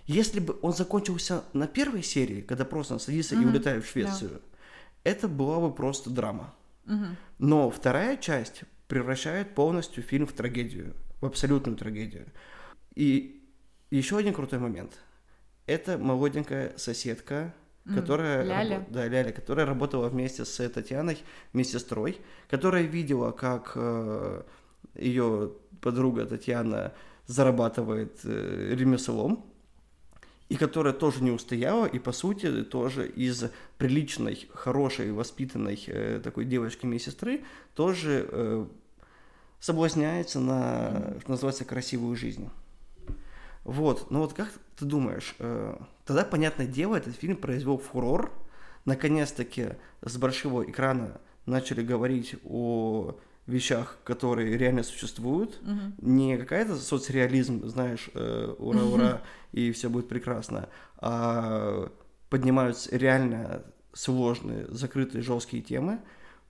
если 0.07 0.39
бы 0.39 0.57
он 0.61 0.73
закончился 0.73 1.43
на 1.53 1.67
первой 1.67 2.01
серии, 2.01 2.41
когда 2.41 2.65
просто 2.65 2.95
он 2.95 2.99
садится 2.99 3.35
угу. 3.35 3.43
и 3.43 3.45
улетает 3.45 3.83
в 3.83 3.89
Швецию, 3.89 4.29
да. 4.31 4.39
это 5.03 5.27
была 5.27 5.59
бы 5.59 5.73
просто 5.73 6.09
драма. 6.09 6.53
Угу. 6.85 7.05
Но 7.39 7.69
вторая 7.69 8.17
часть 8.17 8.63
превращает 8.87 9.53
полностью 9.53 10.01
фильм 10.01 10.25
в 10.25 10.31
трагедию, 10.31 10.95
в 11.19 11.25
абсолютную 11.25 11.77
трагедию. 11.77 12.27
И 12.95 13.43
еще 13.91 14.17
один 14.17 14.33
крутой 14.33 14.59
момент. 14.59 14.93
Это 15.65 15.97
молоденькая 15.97 16.73
соседка, 16.77 17.53
которая, 17.93 18.43
Ляля. 18.43 18.77
Раб, 18.77 18.89
да, 18.89 19.07
Ляля, 19.07 19.31
которая 19.31 19.65
работала 19.65 20.09
вместе 20.09 20.45
с 20.45 20.69
Татьяной, 20.69 21.17
медсестрой, 21.53 22.17
которая 22.49 22.83
видела, 22.83 23.31
как 23.31 23.73
э, 23.75 24.43
ее 24.95 25.53
подруга 25.81 26.25
Татьяна 26.25 26.93
зарабатывает 27.27 28.19
э, 28.23 28.73
ремеслом, 28.75 29.45
и 30.49 30.55
которая 30.55 30.93
тоже 30.93 31.23
не 31.23 31.31
устояла, 31.31 31.85
и 31.85 31.99
по 31.99 32.11
сути 32.11 32.63
тоже 32.63 33.07
из 33.07 33.45
приличной, 33.77 34.47
хорошей, 34.53 35.11
воспитанной 35.11 35.81
э, 35.87 36.21
такой 36.23 36.45
девочки 36.45 36.85
медсестры 36.85 37.43
тоже 37.75 38.27
э, 38.31 38.65
соблазняется 39.59 40.39
на, 40.39 41.15
что 41.21 41.31
называется, 41.31 41.65
красивую 41.65 42.15
жизнь. 42.15 42.49
Вот, 43.63 44.09
ну 44.11 44.19
вот 44.21 44.33
как 44.33 44.49
ты 44.77 44.85
думаешь, 44.85 45.35
э, 45.39 45.75
тогда, 46.05 46.23
понятное 46.23 46.67
дело, 46.67 46.95
этот 46.95 47.15
фильм 47.15 47.35
произвел 47.35 47.77
фурор, 47.77 48.31
наконец-таки 48.85 49.71
с 50.01 50.15
большого 50.15 50.63
экрана 50.63 51.19
начали 51.45 51.83
говорить 51.83 52.35
о 52.45 53.17
вещах, 53.47 53.97
которые 54.03 54.57
реально 54.57 54.83
существуют, 54.83 55.59
Мгм. 55.61 55.95
не 56.01 56.37
какая-то 56.37 56.75
соцреализм, 56.75 57.65
знаешь, 57.67 58.09
э, 58.13 58.53
ура-ура, 58.59 59.21
и 59.53 59.71
все 59.71 59.89
будет 59.89 60.07
прекрасно, 60.09 60.69
а 60.97 61.89
поднимаются 62.29 62.95
реально 62.97 63.63
сложные, 63.93 64.67
закрытые, 64.69 65.21
жесткие 65.21 65.63
темы. 65.63 65.99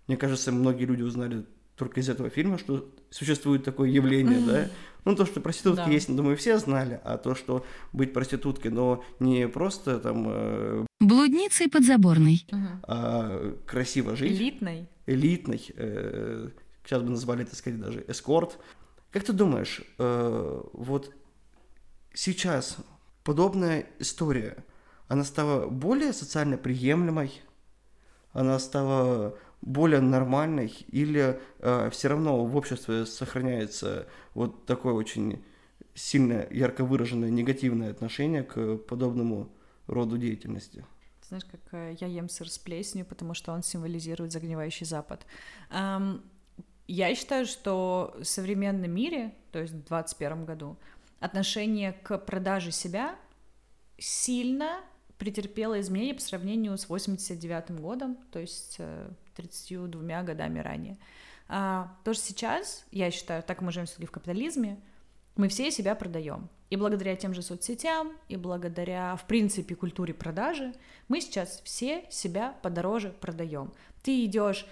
Мне 0.08 0.18
кажется, 0.18 0.52
многие 0.52 0.86
люди 0.86 1.04
узнали 1.04 1.46
только 1.76 2.00
из 2.00 2.10
этого 2.10 2.30
фильма, 2.32 2.58
что 2.58 2.90
существует 3.12 3.64
такое 3.64 3.90
явление, 3.90 4.40
да. 4.42 4.70
Ну, 5.06 5.16
то, 5.16 5.26
что 5.26 5.40
проститутки 5.40 5.86
Да. 5.86 5.92
есть, 5.92 6.14
думаю, 6.14 6.36
все 6.36 6.58
знали, 6.58 7.00
а 7.04 7.18
то, 7.18 7.36
что 7.36 7.64
быть 7.94 8.12
проституткой, 8.14 8.72
но 8.72 9.04
не 9.20 9.48
просто 9.48 10.00
там 10.00 10.26
э, 10.28 10.86
Блудницей 11.00 11.70
подзаборной. 11.70 12.46
А 12.84 13.54
красиво 13.68 14.16
жить, 14.16 14.32
Элитной. 14.32 14.90
элитный, 15.06 15.62
э, 15.76 16.50
сейчас 16.88 17.04
бы 17.04 17.10
назвали 17.10 17.44
это 17.44 17.56
скорее 17.56 17.78
даже 17.78 18.06
эскорт. 18.08 18.58
Как 19.12 19.24
ты 19.24 19.34
думаешь, 19.34 19.82
э, 19.98 20.62
вот 20.74 21.14
сейчас 22.14 22.78
подобная 23.24 23.86
история, 24.00 24.64
она 25.10 25.24
стала 25.24 25.68
более 25.68 26.14
социально 26.14 26.58
приемлемой, 26.58 27.42
она 28.32 28.58
стала 28.60 29.38
более 29.62 30.02
нормальной, 30.02 30.68
или 30.90 31.40
все 31.92 32.08
равно 32.08 32.46
в 32.46 32.56
обществе 32.56 33.06
сохраняется 33.06 34.08
вот 34.34 34.66
такое 34.66 34.94
очень 34.94 35.44
сильно 35.98 36.46
ярко 36.52 36.86
выраженное 36.86 37.30
негативное 37.30 37.92
отношение 37.92 38.44
к 38.44 38.78
подобному 38.78 39.50
роду 39.88 40.18
деятельности? 40.18 40.86
Знаешь, 41.28 41.46
как 41.46 41.60
э, 41.72 41.96
я 42.00 42.08
ем 42.08 42.30
сыр 42.30 42.50
с 42.50 42.58
плесенью, 42.58 43.06
потому 43.06 43.34
что 43.34 43.52
он 43.52 43.62
символизирует 43.62 44.32
загнивающий 44.32 44.86
Запад. 44.86 45.26
Ам, 45.70 46.24
я 46.88 47.14
считаю, 47.16 47.46
что 47.46 48.16
в 48.18 48.24
современном 48.24 48.92
мире, 48.92 49.34
то 49.52 49.60
есть 49.60 49.74
в 49.74 49.78
2021 49.88 50.46
году, 50.46 50.78
отношение 51.20 51.94
к 51.94 52.18
продаже 52.20 52.72
себя 52.72 53.16
сильно 53.98 54.82
претерпело 55.18 55.80
изменения 55.80 56.14
по 56.14 56.22
сравнению 56.22 56.78
с 56.78 56.88
89 56.88 57.72
годом, 57.82 58.18
то 58.32 58.40
есть 58.40 58.76
э, 58.80 59.10
32 59.36 60.24
годами 60.24 60.60
ранее. 60.60 60.98
А, 61.50 61.96
то, 62.04 62.14
что 62.14 62.24
сейчас, 62.24 62.86
я 62.92 63.10
считаю, 63.12 63.42
так 63.44 63.62
мы 63.62 63.72
живем 63.72 63.86
все-таки 63.86 64.08
в 64.08 64.12
капитализме, 64.12 64.80
мы 65.36 65.48
все 65.48 65.72
себя 65.72 65.96
продаем. 65.96 66.50
И 66.70 66.76
благодаря 66.76 67.16
тем 67.16 67.34
же 67.34 67.42
соцсетям, 67.42 68.12
и 68.28 68.36
благодаря, 68.36 69.16
в 69.16 69.26
принципе, 69.26 69.76
культуре 69.76 70.14
продажи, 70.14 70.74
мы 71.08 71.22
сейчас 71.22 71.62
все 71.64 72.06
себя 72.10 72.56
подороже 72.62 73.10
продаем. 73.22 73.72
Ты 74.04 74.26
идешь, 74.26 74.66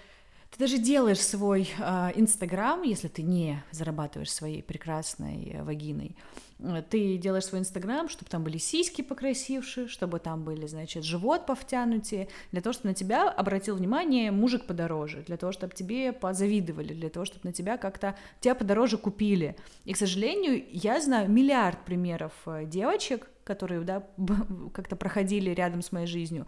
ты 0.50 0.58
даже 0.58 0.78
делаешь 0.78 1.20
свой 1.20 1.68
а, 1.78 2.12
Инстаграм, 2.14 2.82
если 2.82 3.08
ты 3.08 3.22
не 3.22 3.62
зарабатываешь 3.72 4.32
своей 4.32 4.62
прекрасной 4.62 5.50
э, 5.52 5.62
вагиной, 5.62 6.16
э, 6.60 6.82
ты 6.88 7.16
делаешь 7.18 7.44
свой 7.44 7.60
Инстаграм, 7.60 8.08
чтобы 8.08 8.30
там 8.30 8.44
были 8.44 8.58
сиськи 8.58 9.02
покрасившие, 9.02 9.88
чтобы 9.88 10.18
там 10.18 10.44
были, 10.44 10.66
значит, 10.66 11.04
живот 11.04 11.46
повтянутые, 11.46 12.28
для 12.52 12.60
того, 12.60 12.72
чтобы 12.72 12.90
на 12.90 12.94
тебя 12.94 13.28
обратил 13.28 13.76
внимание 13.76 14.30
мужик 14.30 14.66
подороже, 14.66 15.22
для 15.26 15.36
того, 15.36 15.52
чтобы 15.52 15.74
тебе 15.74 16.12
позавидовали, 16.12 16.94
для 16.94 17.10
того, 17.10 17.26
чтобы 17.26 17.40
на 17.44 17.52
тебя 17.52 17.76
как-то 17.76 18.16
тебя 18.40 18.54
подороже 18.54 18.98
купили. 18.98 19.56
И, 19.84 19.92
к 19.92 19.96
сожалению, 19.96 20.64
я 20.70 21.00
знаю 21.00 21.30
миллиард 21.30 21.84
примеров 21.84 22.32
э, 22.46 22.64
девочек, 22.66 23.28
которые, 23.44 23.80
да, 23.82 24.06
как-то 24.72 24.96
проходили 24.96 25.50
рядом 25.50 25.82
с 25.82 25.92
моей 25.92 26.06
жизнью, 26.06 26.46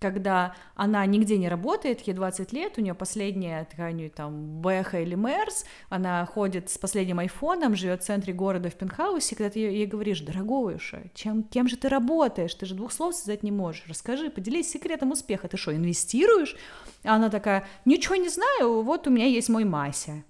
когда 0.00 0.54
она 0.74 1.04
нигде 1.06 1.36
не 1.36 1.48
работает, 1.48 2.00
ей 2.00 2.14
20 2.14 2.52
лет, 2.52 2.78
у 2.78 2.80
нее 2.80 2.94
последняя 2.94 3.68
неё 3.76 4.10
там 4.10 4.60
Бэха 4.60 5.00
или 5.00 5.14
Мерс, 5.14 5.64
она 5.88 6.24
ходит 6.26 6.70
с 6.70 6.78
последним 6.78 7.18
айфоном, 7.18 7.76
живет 7.76 8.02
в 8.02 8.06
центре 8.06 8.32
города 8.32 8.70
в 8.70 8.74
пентхаусе, 8.74 9.36
когда 9.36 9.50
ты 9.50 9.60
ей 9.60 9.86
говоришь, 9.86 10.20
дорогуша, 10.20 11.02
чем, 11.14 11.42
кем 11.42 11.68
же 11.68 11.76
ты 11.76 11.88
работаешь, 11.88 12.54
ты 12.54 12.66
же 12.66 12.74
двух 12.74 12.92
слов 12.92 13.14
связать 13.14 13.42
не 13.42 13.52
можешь, 13.52 13.84
расскажи, 13.88 14.30
поделись 14.30 14.70
секретом 14.70 15.12
успеха, 15.12 15.48
ты 15.48 15.56
что, 15.56 15.74
инвестируешь? 15.74 16.56
А 17.04 17.16
она 17.16 17.28
такая, 17.28 17.66
ничего 17.84 18.16
не 18.16 18.28
знаю, 18.28 18.82
вот 18.82 19.06
у 19.06 19.10
меня 19.10 19.26
есть 19.26 19.48
мой 19.48 19.64
Мася. 19.64 20.24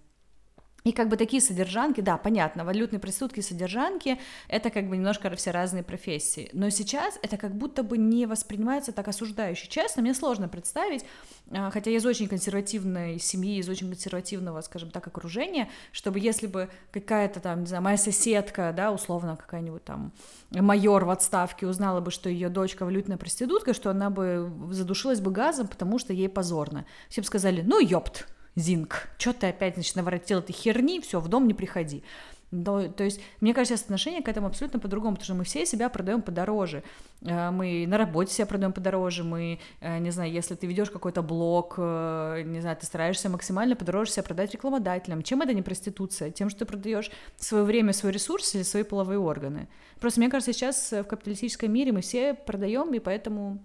И 0.85 0.93
как 0.93 1.09
бы 1.09 1.17
такие 1.17 1.43
содержанки, 1.43 2.01
да, 2.01 2.17
понятно, 2.17 2.65
валютные 2.65 3.01
проститутки 3.01 3.41
содержанки— 3.41 4.19
это 4.49 4.71
как 4.71 4.89
бы 4.89 4.97
немножко 4.97 5.35
все 5.37 5.51
разные 5.51 5.83
профессии. 5.83 6.51
Но 6.53 6.71
сейчас 6.71 7.19
это 7.23 7.37
как 7.37 7.55
будто 7.55 7.83
бы 7.83 7.99
не 7.99 8.27
воспринимается 8.27 8.93
так 8.93 9.09
осуждающе. 9.09 9.69
Честно, 9.69 10.03
мне 10.03 10.15
сложно 10.15 10.49
представить, 10.49 11.05
а, 11.51 11.71
хотя 11.71 11.91
я 11.91 11.99
из 11.99 12.07
очень 12.07 12.29
консервативной 12.29 13.19
семьи, 13.19 13.59
из 13.59 13.69
очень 13.69 13.89
консервативного, 13.89 14.61
скажем 14.63 14.91
так, 14.91 15.07
окружения, 15.07 15.69
чтобы 15.93 16.19
если 16.19 16.47
бы 16.47 16.69
какая-то 16.93 17.41
там, 17.41 17.61
не 17.61 17.67
знаю, 17.67 17.83
моя 17.83 17.97
соседка, 17.97 18.73
да, 18.75 18.93
условно 18.93 19.37
какая-нибудь 19.37 19.85
там 19.85 20.13
майор 20.51 21.05
в 21.05 21.11
отставке 21.11 21.67
узнала 21.67 22.01
бы, 22.01 22.11
что 22.11 22.29
ее 22.29 22.49
дочка 22.49 22.85
валютная 22.85 23.17
проститутка, 23.17 23.75
что 23.75 23.91
она 23.91 24.11
бы 24.11 24.51
задушилась 24.71 25.21
бы 25.21 25.31
газом, 25.31 25.69
потому 25.69 25.99
что 25.99 26.13
ей 26.13 26.29
позорно. 26.29 26.87
Все 27.09 27.21
бы 27.21 27.27
сказали, 27.27 27.63
ну 27.63 27.81
ёпт, 27.81 28.27
Зинк, 28.57 29.09
что 29.19 29.33
ты 29.33 29.49
опять, 29.49 29.75
значит, 29.75 29.97
наворотил 29.97 30.41
этой 30.41 30.53
херни, 30.53 31.01
все, 31.01 31.21
в 31.21 31.29
дом 31.29 31.47
не 31.47 31.55
приходи. 31.55 32.03
То, 32.51 32.89
то 32.89 33.05
есть, 33.05 33.21
мне 33.41 33.55
кажется, 33.55 33.77
сейчас 33.77 33.85
отношение 33.85 34.23
к 34.23 34.29
этому 34.29 34.49
абсолютно 34.49 34.81
по-другому, 34.81 35.15
потому 35.15 35.25
что 35.25 35.35
мы 35.35 35.45
все 35.45 35.65
себя 35.65 35.89
продаем 35.89 36.21
подороже. 36.21 36.83
Э, 37.23 37.51
Мы 37.51 37.87
на 37.87 37.97
работе 37.97 38.33
себя 38.33 38.47
продаем 38.47 38.73
подороже, 38.73 39.23
мы, 39.23 39.61
э, 39.81 39.99
не 39.99 40.11
знаю, 40.11 40.33
если 40.33 40.57
ты 40.57 40.67
ведешь 40.67 40.91
какой-то 40.91 41.23
блог, 41.23 41.75
э, 41.79 42.43
не 42.45 42.61
знаю, 42.61 42.77
ты 42.77 42.87
стараешься 42.87 43.29
максимально 43.29 43.77
подороже 43.77 44.11
себя 44.11 44.25
продать 44.25 44.53
рекламодателям. 44.53 45.23
Чем 45.23 45.43
это 45.43 45.55
не 45.55 45.63
проституция? 45.63 46.33
Тем, 46.33 46.51
что 46.51 46.61
ты 46.61 46.65
продаешь 46.67 47.11
свое 47.37 47.63
время, 47.63 47.93
свой 47.93 48.11
ресурс 48.11 48.53
или 48.57 48.65
свои 48.65 48.83
половые 48.83 49.21
органы. 49.21 49.69
Просто 50.01 50.19
мне 50.19 50.29
кажется, 50.29 50.53
сейчас 50.53 50.91
в 50.91 51.05
капиталистическом 51.05 51.73
мире 51.73 51.93
мы 51.93 52.01
все 52.01 52.35
продаем, 52.35 52.93
и 52.95 52.99
поэтому 52.99 53.61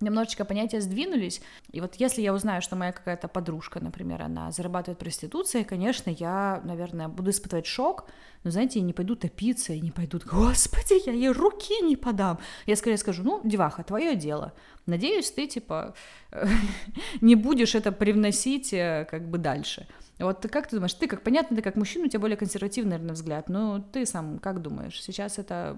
немножечко 0.00 0.44
понятия 0.44 0.80
сдвинулись. 0.80 1.40
И 1.70 1.80
вот 1.80 1.96
если 1.96 2.22
я 2.22 2.32
узнаю, 2.32 2.62
что 2.62 2.76
моя 2.76 2.92
какая-то 2.92 3.28
подружка, 3.28 3.80
например, 3.80 4.22
она 4.22 4.50
зарабатывает 4.50 4.98
проституцией, 4.98 5.64
конечно, 5.64 6.10
я, 6.10 6.60
наверное, 6.64 7.08
буду 7.08 7.30
испытывать 7.30 7.66
шок, 7.66 8.08
но, 8.44 8.50
знаете, 8.50 8.78
я 8.78 8.84
не 8.84 8.92
пойду 8.92 9.16
топиться, 9.16 9.72
и 9.72 9.80
не 9.80 9.90
пойду, 9.90 10.20
господи, 10.24 11.04
я 11.06 11.12
ей 11.12 11.30
руки 11.30 11.82
не 11.82 11.96
подам. 11.96 12.38
Я 12.66 12.76
скорее 12.76 12.96
скажу, 12.96 13.22
ну, 13.24 13.40
деваха, 13.44 13.82
твое 13.82 14.14
дело. 14.14 14.52
Надеюсь, 14.86 15.30
ты, 15.30 15.46
типа, 15.46 15.94
не 17.20 17.34
будешь 17.34 17.74
это 17.74 17.90
привносить 17.90 18.72
э, 18.72 19.06
как 19.10 19.28
бы 19.28 19.38
дальше. 19.38 19.88
Вот 20.18 20.46
как 20.50 20.68
ты 20.68 20.76
думаешь, 20.76 20.94
ты 20.94 21.06
как, 21.06 21.22
понятно, 21.22 21.56
ты 21.56 21.62
как 21.62 21.76
мужчина, 21.76 22.06
у 22.06 22.08
тебя 22.08 22.20
более 22.20 22.36
консервативный, 22.36 22.92
наверное, 22.92 23.14
взгляд, 23.14 23.48
но 23.48 23.80
ты 23.92 24.04
сам 24.06 24.38
как 24.38 24.62
думаешь, 24.62 25.00
сейчас 25.00 25.38
это 25.38 25.76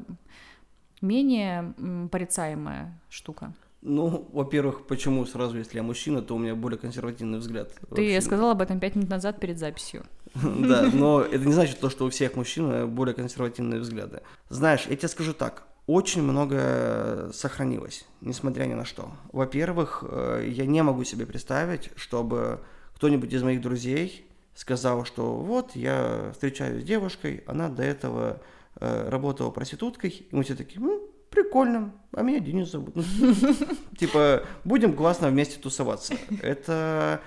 менее 1.00 1.74
порицаемая 2.10 2.98
штука? 3.08 3.52
Ну, 3.82 4.28
во-первых, 4.32 4.86
почему 4.86 5.24
сразу, 5.24 5.56
если 5.56 5.78
я 5.78 5.82
мужчина, 5.82 6.20
то 6.20 6.34
у 6.34 6.38
меня 6.38 6.54
более 6.54 6.78
консервативный 6.78 7.38
взгляд. 7.38 7.72
Ты 7.94 8.02
вообще. 8.02 8.20
сказал 8.20 8.50
об 8.50 8.60
этом 8.60 8.78
пять 8.78 8.94
минут 8.94 9.08
назад 9.08 9.40
перед 9.40 9.58
записью. 9.58 10.04
Да, 10.34 10.90
но 10.92 11.22
это 11.22 11.44
не 11.44 11.52
значит 11.52 11.80
то, 11.80 11.88
что 11.88 12.04
у 12.04 12.10
всех 12.10 12.36
мужчин 12.36 12.70
э, 12.70 12.86
более 12.86 13.14
консервативные 13.14 13.80
взгляды. 13.80 14.20
Знаешь, 14.48 14.86
я 14.88 14.96
тебе 14.96 15.08
скажу 15.08 15.32
так, 15.32 15.64
очень 15.86 16.22
многое 16.22 17.32
сохранилось, 17.32 18.04
несмотря 18.20 18.64
ни 18.64 18.74
на 18.74 18.84
что. 18.84 19.10
Во-первых, 19.32 20.04
э, 20.06 20.46
я 20.48 20.66
не 20.66 20.82
могу 20.82 21.04
себе 21.04 21.24
представить, 21.26 21.90
чтобы 21.96 22.60
кто-нибудь 22.94 23.32
из 23.32 23.42
моих 23.42 23.62
друзей 23.62 24.26
сказал, 24.54 25.06
что 25.06 25.36
вот, 25.36 25.74
я 25.74 26.30
встречаюсь 26.34 26.82
с 26.82 26.86
девушкой, 26.86 27.42
она 27.46 27.68
до 27.68 27.82
этого 27.82 28.40
э, 28.78 29.08
работала 29.08 29.50
проституткой, 29.50 30.10
и 30.10 30.36
мы 30.36 30.44
все 30.44 30.54
такие, 30.54 30.80
«М, 30.80 31.00
прикольно, 31.30 31.92
а 32.12 32.22
меня 32.22 32.40
Денис 32.40 32.70
зовут. 32.70 32.94
Ну, 32.94 33.04
Типа, 33.98 34.44
будем 34.64 34.94
классно 34.94 35.28
вместе 35.28 35.58
тусоваться. 35.58 36.14
Это, 36.42 37.20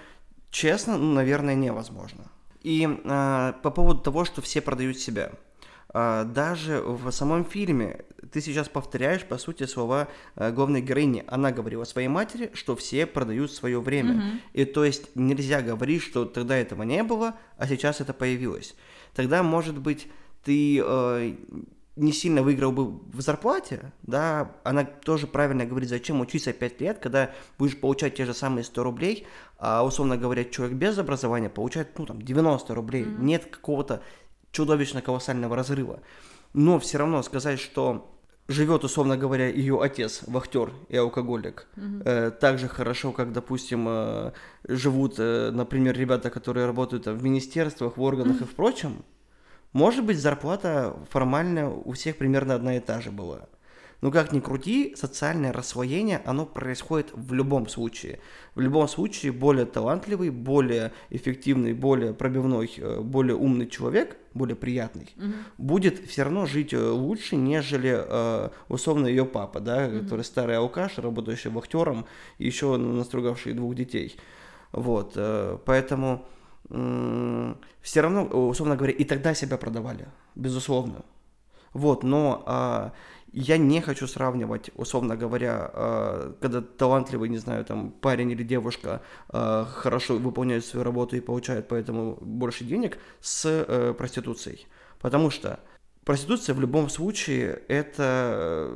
честно, 0.51 0.97
ну, 0.97 1.14
наверное, 1.14 1.56
невозможно. 1.56 2.26
И 2.62 2.88
а, 3.06 3.54
по 3.64 3.72
поводу 3.72 4.01
того, 4.01 4.26
что 4.26 4.41
все 4.41 4.62
продают 4.62 4.97
себя. 4.97 5.32
А, 5.89 6.24
даже 6.24 6.82
в 6.82 7.12
самом 7.12 7.45
фильме 7.45 8.06
ты 8.32 8.41
сейчас 8.41 8.68
повторяешь, 8.68 9.24
по 9.24 9.38
сути, 9.38 9.66
слова 9.66 10.08
а, 10.36 10.51
главной 10.51 10.82
героини. 10.82 11.24
Она 11.28 11.51
говорила 11.51 11.84
своей 11.84 12.08
матери, 12.08 12.51
что 12.54 12.76
все 12.76 13.06
продают 13.06 13.51
свое 13.51 13.80
время. 13.80 14.41
И 14.54 14.66
то 14.66 14.84
есть 14.84 15.16
нельзя 15.16 15.62
говорить, 15.62 16.01
что 16.01 16.26
тогда 16.26 16.58
этого 16.58 16.84
не 16.84 17.04
было, 17.04 17.36
а 17.58 17.68
сейчас 17.68 18.01
это 18.01 18.14
появилось. 18.14 18.76
Тогда, 19.14 19.43
может 19.43 19.78
быть, 19.78 20.08
ты 20.43 20.82
э, 20.84 21.36
не 21.96 22.12
сильно 22.12 22.41
выиграл 22.41 22.72
бы 22.72 22.86
в 22.88 23.22
зарплате, 23.22 23.91
да, 24.02 24.52
она 24.64 24.84
тоже 24.84 25.28
правильно 25.28 25.66
говорит, 25.66 25.89
зачем 25.89 26.22
учиться 26.22 26.52
5 26.52 26.82
лет, 26.82 27.00
когда 27.00 27.32
будешь 27.60 27.80
получать 27.80 28.16
те 28.16 28.26
же 28.26 28.34
самые 28.34 28.64
100 28.64 28.84
рублей, 28.84 29.28
а, 29.60 29.86
условно 29.86 30.18
говоря, 30.18 30.44
человек 30.44 30.76
без 30.76 30.98
образования 30.98 31.50
получает, 31.50 31.98
ну, 32.00 32.06
там, 32.06 32.22
90 32.22 32.74
рублей. 32.74 33.04
Mm-hmm. 33.04 33.24
Нет 33.24 33.46
какого-то 33.46 34.02
чудовищно 34.52 35.02
колоссального 35.02 35.56
разрыва. 35.56 36.00
Но 36.54 36.80
все 36.80 36.98
равно 36.98 37.22
сказать, 37.22 37.60
что 37.60 38.10
живет, 38.48 38.84
условно 38.84 39.16
говоря, 39.16 39.48
ее 39.48 39.82
отец, 39.82 40.24
вахтер 40.26 40.72
и 40.89 40.98
алкоголик, 40.98 41.68
mm-hmm. 41.76 42.02
э, 42.06 42.32
так 42.32 42.58
же 42.58 42.68
хорошо, 42.68 43.12
как, 43.12 43.32
допустим, 43.32 43.86
э, 43.88 44.32
живут, 44.68 45.16
э, 45.20 45.52
например, 45.52 45.96
ребята, 45.96 46.32
которые 46.32 46.66
работают 46.66 47.06
в 47.06 47.24
министерствах, 47.24 47.98
в 47.98 48.02
органах 48.02 48.38
mm-hmm. 48.38 48.44
и 48.44 48.48
в 48.48 48.56
прочем, 48.56 49.04
может 49.74 50.05
быть, 50.05 50.17
зарплата 50.17 50.95
формально 51.09 51.69
у 51.69 51.93
всех 51.93 52.17
примерно 52.17 52.55
одна 52.55 52.78
и 52.78 52.80
та 52.80 53.01
же 53.01 53.11
была. 53.11 53.47
Но 54.03 54.11
как 54.11 54.34
ни 54.34 54.41
крути, 54.41 54.95
социальное 54.97 55.53
рассвоение, 55.53 56.21
оно 56.26 56.45
происходит 56.45 57.11
в 57.13 57.32
любом 57.32 57.69
случае. 57.69 58.19
В 58.53 58.59
любом 58.59 58.89
случае, 58.89 59.32
более 59.32 59.65
талантливый, 59.65 60.30
более 60.30 60.91
эффективный, 61.09 61.71
более 61.74 62.13
пробивной, 62.13 62.69
э, 62.76 62.99
более 62.99 63.38
умный 63.38 63.65
человек, 63.65 64.17
более 64.34 64.57
приятный, 64.57 65.07
угу. 65.15 65.34
будет 65.57 66.05
все 66.05 66.24
равно 66.24 66.45
жить 66.45 66.74
э, 66.74 66.78
лучше, 66.78 67.38
нежели 67.38 67.97
э, 67.97 68.49
условно 68.67 69.07
ее 69.07 69.26
папа, 69.26 69.61
да, 69.61 69.88
угу. 69.88 69.99
который 69.99 70.26
старый 70.26 70.57
алкаш, 70.57 70.97
работающий 70.97 71.49
вахтером, 71.49 72.05
и 72.39 72.45
еще 72.45 72.76
настругавший 72.76 73.53
двух 73.53 73.74
детей. 73.74 74.17
Вот, 74.74 75.17
поэтому 75.65 76.26
все 77.82 78.01
равно, 78.01 78.24
условно 78.26 78.76
говоря, 78.76 78.93
и 78.93 79.03
тогда 79.03 79.34
себя 79.34 79.57
продавали, 79.57 80.07
безусловно. 80.36 81.03
Вот, 81.74 82.03
но 82.03 82.43
а, 82.45 82.93
я 83.32 83.57
не 83.57 83.82
хочу 83.82 84.07
сравнивать, 84.07 84.69
условно 84.76 85.15
говоря, 85.15 85.71
а, 85.74 86.36
когда 86.39 86.61
талантливый, 86.61 87.30
не 87.30 87.39
знаю, 87.39 87.65
там 87.65 87.91
парень 87.91 88.32
или 88.32 88.43
девушка 88.43 89.01
а, 89.30 89.65
хорошо 89.65 90.17
выполняют 90.17 90.65
свою 90.65 90.84
работу 90.84 91.15
и 91.15 91.19
получают 91.19 91.67
поэтому 91.67 92.17
больше 92.21 92.63
денег 92.63 92.99
с 93.21 93.45
а, 93.45 93.93
проституцией. 93.93 94.67
Потому 94.99 95.32
что 95.32 95.59
проституция 96.05 96.53
в 96.53 96.61
любом 96.61 96.89
случае 96.89 97.63
это 97.67 98.71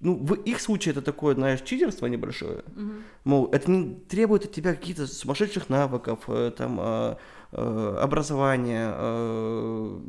ну, 0.00 0.16
в 0.16 0.34
их 0.34 0.60
случае 0.60 0.92
это 0.92 1.00
такое, 1.00 1.34
знаешь, 1.34 1.62
читерство 1.62 2.06
небольшое. 2.06 2.58
Mm-hmm. 2.58 3.02
Мол, 3.24 3.48
это 3.52 3.70
не 3.70 3.94
требует 3.94 4.44
от 4.44 4.52
тебя 4.52 4.74
каких-то 4.74 5.06
сумасшедших 5.06 5.70
навыков, 5.70 6.24
э, 6.28 6.52
там, 6.54 7.16
э, 7.54 7.96
образования, 8.00 8.92
э, 8.94 10.00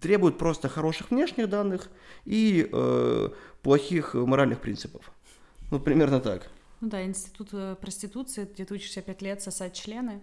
требует 0.00 0.38
просто 0.38 0.68
хороших 0.68 1.10
внешних 1.10 1.48
данных 1.48 1.88
и 2.24 2.68
э, 2.70 3.28
плохих 3.62 4.14
моральных 4.14 4.60
принципов. 4.60 5.10
Ну, 5.70 5.80
примерно 5.80 6.20
так. 6.20 6.48
Ну 6.80 6.88
да, 6.88 7.04
институт 7.04 7.50
проституции, 7.80 8.48
где 8.52 8.64
ты 8.64 8.74
учишься 8.74 9.00
пять 9.02 9.22
лет 9.22 9.40
сосать 9.42 9.74
члены, 9.74 10.20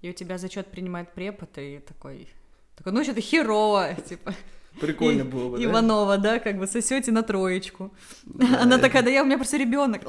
и 0.00 0.10
у 0.10 0.12
тебя 0.12 0.38
зачет 0.38 0.68
принимает 0.68 1.12
препод, 1.12 1.50
и 1.56 1.80
такой, 1.86 2.28
такой 2.76 2.92
ну 2.92 3.02
что-то 3.02 3.20
херово, 3.20 3.94
типа. 4.08 4.34
Прикольно 4.80 5.22
и, 5.22 5.24
было 5.24 5.50
бы, 5.50 5.58
да? 5.58 5.64
Иванова, 5.64 6.18
да, 6.18 6.38
как 6.38 6.58
бы 6.58 6.66
сосете 6.66 7.10
на 7.10 7.22
троечку. 7.22 7.92
Да, 8.24 8.46
Она 8.62 8.76
это... 8.76 8.86
такая, 8.86 9.02
да 9.02 9.10
я 9.10 9.22
у 9.22 9.26
меня 9.26 9.36
просто 9.36 9.56
ребенок. 9.56 10.02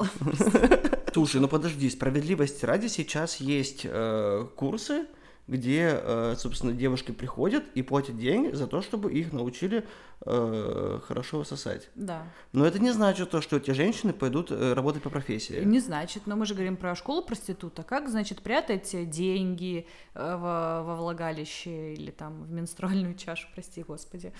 Слушай, 1.12 1.40
ну 1.40 1.48
подожди, 1.48 1.90
справедливости 1.90 2.64
ради 2.64 2.86
сейчас 2.86 3.36
есть 3.36 3.82
э, 3.84 4.46
курсы, 4.54 5.06
где, 5.50 6.00
э, 6.00 6.36
собственно, 6.38 6.72
девушки 6.72 7.10
приходят 7.10 7.64
и 7.74 7.82
платят 7.82 8.16
деньги 8.16 8.54
за 8.54 8.68
то, 8.68 8.80
чтобы 8.80 9.12
их 9.12 9.32
научили 9.32 9.84
э, 10.26 11.00
хорошо 11.06 11.44
сосать. 11.44 11.88
Да. 11.94 12.24
Но 12.52 12.66
это 12.66 12.78
не 12.78 12.90
значит 12.92 13.30
то, 13.30 13.40
что 13.40 13.56
эти 13.56 13.70
женщины 13.72 14.12
пойдут 14.12 14.50
э, 14.50 14.72
работать 14.74 15.02
по 15.02 15.10
профессии. 15.10 15.62
Не 15.64 15.80
значит, 15.80 16.26
но 16.26 16.36
мы 16.36 16.46
же 16.46 16.54
говорим 16.54 16.76
про 16.76 16.94
школу 16.94 17.22
проститута. 17.22 17.82
Как, 17.82 18.08
значит, 18.08 18.42
прятать 18.42 19.10
деньги 19.10 19.86
во, 20.14 20.82
во 20.82 20.96
влагалище 20.96 21.94
или 21.94 22.10
там 22.10 22.42
в 22.42 22.50
менструальную 22.50 23.14
чашу, 23.14 23.48
прости 23.54 23.82
господи. 23.82 24.32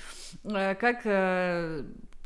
Как 0.45 1.05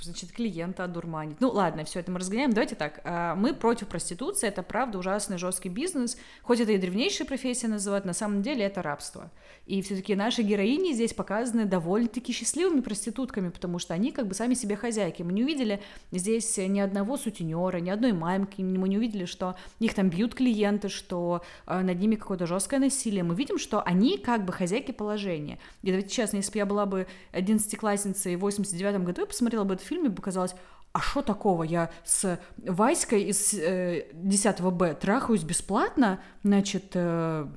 значит, 0.00 0.32
клиента 0.32 0.84
одурманить. 0.84 1.40
Ну 1.40 1.50
ладно, 1.50 1.84
все 1.84 2.00
это 2.00 2.10
мы 2.10 2.18
разгоняем. 2.18 2.52
Давайте 2.52 2.74
так, 2.74 3.00
мы 3.36 3.54
против 3.54 3.88
проституции, 3.88 4.48
это 4.48 4.62
правда 4.62 4.98
ужасный 4.98 5.38
жесткий 5.38 5.68
бизнес, 5.68 6.18
хоть 6.42 6.60
это 6.60 6.72
и 6.72 6.78
древнейшая 6.78 7.26
профессия 7.26 7.68
называют, 7.68 8.04
на 8.04 8.12
самом 8.12 8.42
деле 8.42 8.64
это 8.64 8.82
рабство. 8.82 9.30
И 9.66 9.80
все-таки 9.82 10.14
наши 10.14 10.42
героини 10.42 10.92
здесь 10.92 11.14
показаны 11.14 11.64
довольно-таки 11.64 12.32
счастливыми 12.32 12.80
проститутками, 12.80 13.43
потому 13.50 13.78
что 13.78 13.94
они 13.94 14.12
как 14.12 14.26
бы 14.26 14.34
сами 14.34 14.54
себе 14.54 14.76
хозяйки. 14.76 15.22
Мы 15.22 15.32
не 15.32 15.42
увидели 15.42 15.80
здесь 16.12 16.56
ни 16.56 16.80
одного 16.80 17.16
сутенера, 17.16 17.78
ни 17.78 17.90
одной 17.90 18.12
мамки, 18.12 18.62
мы 18.62 18.88
не 18.88 18.98
увидели, 18.98 19.24
что 19.24 19.56
их 19.78 19.94
там 19.94 20.10
бьют 20.10 20.34
клиенты, 20.34 20.88
что 20.88 21.42
э, 21.66 21.80
над 21.80 21.98
ними 21.98 22.16
какое-то 22.16 22.46
жесткое 22.46 22.80
насилие. 22.80 23.22
Мы 23.22 23.34
видим, 23.34 23.58
что 23.58 23.82
они 23.82 24.18
как 24.18 24.44
бы 24.44 24.52
хозяйки 24.52 24.92
положения. 24.92 25.58
И 25.82 25.88
давайте 25.88 26.08
честно, 26.08 26.36
если 26.36 26.52
бы 26.52 26.58
я 26.58 26.66
была 26.66 26.86
бы 26.86 27.06
одиннадцатиклассницей 27.32 28.36
в 28.36 28.40
89 28.40 29.02
году, 29.04 29.22
я 29.22 29.26
посмотрела 29.26 29.64
бы 29.64 29.74
этот 29.74 29.86
фильм 29.86 30.06
и 30.06 30.08
бы 30.08 30.22
казалось, 30.22 30.54
а 30.94 31.00
что 31.00 31.22
такого, 31.22 31.64
я 31.64 31.90
с 32.04 32.38
Васькой 32.58 33.24
из 33.24 33.52
э, 33.52 34.06
10 34.12 34.60
Б 34.60 34.94
трахаюсь 34.94 35.42
бесплатно, 35.42 36.20
значит, 36.44 36.92
э, 36.94 37.48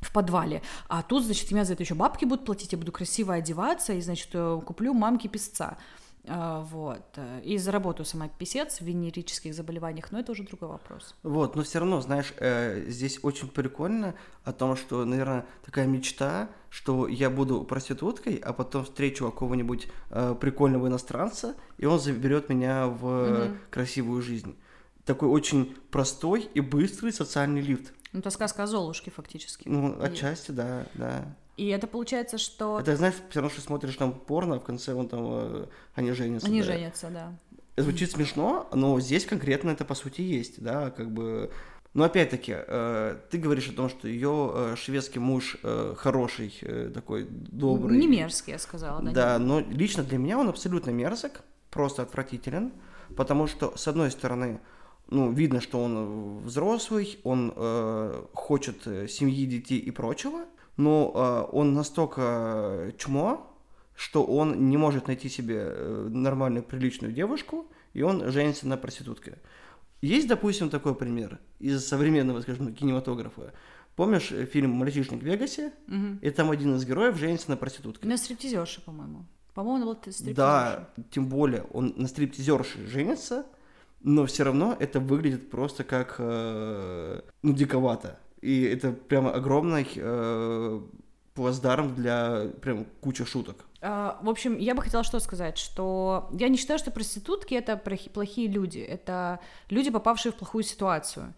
в 0.00 0.12
подвале. 0.12 0.62
А 0.88 1.02
тут, 1.02 1.24
значит, 1.24 1.50
меня 1.50 1.64
за 1.64 1.74
это 1.74 1.82
еще 1.82 1.94
бабки 1.94 2.24
будут 2.24 2.44
платить, 2.44 2.72
я 2.72 2.78
буду 2.78 2.92
красиво 2.92 3.34
одеваться 3.34 3.92
и, 3.92 4.00
значит, 4.00 4.30
э, 4.32 4.60
куплю 4.64 4.94
мамке 4.94 5.28
песца. 5.28 5.76
А, 6.30 6.60
вот. 6.60 7.18
И 7.42 7.58
заработаю 7.58 8.06
сама 8.06 8.28
писец 8.28 8.78
в 8.78 8.82
венерических 8.82 9.54
заболеваниях, 9.54 10.12
но 10.12 10.20
это 10.20 10.32
уже 10.32 10.42
другой 10.42 10.68
вопрос. 10.68 11.14
Вот, 11.22 11.56
но 11.56 11.62
все 11.62 11.78
равно, 11.78 12.00
знаешь, 12.00 12.32
э, 12.38 12.84
здесь 12.88 13.18
очень 13.22 13.48
прикольно 13.48 14.14
о 14.44 14.52
том, 14.52 14.76
что, 14.76 15.04
наверное, 15.04 15.46
такая 15.64 15.86
мечта, 15.86 16.48
что 16.70 17.08
я 17.08 17.30
буду 17.30 17.64
проституткой, 17.64 18.36
а 18.36 18.52
потом 18.52 18.84
встречу 18.84 19.24
какого-нибудь 19.24 19.88
э, 20.10 20.34
прикольного 20.38 20.88
иностранца, 20.88 21.54
и 21.78 21.86
он 21.86 21.98
заберет 21.98 22.48
меня 22.48 22.86
в 22.86 23.06
угу. 23.06 23.56
красивую 23.70 24.22
жизнь. 24.22 24.56
Такой 25.04 25.28
очень 25.30 25.74
простой 25.90 26.42
и 26.52 26.60
быстрый 26.60 27.12
социальный 27.12 27.62
лифт. 27.62 27.94
Ну, 28.12 28.20
это 28.20 28.30
сказка 28.30 28.62
о 28.62 28.66
Золушке, 28.66 29.10
фактически. 29.10 29.68
Ну, 29.68 30.00
отчасти, 30.02 30.50
да, 30.50 30.86
да. 30.94 31.24
И 31.58 31.66
это 31.68 31.86
получается, 31.88 32.38
что... 32.38 32.78
Это, 32.78 32.96
знаешь, 32.96 33.16
все 33.30 33.40
равно, 33.40 33.50
что 33.50 33.60
смотришь 33.60 33.96
там 33.96 34.12
порно, 34.12 34.56
а 34.56 34.60
в 34.60 34.64
конце 34.64 34.94
он 34.94 35.08
там, 35.08 35.26
э, 35.26 35.66
они 35.94 36.12
женятся. 36.12 36.46
Они 36.46 36.60
да. 36.60 36.66
женятся, 36.66 37.08
да. 37.10 37.32
Это 37.74 37.82
звучит 37.82 38.12
смешно, 38.12 38.68
но 38.72 38.98
здесь 39.00 39.26
конкретно 39.26 39.70
это, 39.70 39.84
по 39.84 39.94
сути, 39.94 40.20
есть, 40.20 40.62
да, 40.62 40.90
как 40.90 41.10
бы... 41.10 41.50
Но 41.94 42.04
опять-таки, 42.04 42.54
э, 42.56 43.16
ты 43.28 43.38
говоришь 43.38 43.68
о 43.70 43.72
том, 43.72 43.88
что 43.88 44.06
ее 44.06 44.52
э, 44.54 44.76
шведский 44.76 45.18
муж 45.18 45.58
хороший, 45.96 46.54
такой 46.94 47.26
добрый. 47.28 47.98
Не 47.98 48.06
мерзкий, 48.06 48.52
я 48.52 48.58
сказала, 48.60 49.02
да. 49.02 49.10
Да, 49.10 49.38
но 49.40 49.58
лично 49.58 50.04
для 50.04 50.18
меня 50.18 50.38
он 50.38 50.48
абсолютно 50.48 50.90
мерзок, 50.90 51.42
просто 51.70 52.02
отвратителен, 52.02 52.72
потому 53.16 53.48
что, 53.48 53.76
с 53.76 53.88
одной 53.88 54.12
стороны, 54.12 54.60
ну, 55.08 55.32
видно, 55.32 55.60
что 55.60 55.82
он 55.82 56.40
взрослый, 56.40 57.18
он 57.24 57.52
э, 57.54 58.24
хочет 58.34 58.86
э, 58.86 59.08
семьи, 59.08 59.46
детей 59.46 59.78
и 59.78 59.90
прочего, 59.90 60.44
но 60.76 61.48
э, 61.50 61.56
он 61.56 61.74
настолько 61.74 62.92
чмо, 62.98 63.50
что 63.94 64.24
он 64.24 64.68
не 64.68 64.76
может 64.76 65.08
найти 65.08 65.28
себе 65.28 65.56
э, 65.60 66.08
нормальную, 66.10 66.62
приличную 66.62 67.12
девушку, 67.12 67.66
и 67.94 68.02
он 68.02 68.30
женится 68.30 68.68
на 68.68 68.76
проститутке. 68.76 69.38
Есть, 70.00 70.28
допустим, 70.28 70.70
такой 70.70 70.94
пример 70.94 71.40
из 71.58 71.84
современного, 71.86 72.40
скажем, 72.42 72.72
кинематографа. 72.72 73.52
Помнишь 73.96 74.30
э, 74.30 74.44
фильм 74.46 74.70
«Мальчишник 74.70 75.20
в 75.20 75.24
Вегасе»? 75.24 75.72
Угу. 75.88 76.18
И 76.22 76.30
там 76.30 76.50
один 76.50 76.76
из 76.76 76.84
героев 76.84 77.16
женится 77.16 77.50
на 77.50 77.56
проститутке. 77.56 78.06
На 78.06 78.16
стриптизерше, 78.16 78.80
по-моему. 78.82 79.24
По-моему, 79.54 79.80
он 79.80 79.88
был 79.88 79.94
стриптизерша. 79.96 80.36
Да, 80.36 80.88
тем 81.10 81.26
более, 81.26 81.64
он 81.72 81.94
на 81.96 82.06
стриптизерше 82.06 82.86
женится, 82.86 83.46
но 84.00 84.26
все 84.26 84.44
равно 84.44 84.76
это 84.78 85.00
выглядит 85.00 85.50
просто 85.50 85.84
как, 85.84 86.16
э, 86.18 87.20
ну, 87.42 87.52
диковато. 87.52 88.18
И 88.40 88.62
это 88.62 88.92
прямо 88.92 89.32
огромный 89.32 89.86
э, 89.94 90.80
плацдарм 91.34 91.94
для 91.94 92.50
прям 92.60 92.86
кучи 93.00 93.24
шуток. 93.24 93.64
Uh, 93.80 94.16
в 94.22 94.28
общем, 94.28 94.58
я 94.58 94.74
бы 94.74 94.82
хотела 94.82 95.04
что 95.04 95.20
сказать, 95.20 95.56
что 95.56 96.28
я 96.32 96.48
не 96.48 96.56
считаю, 96.56 96.80
что 96.80 96.90
проститутки 96.90 97.54
это 97.54 97.76
плохие 97.76 98.48
люди, 98.48 98.80
это 98.80 99.38
люди, 99.70 99.90
попавшие 99.90 100.32
в 100.32 100.34
плохую 100.34 100.64
ситуацию. 100.64 101.32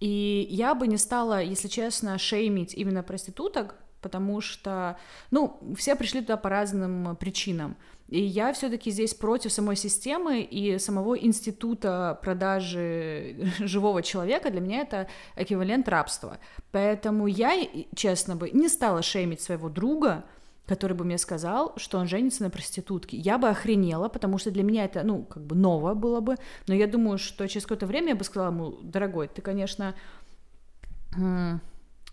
И 0.00 0.48
я 0.50 0.74
бы 0.74 0.88
не 0.88 0.98
стала, 0.98 1.40
если 1.40 1.68
честно, 1.68 2.18
шеймить 2.18 2.74
именно 2.74 3.04
проституток, 3.04 3.76
потому 4.04 4.42
что, 4.42 4.98
ну, 5.30 5.58
все 5.76 5.96
пришли 5.96 6.20
туда 6.20 6.36
по 6.36 6.50
разным 6.50 7.16
причинам. 7.16 7.74
И 8.08 8.20
я 8.20 8.52
все-таки 8.52 8.90
здесь 8.90 9.14
против 9.14 9.50
самой 9.50 9.76
системы 9.76 10.42
и 10.42 10.78
самого 10.78 11.18
института 11.18 12.18
продажи 12.22 13.50
живого 13.60 14.02
человека. 14.02 14.50
Для 14.50 14.60
меня 14.60 14.82
это 14.82 15.08
эквивалент 15.36 15.88
рабства. 15.88 16.36
Поэтому 16.70 17.26
я, 17.26 17.52
честно 17.96 18.36
бы, 18.36 18.50
не 18.50 18.68
стала 18.68 19.00
шеймить 19.00 19.40
своего 19.40 19.70
друга, 19.70 20.24
который 20.66 20.92
бы 20.92 21.04
мне 21.06 21.16
сказал, 21.16 21.72
что 21.76 21.96
он 21.98 22.06
женится 22.06 22.42
на 22.42 22.50
проститутке. 22.50 23.16
Я 23.16 23.38
бы 23.38 23.48
охренела, 23.48 24.10
потому 24.10 24.36
что 24.36 24.50
для 24.50 24.62
меня 24.62 24.84
это, 24.84 25.02
ну, 25.02 25.22
как 25.22 25.42
бы 25.46 25.56
новое 25.56 25.94
было 25.94 26.20
бы. 26.20 26.36
Но 26.66 26.74
я 26.74 26.86
думаю, 26.86 27.16
что 27.16 27.48
через 27.48 27.64
какое-то 27.64 27.86
время 27.86 28.08
я 28.10 28.16
бы 28.16 28.24
сказала 28.24 28.50
ему, 28.52 28.72
дорогой, 28.82 29.28
ты, 29.28 29.40
конечно, 29.40 29.94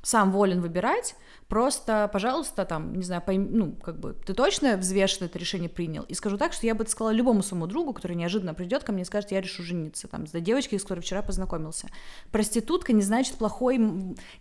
сам 0.02 0.32
волен 0.32 0.62
выбирать, 0.62 1.16
просто, 1.48 2.10
пожалуйста, 2.12 2.66
там, 2.66 2.96
не 2.96 3.04
знаю, 3.04 3.22
пойм... 3.22 3.50
ну, 3.52 3.72
как 3.74 4.00
бы, 4.00 4.14
ты 4.14 4.34
точно 4.34 4.78
взвешенно 4.78 5.26
это 5.26 5.38
решение 5.38 5.70
принял? 5.70 6.04
И 6.04 6.14
скажу 6.14 6.38
так, 6.38 6.54
что 6.54 6.66
я 6.66 6.74
бы 6.74 6.84
это 6.84 6.92
сказала 6.92 7.12
любому 7.12 7.44
своему 7.44 7.68
другу, 7.68 7.94
который 7.94 8.16
неожиданно 8.16 8.54
придет 8.54 8.84
ко 8.84 8.92
мне 8.92 9.04
и 9.04 9.06
скажет, 9.06 9.32
я 9.32 9.42
решу 9.42 9.64
жениться, 9.64 10.08
там, 10.08 10.26
за 10.28 10.40
девочкой, 10.40 10.80
с 10.80 10.84
которой 10.84 11.02
вчера 11.02 11.22
познакомился. 11.22 11.88
Проститутка 12.32 12.94
не 12.94 13.02
значит 13.02 13.36
плохой, 13.36 13.80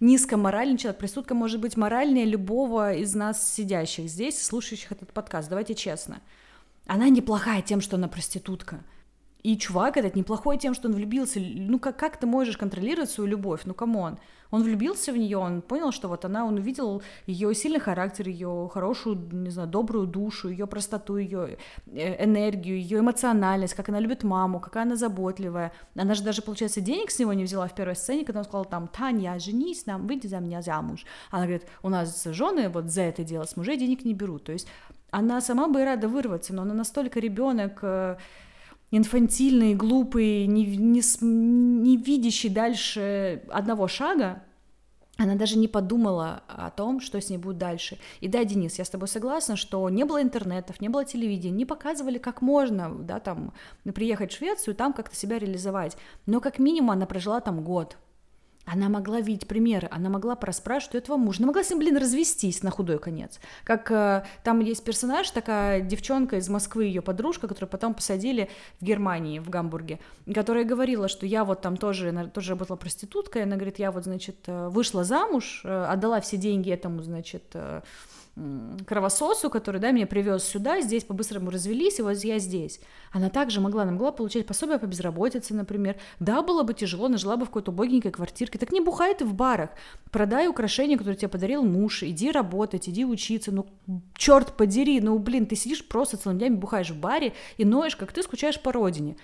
низкоморальный 0.01 0.79
человек. 0.79 0.99
Проститутка 0.99 1.35
может 1.35 1.61
быть 1.61 1.77
моральнее 1.77 2.25
любого 2.25 2.95
из 2.95 3.15
нас 3.15 3.53
сидящих 3.53 4.09
здесь, 4.09 4.43
слушающих 4.43 4.93
этот 4.93 5.13
подкаст, 5.13 5.49
давайте 5.49 5.75
честно. 5.75 6.21
Она 6.87 7.09
неплохая 7.09 7.63
тем, 7.63 7.81
что 7.81 7.97
она 7.97 8.09
проститутка. 8.09 8.83
И 9.43 9.57
чувак 9.57 9.97
этот 9.97 10.17
неплохой 10.17 10.59
тем, 10.59 10.75
что 10.75 10.89
он 10.89 10.95
влюбился. 10.95 11.41
Ну, 11.41 11.79
как, 11.79 11.97
как 11.97 12.19
ты 12.19 12.27
можешь 12.27 12.57
контролировать 12.57 13.11
свою 13.11 13.31
любовь? 13.31 13.63
Ну, 13.65 13.75
come 13.75 13.96
on. 13.96 14.13
Он 14.13 14.19
влюбился 14.51 15.13
в 15.13 15.17
нее, 15.17 15.39
он 15.39 15.63
понял, 15.63 15.93
что 15.93 16.09
вот 16.09 16.25
она, 16.25 16.45
он 16.45 16.57
увидел 16.57 17.03
ее 17.27 17.55
сильный 17.55 17.81
характер, 17.81 18.29
ее 18.29 18.69
хорошую, 18.73 19.17
не 19.33 19.51
знаю, 19.51 19.69
добрую 19.69 20.07
душу, 20.07 20.49
ее 20.49 20.67
простоту, 20.67 21.17
ее 21.17 21.59
э, 21.87 22.25
энергию, 22.25 22.77
ее 22.81 22.99
эмоциональность, 22.99 23.75
как 23.75 23.89
она 23.89 24.01
любит 24.01 24.25
маму, 24.25 24.61
какая 24.61 24.83
она 24.83 24.97
заботливая. 24.97 25.73
Она 25.95 26.15
же 26.15 26.23
даже, 26.23 26.43
получается, 26.43 26.81
денег 26.81 27.11
с 27.11 27.19
него 27.19 27.33
не 27.33 27.45
взяла 27.45 27.69
в 27.69 27.75
первой 27.75 27.97
сцене, 27.97 28.25
когда 28.25 28.41
он 28.41 28.45
сказал 28.45 28.65
там, 28.65 28.89
Таня, 28.89 29.39
женись 29.39 29.87
нам, 29.87 30.07
выйди 30.07 30.27
за 30.27 30.41
меня 30.41 30.63
замуж. 30.63 31.05
Она 31.31 31.45
говорит, 31.45 31.67
у 31.83 31.89
нас 31.89 32.25
жены 32.25 32.69
вот 32.69 32.87
за 32.87 33.03
это 33.03 33.25
дело 33.25 33.45
с 33.45 33.57
мужей 33.57 33.77
денег 33.77 34.05
не 34.05 34.15
берут. 34.15 34.45
То 34.45 34.53
есть 34.53 34.67
она 35.11 35.41
сама 35.41 35.69
бы 35.69 35.81
и 35.81 35.85
рада 35.85 36.09
вырваться, 36.09 36.55
но 36.55 36.63
она 36.63 36.75
настолько 36.75 37.21
ребенок 37.21 37.79
э, 37.83 38.17
инфантильный, 38.91 39.75
глупый, 39.75 40.47
не, 40.47 40.65
не, 40.77 41.03
не 41.21 41.97
видящий 41.97 42.49
дальше 42.49 43.43
одного 43.51 43.89
шага, 43.89 44.43
она 45.17 45.35
даже 45.35 45.59
не 45.59 45.69
подумала 45.69 46.43
о 46.49 46.71
том, 46.71 47.01
что 47.01 47.21
с 47.21 47.29
ней 47.29 47.37
будет 47.37 47.59
дальше. 47.59 47.99
И 48.21 48.29
да, 48.29 48.43
Денис, 48.43 48.79
я 48.79 48.87
с 48.87 48.91
тобой 48.91 49.07
согласна, 49.07 49.57
что 49.57 49.89
не 49.91 50.05
было 50.05 50.23
интернетов, 50.23 50.81
не 50.81 50.89
было 50.89 51.05
телевидения, 51.05 51.55
не 51.55 51.67
показывали, 51.67 52.17
как 52.17 52.41
можно, 52.41 52.89
да, 52.91 53.21
там, 53.21 53.53
приехать 53.95 54.33
в 54.33 54.37
Швецию, 54.39 54.75
там 54.75 54.95
как-то 54.95 55.15
себя 55.15 55.39
реализовать. 55.39 55.99
Но 56.25 56.41
как 56.41 56.59
минимум 56.59 56.93
она 56.93 57.05
прожила 57.05 57.41
там 57.41 57.63
год, 57.63 57.99
она 58.73 58.89
могла 58.89 59.21
видеть 59.21 59.49
примеры, 59.49 59.89
она 59.91 60.09
могла 60.09 60.37
проспрашивать 60.37 60.95
у 60.95 60.99
этого 60.99 61.17
мужа, 61.17 61.39
она 61.41 61.49
могла 61.49 61.65
с 61.65 61.71
ним, 61.71 61.81
блин, 61.81 61.97
развестись 61.97 62.63
на 62.63 62.71
худой 62.71 62.99
конец. 62.99 63.41
Как 63.65 63.91
э, 63.91 64.25
там 64.45 64.61
есть 64.61 64.85
персонаж, 64.85 65.29
такая 65.31 65.81
девчонка 65.81 66.37
из 66.37 66.49
Москвы, 66.49 66.85
ее 66.85 67.03
подружка, 67.03 67.49
которую 67.49 67.69
потом 67.69 67.95
посадили 67.95 68.49
в 68.81 68.85
Германии, 68.85 69.41
в 69.41 69.51
Гамбурге, 69.51 69.99
которая 70.33 70.65
говорила, 70.65 71.09
что 71.09 71.27
я 71.27 71.45
вот 71.45 71.63
там 71.63 71.77
тоже, 71.77 72.31
тоже 72.33 72.51
работала 72.51 72.77
проституткой, 72.77 73.43
она 73.43 73.57
говорит, 73.57 73.79
я 73.81 73.91
вот, 73.91 74.05
значит, 74.05 74.37
э, 74.47 74.69
вышла 74.69 75.03
замуж, 75.03 75.63
э, 75.65 75.85
отдала 75.85 76.21
все 76.21 76.37
деньги 76.37 76.71
этому, 76.71 77.03
значит, 77.03 77.45
э, 77.55 77.81
кровососу, 78.87 79.51
который, 79.51 79.81
да, 79.81 79.91
меня 79.91 80.07
привез 80.07 80.45
сюда, 80.45 80.81
здесь 80.81 81.05
по-быстрому 81.05 81.51
развелись, 81.51 81.99
и 81.99 82.03
вот 82.03 82.17
я 82.19 82.39
здесь. 82.39 82.81
Она 83.13 83.29
также 83.29 83.61
могла, 83.61 83.83
она 83.83 83.93
могла 83.93 84.13
получать 84.13 84.47
пособие 84.47 84.79
по 84.79 84.87
безработице, 84.87 85.55
например. 85.55 85.97
Да, 86.21 86.43
было 86.43 86.63
бы 86.63 86.73
тяжело, 86.73 87.07
она 87.07 87.19
жила 87.19 87.37
бы 87.37 87.45
в 87.45 87.49
какой-то 87.49 87.71
убогенькой 87.71 88.13
квартирке. 88.13 88.59
Так 88.59 88.73
не 88.73 88.81
бухай 88.81 89.15
ты 89.15 89.25
в 89.25 89.35
барах. 89.35 89.71
Продай 90.11 90.49
украшения, 90.49 90.97
которые 90.97 91.17
тебе 91.17 91.29
подарил 91.29 91.65
муж, 91.65 92.03
иди 92.03 92.31
работать, 92.31 92.89
иди 92.89 93.05
учиться. 93.05 93.53
Ну, 93.53 93.67
черт 94.15 94.57
подери, 94.57 95.01
ну, 95.01 95.19
блин, 95.19 95.47
ты 95.47 95.57
сидишь 95.57 95.87
просто 95.87 96.17
целыми 96.17 96.39
днями 96.39 96.55
бухаешь 96.57 96.91
в 96.91 96.99
баре 96.99 97.35
и 97.59 97.65
ноешь, 97.65 97.97
как 97.97 98.13
ты 98.13 98.23
скучаешь 98.23 98.61
по 98.61 98.73
родине. 98.73 99.17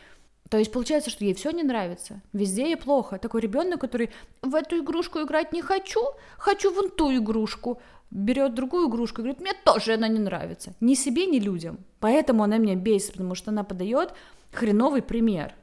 То 0.49 0.59
есть 0.59 0.71
получается, 0.71 1.11
что 1.11 1.25
ей 1.25 1.35
все 1.35 1.51
не 1.51 1.65
нравится, 1.65 2.23
везде 2.33 2.67
ей 2.67 2.77
плохо. 2.77 3.19
Такой 3.19 3.41
ребенок, 3.41 3.81
который 3.81 4.11
в 4.43 4.55
эту 4.55 4.79
игрушку 4.79 5.21
играть 5.21 5.53
не 5.53 5.61
хочу, 5.61 6.01
хочу 6.39 6.73
вон 6.73 6.91
ту 6.91 7.15
игрушку 7.17 7.81
берет 8.11 8.55
другую 8.55 8.89
игрушку 8.89 9.21
и 9.21 9.25
говорит, 9.25 9.41
мне 9.41 9.53
тоже 9.65 9.95
она 9.95 10.09
не 10.09 10.19
нравится. 10.19 10.75
Ни 10.81 10.95
себе, 10.95 11.27
ни 11.27 11.39
людям. 11.39 11.79
Поэтому 12.01 12.43
она 12.43 12.59
меня 12.59 12.75
бесит, 12.75 13.13
потому 13.13 13.35
что 13.35 13.51
она 13.51 13.65
подает 13.65 14.15
хреновый 14.53 15.03
пример 15.03 15.55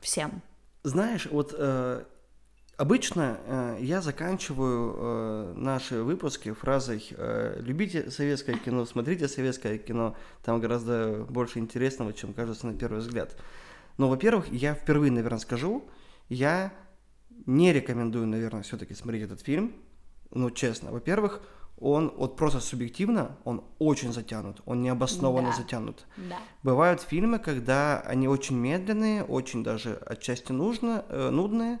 всем. 0.00 0.42
Знаешь, 0.84 1.26
вот 1.30 1.54
э, 1.56 2.04
обычно 2.76 3.38
э, 3.44 3.78
я 3.80 4.00
заканчиваю 4.00 4.94
э, 4.96 5.54
наши 5.56 6.02
выпуски 6.02 6.52
фразой 6.52 7.06
э, 7.10 7.60
«любите 7.60 8.10
советское 8.10 8.54
кино, 8.54 8.86
смотрите 8.86 9.28
советское 9.28 9.78
кино, 9.78 10.16
там 10.44 10.60
гораздо 10.60 11.26
больше 11.28 11.58
интересного, 11.58 12.12
чем 12.12 12.32
кажется 12.32 12.66
на 12.66 12.74
первый 12.74 13.00
взгляд». 13.00 13.36
Но, 13.98 14.08
во-первых, 14.08 14.50
я 14.52 14.74
впервые, 14.74 15.10
наверное, 15.10 15.40
скажу, 15.40 15.82
я 16.28 16.72
не 17.46 17.72
рекомендую, 17.72 18.28
наверное, 18.28 18.62
все-таки 18.62 18.94
смотреть 18.94 19.24
этот 19.24 19.40
фильм, 19.40 19.74
ну, 20.30 20.50
честно. 20.50 20.90
Во-первых, 20.90 21.40
он 21.80 22.12
вот 22.16 22.36
просто 22.36 22.60
субъективно, 22.60 23.36
он 23.44 23.62
очень 23.78 24.12
затянут, 24.12 24.60
он 24.66 24.82
необоснованно 24.82 25.50
да. 25.50 25.56
затянут. 25.56 26.06
Да. 26.16 26.36
Бывают 26.62 27.00
фильмы, 27.02 27.38
когда 27.38 28.00
они 28.00 28.26
очень 28.28 28.56
медленные, 28.56 29.22
очень 29.22 29.62
даже 29.62 29.94
отчасти 30.06 30.52
нужно, 30.52 31.04
э, 31.08 31.30
нудные, 31.30 31.78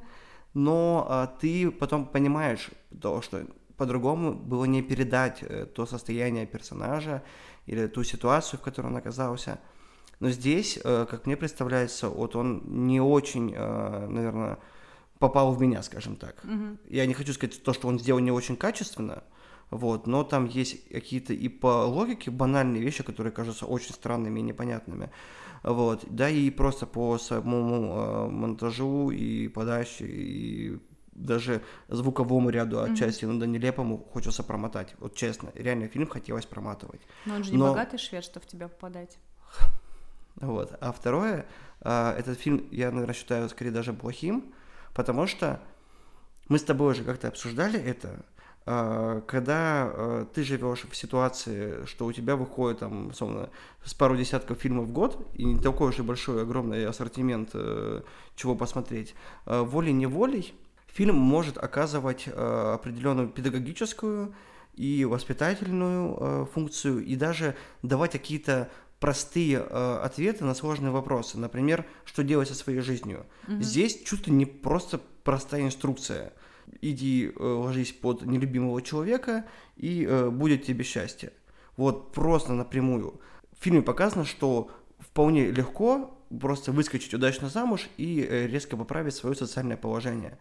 но 0.54 1.06
э, 1.08 1.40
ты 1.40 1.70
потом 1.70 2.06
понимаешь 2.06 2.70
то, 3.00 3.22
что 3.22 3.44
по-другому 3.76 4.34
было 4.34 4.66
не 4.66 4.82
передать 4.82 5.38
э, 5.42 5.66
то 5.66 5.86
состояние 5.86 6.46
персонажа 6.46 7.22
или 7.66 7.86
ту 7.86 8.04
ситуацию, 8.04 8.60
в 8.60 8.62
которой 8.62 8.86
он 8.88 8.96
оказался. 8.96 9.58
Но 10.20 10.30
здесь, 10.30 10.78
э, 10.82 11.06
как 11.08 11.26
мне 11.26 11.36
представляется, 11.36 12.08
вот 12.08 12.34
он 12.34 12.62
не 12.86 13.00
очень, 13.00 13.52
э, 13.54 14.06
наверное, 14.08 14.58
попал 15.18 15.52
в 15.52 15.60
меня, 15.60 15.82
скажем 15.82 16.16
так. 16.16 16.42
Угу. 16.44 16.78
Я 16.90 17.06
не 17.06 17.14
хочу 17.14 17.32
сказать 17.32 17.62
то, 17.62 17.72
что 17.72 17.88
он 17.88 17.98
сделал 17.98 18.20
не 18.20 18.30
очень 18.30 18.56
качественно, 18.56 19.22
вот, 19.70 20.06
но 20.06 20.24
там 20.24 20.46
есть 20.46 20.88
какие-то 20.88 21.34
и 21.34 21.48
по 21.48 21.84
логике 21.84 22.30
банальные 22.30 22.82
вещи, 22.82 23.02
которые 23.02 23.32
кажутся 23.32 23.66
очень 23.66 23.92
странными 23.92 24.40
и 24.40 24.42
непонятными. 24.42 25.10
Вот, 25.62 26.04
да, 26.08 26.28
и 26.28 26.50
просто 26.50 26.86
по 26.86 27.18
самому 27.18 27.94
э, 27.96 28.28
монтажу 28.30 29.10
и 29.10 29.48
подаче, 29.48 30.06
и 30.06 30.78
даже 31.12 31.62
звуковому 31.88 32.50
ряду 32.50 32.80
отчасти 32.80 33.24
mm-hmm. 33.24 33.26
иногда 33.26 33.46
нелепому 33.46 33.98
хочется 33.98 34.42
промотать. 34.42 34.94
Вот 34.98 35.16
честно, 35.16 35.50
реально 35.54 35.88
фильм 35.88 36.06
хотелось 36.06 36.46
проматывать. 36.46 37.00
Но 37.26 37.34
он 37.34 37.44
же 37.44 37.50
не 37.50 37.56
Но... 37.58 37.70
богатый 37.70 37.98
швед, 37.98 38.24
что 38.24 38.40
в 38.40 38.46
тебя 38.46 38.68
попадать. 38.68 39.18
Вот. 40.40 40.72
А 40.80 40.92
второе, 40.92 41.46
э, 41.80 42.14
этот 42.16 42.38
фильм 42.38 42.68
я, 42.70 42.92
наверное, 42.92 43.12
считаю 43.14 43.48
скорее 43.48 43.72
даже 43.72 43.92
плохим, 43.92 44.54
Потому 44.94 45.26
что 45.26 45.60
мы 46.48 46.58
с 46.58 46.64
тобой 46.64 46.92
уже 46.92 47.04
как-то 47.04 47.28
обсуждали 47.28 47.78
это, 47.78 48.24
а, 48.70 49.22
когда 49.22 49.90
а, 49.90 50.26
ты 50.26 50.44
живешь 50.44 50.84
в 50.90 50.94
ситуации, 50.94 51.86
что 51.86 52.04
у 52.04 52.12
тебя 52.12 52.36
выходит 52.36 52.80
там, 52.80 53.08
условно, 53.08 53.48
с 53.82 53.94
пару 53.94 54.14
десятков 54.14 54.58
фильмов 54.58 54.88
в 54.88 54.92
год, 54.92 55.26
и 55.32 55.44
не 55.44 55.58
такой 55.58 55.88
уж 55.88 55.98
и 55.98 56.02
большой, 56.02 56.42
огромный 56.42 56.86
ассортимент, 56.86 57.50
э, 57.54 58.02
чего 58.36 58.54
посмотреть, 58.54 59.14
а, 59.46 59.62
волей-неволей 59.62 60.54
фильм 60.86 61.16
может 61.16 61.56
оказывать 61.56 62.28
определенную 62.28 63.28
педагогическую 63.28 64.34
и 64.74 65.04
воспитательную 65.04 66.46
функцию, 66.52 67.04
и 67.04 67.14
даже 67.14 67.54
давать 67.82 68.12
какие-то 68.12 68.68
простые 69.00 69.58
э, 69.58 70.00
ответы 70.02 70.44
на 70.44 70.54
сложные 70.54 70.90
вопросы. 70.90 71.38
Например, 71.38 71.86
что 72.04 72.24
делать 72.24 72.48
со 72.48 72.54
своей 72.54 72.80
жизнью. 72.80 73.26
Угу. 73.46 73.62
Здесь 73.62 74.02
чуть 74.02 74.26
ли 74.26 74.32
не 74.32 74.46
просто 74.46 75.00
простая 75.24 75.62
инструкция. 75.62 76.32
Иди 76.80 77.30
э, 77.34 77.42
ложись 77.42 77.92
под 77.92 78.22
нелюбимого 78.22 78.82
человека, 78.82 79.44
и 79.76 80.04
э, 80.08 80.30
будет 80.30 80.64
тебе 80.64 80.84
счастье. 80.84 81.32
Вот 81.76 82.12
просто 82.12 82.52
напрямую. 82.52 83.20
В 83.58 83.62
фильме 83.62 83.82
показано, 83.82 84.24
что 84.24 84.70
вполне 84.98 85.50
легко 85.50 86.18
просто 86.40 86.72
выскочить 86.72 87.14
удачно 87.14 87.48
замуж 87.48 87.88
и 87.96 88.26
э, 88.28 88.46
резко 88.46 88.76
поправить 88.76 89.14
свое 89.14 89.34
социальное 89.34 89.76
положение. 89.76 90.38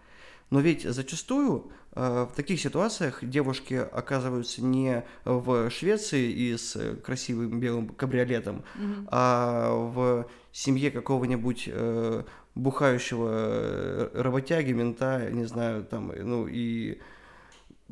Но 0.50 0.62
ведь 0.62 0.84
зачастую 0.84 1.72
э, 1.94 2.28
в 2.32 2.36
таких 2.36 2.62
ситуациях 2.62 3.20
девушки 3.22 3.74
оказываются 3.74 4.64
не 4.64 5.04
в 5.26 5.70
Швеции 5.70 6.32
и 6.32 6.56
с 6.56 6.96
красивым 7.04 7.60
белым 7.60 7.90
кабриолетом, 7.90 8.64
mm-hmm. 8.78 9.08
а 9.12 9.72
в 9.74 10.28
семье 10.52 10.90
какого-нибудь 10.92 11.66
э, 11.68 12.24
бухающего 12.56 13.30
э, 13.32 14.22
работяги, 14.22 14.72
мента, 14.72 15.30
не 15.32 15.46
знаю, 15.46 15.84
там, 15.84 16.14
ну 16.18 16.48
и 16.48 17.02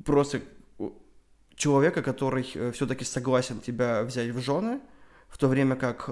просто 0.05 0.41
человека, 1.55 2.01
который 2.01 2.43
все-таки 2.71 3.03
согласен 3.03 3.59
тебя 3.59 4.03
взять 4.03 4.29
в 4.29 4.39
жены, 4.39 4.79
в 5.27 5.37
то 5.37 5.47
время 5.47 5.75
как 5.75 6.09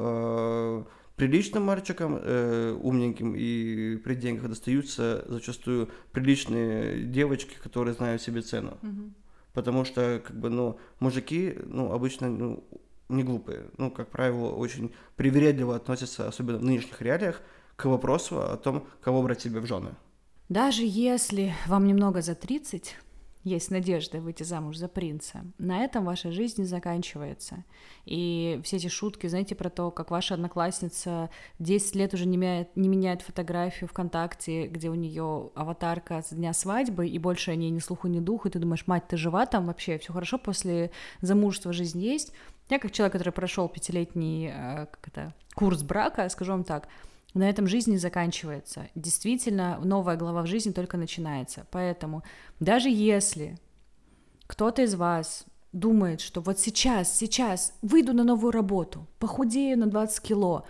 приличным 1.15 1.63
мальчикам, 1.63 2.17
э, 2.19 2.71
умненьким 2.71 3.35
и 3.35 3.97
при 3.97 4.15
деньгах 4.15 4.49
достаются 4.49 5.25
зачастую 5.27 5.89
приличные 6.11 7.03
девочки, 7.03 7.55
которые 7.61 7.93
знают 7.93 8.21
себе 8.21 8.41
цену. 8.41 8.77
Угу. 8.81 9.13
Потому 9.53 9.85
что, 9.85 10.21
как 10.25 10.35
бы, 10.35 10.49
ну, 10.49 10.79
мужики, 10.99 11.55
ну, 11.65 11.91
обычно, 11.91 12.29
ну, 12.29 12.63
не 13.09 13.23
глупые. 13.23 13.69
Ну, 13.77 13.91
как 13.91 14.09
правило, 14.09 14.51
очень 14.51 14.93
привередливо 15.15 15.75
относятся, 15.75 16.27
особенно 16.27 16.57
в 16.57 16.63
нынешних 16.63 17.01
реалиях, 17.01 17.41
к 17.75 17.85
вопросу 17.85 18.41
о 18.41 18.57
том, 18.57 18.87
кого 19.01 19.21
брать 19.21 19.41
себе 19.41 19.59
в 19.59 19.67
жены. 19.67 19.91
Даже 20.49 20.83
если 20.83 21.53
вам 21.67 21.87
немного 21.87 22.21
за 22.21 22.35
30, 22.35 22.95
есть 23.43 23.71
надежда 23.71 24.19
выйти 24.19 24.43
замуж 24.43 24.77
за 24.77 24.87
принца, 24.87 25.45
на 25.57 25.83
этом 25.83 26.05
ваша 26.05 26.31
жизнь 26.31 26.63
заканчивается. 26.63 27.63
И 28.05 28.59
все 28.63 28.77
эти 28.77 28.87
шутки, 28.87 29.27
знаете, 29.27 29.55
про 29.55 29.69
то, 29.69 29.91
как 29.91 30.11
ваша 30.11 30.35
одноклассница 30.35 31.29
10 31.59 31.95
лет 31.95 32.13
уже 32.13 32.25
не 32.25 32.37
меняет, 32.37 32.75
не 32.75 32.87
меняет 32.87 33.21
фотографию 33.21 33.89
ВКонтакте, 33.89 34.67
где 34.67 34.89
у 34.89 34.95
нее 34.95 35.51
аватарка 35.55 36.21
с 36.21 36.33
дня 36.33 36.53
свадьбы, 36.53 37.07
и 37.07 37.19
больше 37.19 37.51
о 37.51 37.55
ней 37.55 37.69
ни 37.69 37.79
слуху, 37.79 38.07
ни 38.07 38.19
духу, 38.19 38.47
и 38.47 38.51
ты 38.51 38.59
думаешь, 38.59 38.87
мать, 38.87 39.07
ты 39.07 39.17
жива 39.17 39.45
там 39.45 39.65
вообще, 39.65 39.97
все 39.97 40.13
хорошо, 40.13 40.37
после 40.37 40.91
замужества 41.21 41.73
жизнь 41.73 41.99
есть. 41.99 42.31
Я 42.69 42.79
как 42.79 42.91
человек, 42.91 43.13
который 43.13 43.31
прошел 43.31 43.67
пятилетний 43.67 44.47
э, 44.47 44.85
как 44.85 45.07
это, 45.07 45.33
курс 45.53 45.83
брака, 45.83 46.27
скажу 46.29 46.53
вам 46.53 46.63
так, 46.63 46.87
на 47.33 47.49
этом 47.49 47.67
жизнь 47.67 47.91
не 47.91 47.97
заканчивается. 47.97 48.87
Действительно, 48.95 49.79
новая 49.83 50.17
глава 50.17 50.43
в 50.43 50.47
жизни 50.47 50.71
только 50.71 50.97
начинается. 50.97 51.65
Поэтому 51.71 52.23
даже 52.59 52.89
если 52.89 53.57
кто-то 54.47 54.83
из 54.83 54.95
вас 54.95 55.45
думает, 55.71 56.21
что 56.21 56.41
вот 56.41 56.59
сейчас, 56.59 57.15
сейчас 57.17 57.73
выйду 57.81 58.13
на 58.13 58.23
новую 58.23 58.51
работу, 58.51 59.07
похудею 59.19 59.77
на 59.79 59.87
20 59.87 60.21
кило, 60.21 60.65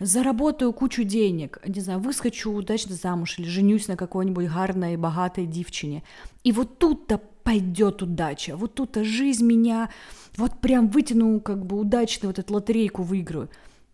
заработаю 0.00 0.72
кучу 0.72 1.04
денег, 1.04 1.60
не 1.66 1.80
знаю, 1.80 2.00
выскочу 2.00 2.52
удачно 2.52 2.94
замуж 2.94 3.38
или 3.38 3.46
женюсь 3.46 3.88
на 3.88 3.96
какой-нибудь 3.96 4.48
гарной, 4.48 4.96
богатой 4.96 5.46
девчине. 5.46 6.02
И 6.42 6.52
вот 6.52 6.78
тут-то 6.78 7.18
пойдет 7.18 8.02
удача, 8.02 8.56
вот 8.56 8.74
тут-то 8.74 9.04
жизнь 9.04 9.44
меня 9.44 9.90
вот 10.36 10.58
прям 10.60 10.88
вытяну 10.88 11.40
как 11.40 11.64
бы 11.64 11.78
удачно 11.78 12.28
вот 12.28 12.38
эту 12.38 12.54
лотерейку 12.54 13.02
выиграю. 13.02 13.50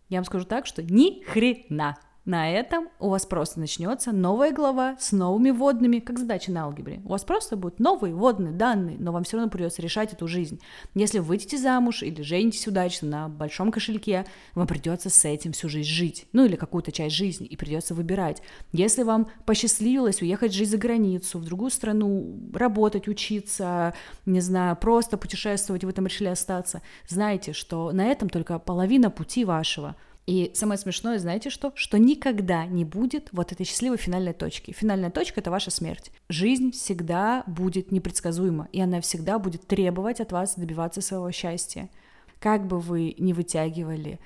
Я 0.08 0.18
вам 0.18 0.24
скажу 0.24 0.44
так, 0.44 0.66
что 0.66 0.82
ни 0.82 1.22
хрена. 1.24 1.96
На 2.24 2.48
этом 2.48 2.88
у 3.00 3.08
вас 3.08 3.26
просто 3.26 3.58
начнется 3.58 4.12
новая 4.12 4.52
глава 4.52 4.96
с 5.00 5.10
новыми 5.10 5.50
водными, 5.50 5.98
как 5.98 6.20
задача 6.20 6.52
на 6.52 6.64
алгебре. 6.64 7.00
У 7.04 7.08
вас 7.08 7.24
просто 7.24 7.56
будут 7.56 7.80
новые 7.80 8.14
водные 8.14 8.52
данные, 8.52 8.96
но 8.96 9.10
вам 9.10 9.24
все 9.24 9.38
равно 9.38 9.50
придется 9.50 9.82
решать 9.82 10.12
эту 10.12 10.28
жизнь. 10.28 10.60
Если 10.94 11.18
вы 11.18 11.24
выйдете 11.24 11.58
замуж 11.58 12.04
или 12.04 12.22
женитесь 12.22 12.68
удачно 12.68 13.08
на 13.08 13.28
большом 13.28 13.72
кошельке, 13.72 14.24
вам 14.54 14.68
придется 14.68 15.10
с 15.10 15.24
этим 15.24 15.50
всю 15.50 15.68
жизнь 15.68 15.88
жить, 15.88 16.26
ну 16.32 16.44
или 16.44 16.54
какую-то 16.54 16.92
часть 16.92 17.16
жизни, 17.16 17.44
и 17.46 17.56
придется 17.56 17.92
выбирать. 17.92 18.40
Если 18.70 19.02
вам 19.02 19.28
посчастливилось 19.44 20.22
уехать 20.22 20.52
жить 20.52 20.70
за 20.70 20.78
границу, 20.78 21.40
в 21.40 21.44
другую 21.44 21.72
страну, 21.72 22.40
работать, 22.54 23.08
учиться, 23.08 23.94
не 24.26 24.40
знаю, 24.40 24.76
просто 24.76 25.16
путешествовать, 25.16 25.82
вы 25.82 25.92
там 25.92 26.06
решили 26.06 26.28
остаться, 26.28 26.82
знайте, 27.08 27.52
что 27.52 27.90
на 27.90 28.06
этом 28.06 28.28
только 28.28 28.60
половина 28.60 29.10
пути 29.10 29.44
вашего– 29.44 29.96
и 30.26 30.52
самое 30.54 30.78
смешное, 30.78 31.18
знаете 31.18 31.50
что? 31.50 31.72
Что 31.74 31.98
никогда 31.98 32.64
не 32.66 32.84
будет 32.84 33.28
вот 33.32 33.50
этой 33.52 33.66
счастливой 33.66 33.96
финальной 33.96 34.32
точки. 34.32 34.72
Финальная 34.72 35.10
точка— 35.10 35.40
это 35.42 35.50
ваша 35.50 35.70
смерть. 35.70 36.12
Жизнь 36.28 36.70
всегда 36.70 37.42
будет 37.46 37.90
непредсказуема, 37.90 38.68
и 38.72 38.80
она 38.80 39.00
всегда 39.00 39.38
будет 39.38 39.66
требовать 39.66 40.20
от 40.20 40.30
вас 40.30 40.54
добиваться 40.54 41.00
своего 41.00 41.30
счастья. 41.32 41.90
Как 42.38 42.66
бы 42.66 42.78
вы 42.78 43.14
ни 43.18 43.32
вытягивали 43.32 44.20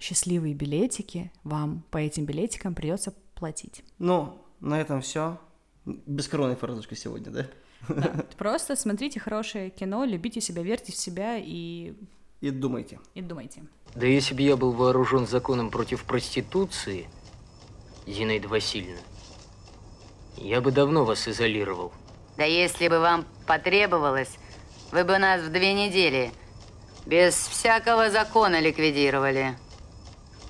счастливые 0.00 0.54
билетики, 0.54 1.30
вам 1.44 1.84
по 1.90 1.98
этим 1.98 2.24
билетикам 2.24 2.74
придется 2.74 3.14
платить. 3.34 3.82
Ну, 3.98 4.42
на 4.60 4.80
этом 4.80 5.00
все. 5.00 5.38
Бескоронная 5.84 6.56
фразочка 6.56 6.96
сегодня, 6.96 7.30
да? 7.30 7.46
Да. 7.88 8.26
Просто 8.36 8.74
смотрите 8.74 9.20
хорошее 9.20 9.70
кино, 9.70 10.04
любите 10.04 10.40
себя, 10.40 10.62
верьте 10.62 10.92
в 10.92 10.96
себя 10.96 11.36
и... 11.38 11.94
И 12.40 12.50
думайте. 12.50 13.00
И 13.14 13.20
думайте. 13.20 13.62
Да 13.94 14.06
если 14.06 14.34
бы 14.34 14.42
я 14.42 14.56
был 14.56 14.72
вооружен 14.72 15.26
законом 15.26 15.70
против 15.70 16.04
проституции, 16.04 17.08
Зинаида 18.06 18.48
Васильевна, 18.48 19.00
я 20.36 20.60
бы 20.60 20.70
давно 20.70 21.04
вас 21.04 21.26
изолировал. 21.26 21.92
Да 22.36 22.44
если 22.44 22.88
бы 22.88 23.00
вам 23.00 23.24
потребовалось, 23.46 24.38
вы 24.92 25.04
бы 25.04 25.18
нас 25.18 25.42
в 25.42 25.50
две 25.50 25.74
недели 25.74 26.30
без 27.06 27.34
всякого 27.34 28.10
закона 28.10 28.60
ликвидировали. 28.60 29.56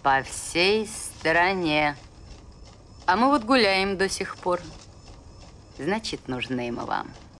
По 0.02 0.22
всей 0.22 0.86
стране. 0.86 1.96
А 3.06 3.16
мы 3.16 3.28
вот 3.28 3.44
гуляем 3.44 3.96
до 3.96 4.08
сих 4.08 4.36
пор. 4.36 4.60
Значит, 5.78 6.28
нужны 6.28 6.70
мы 6.70 6.84
вам. 6.84 7.08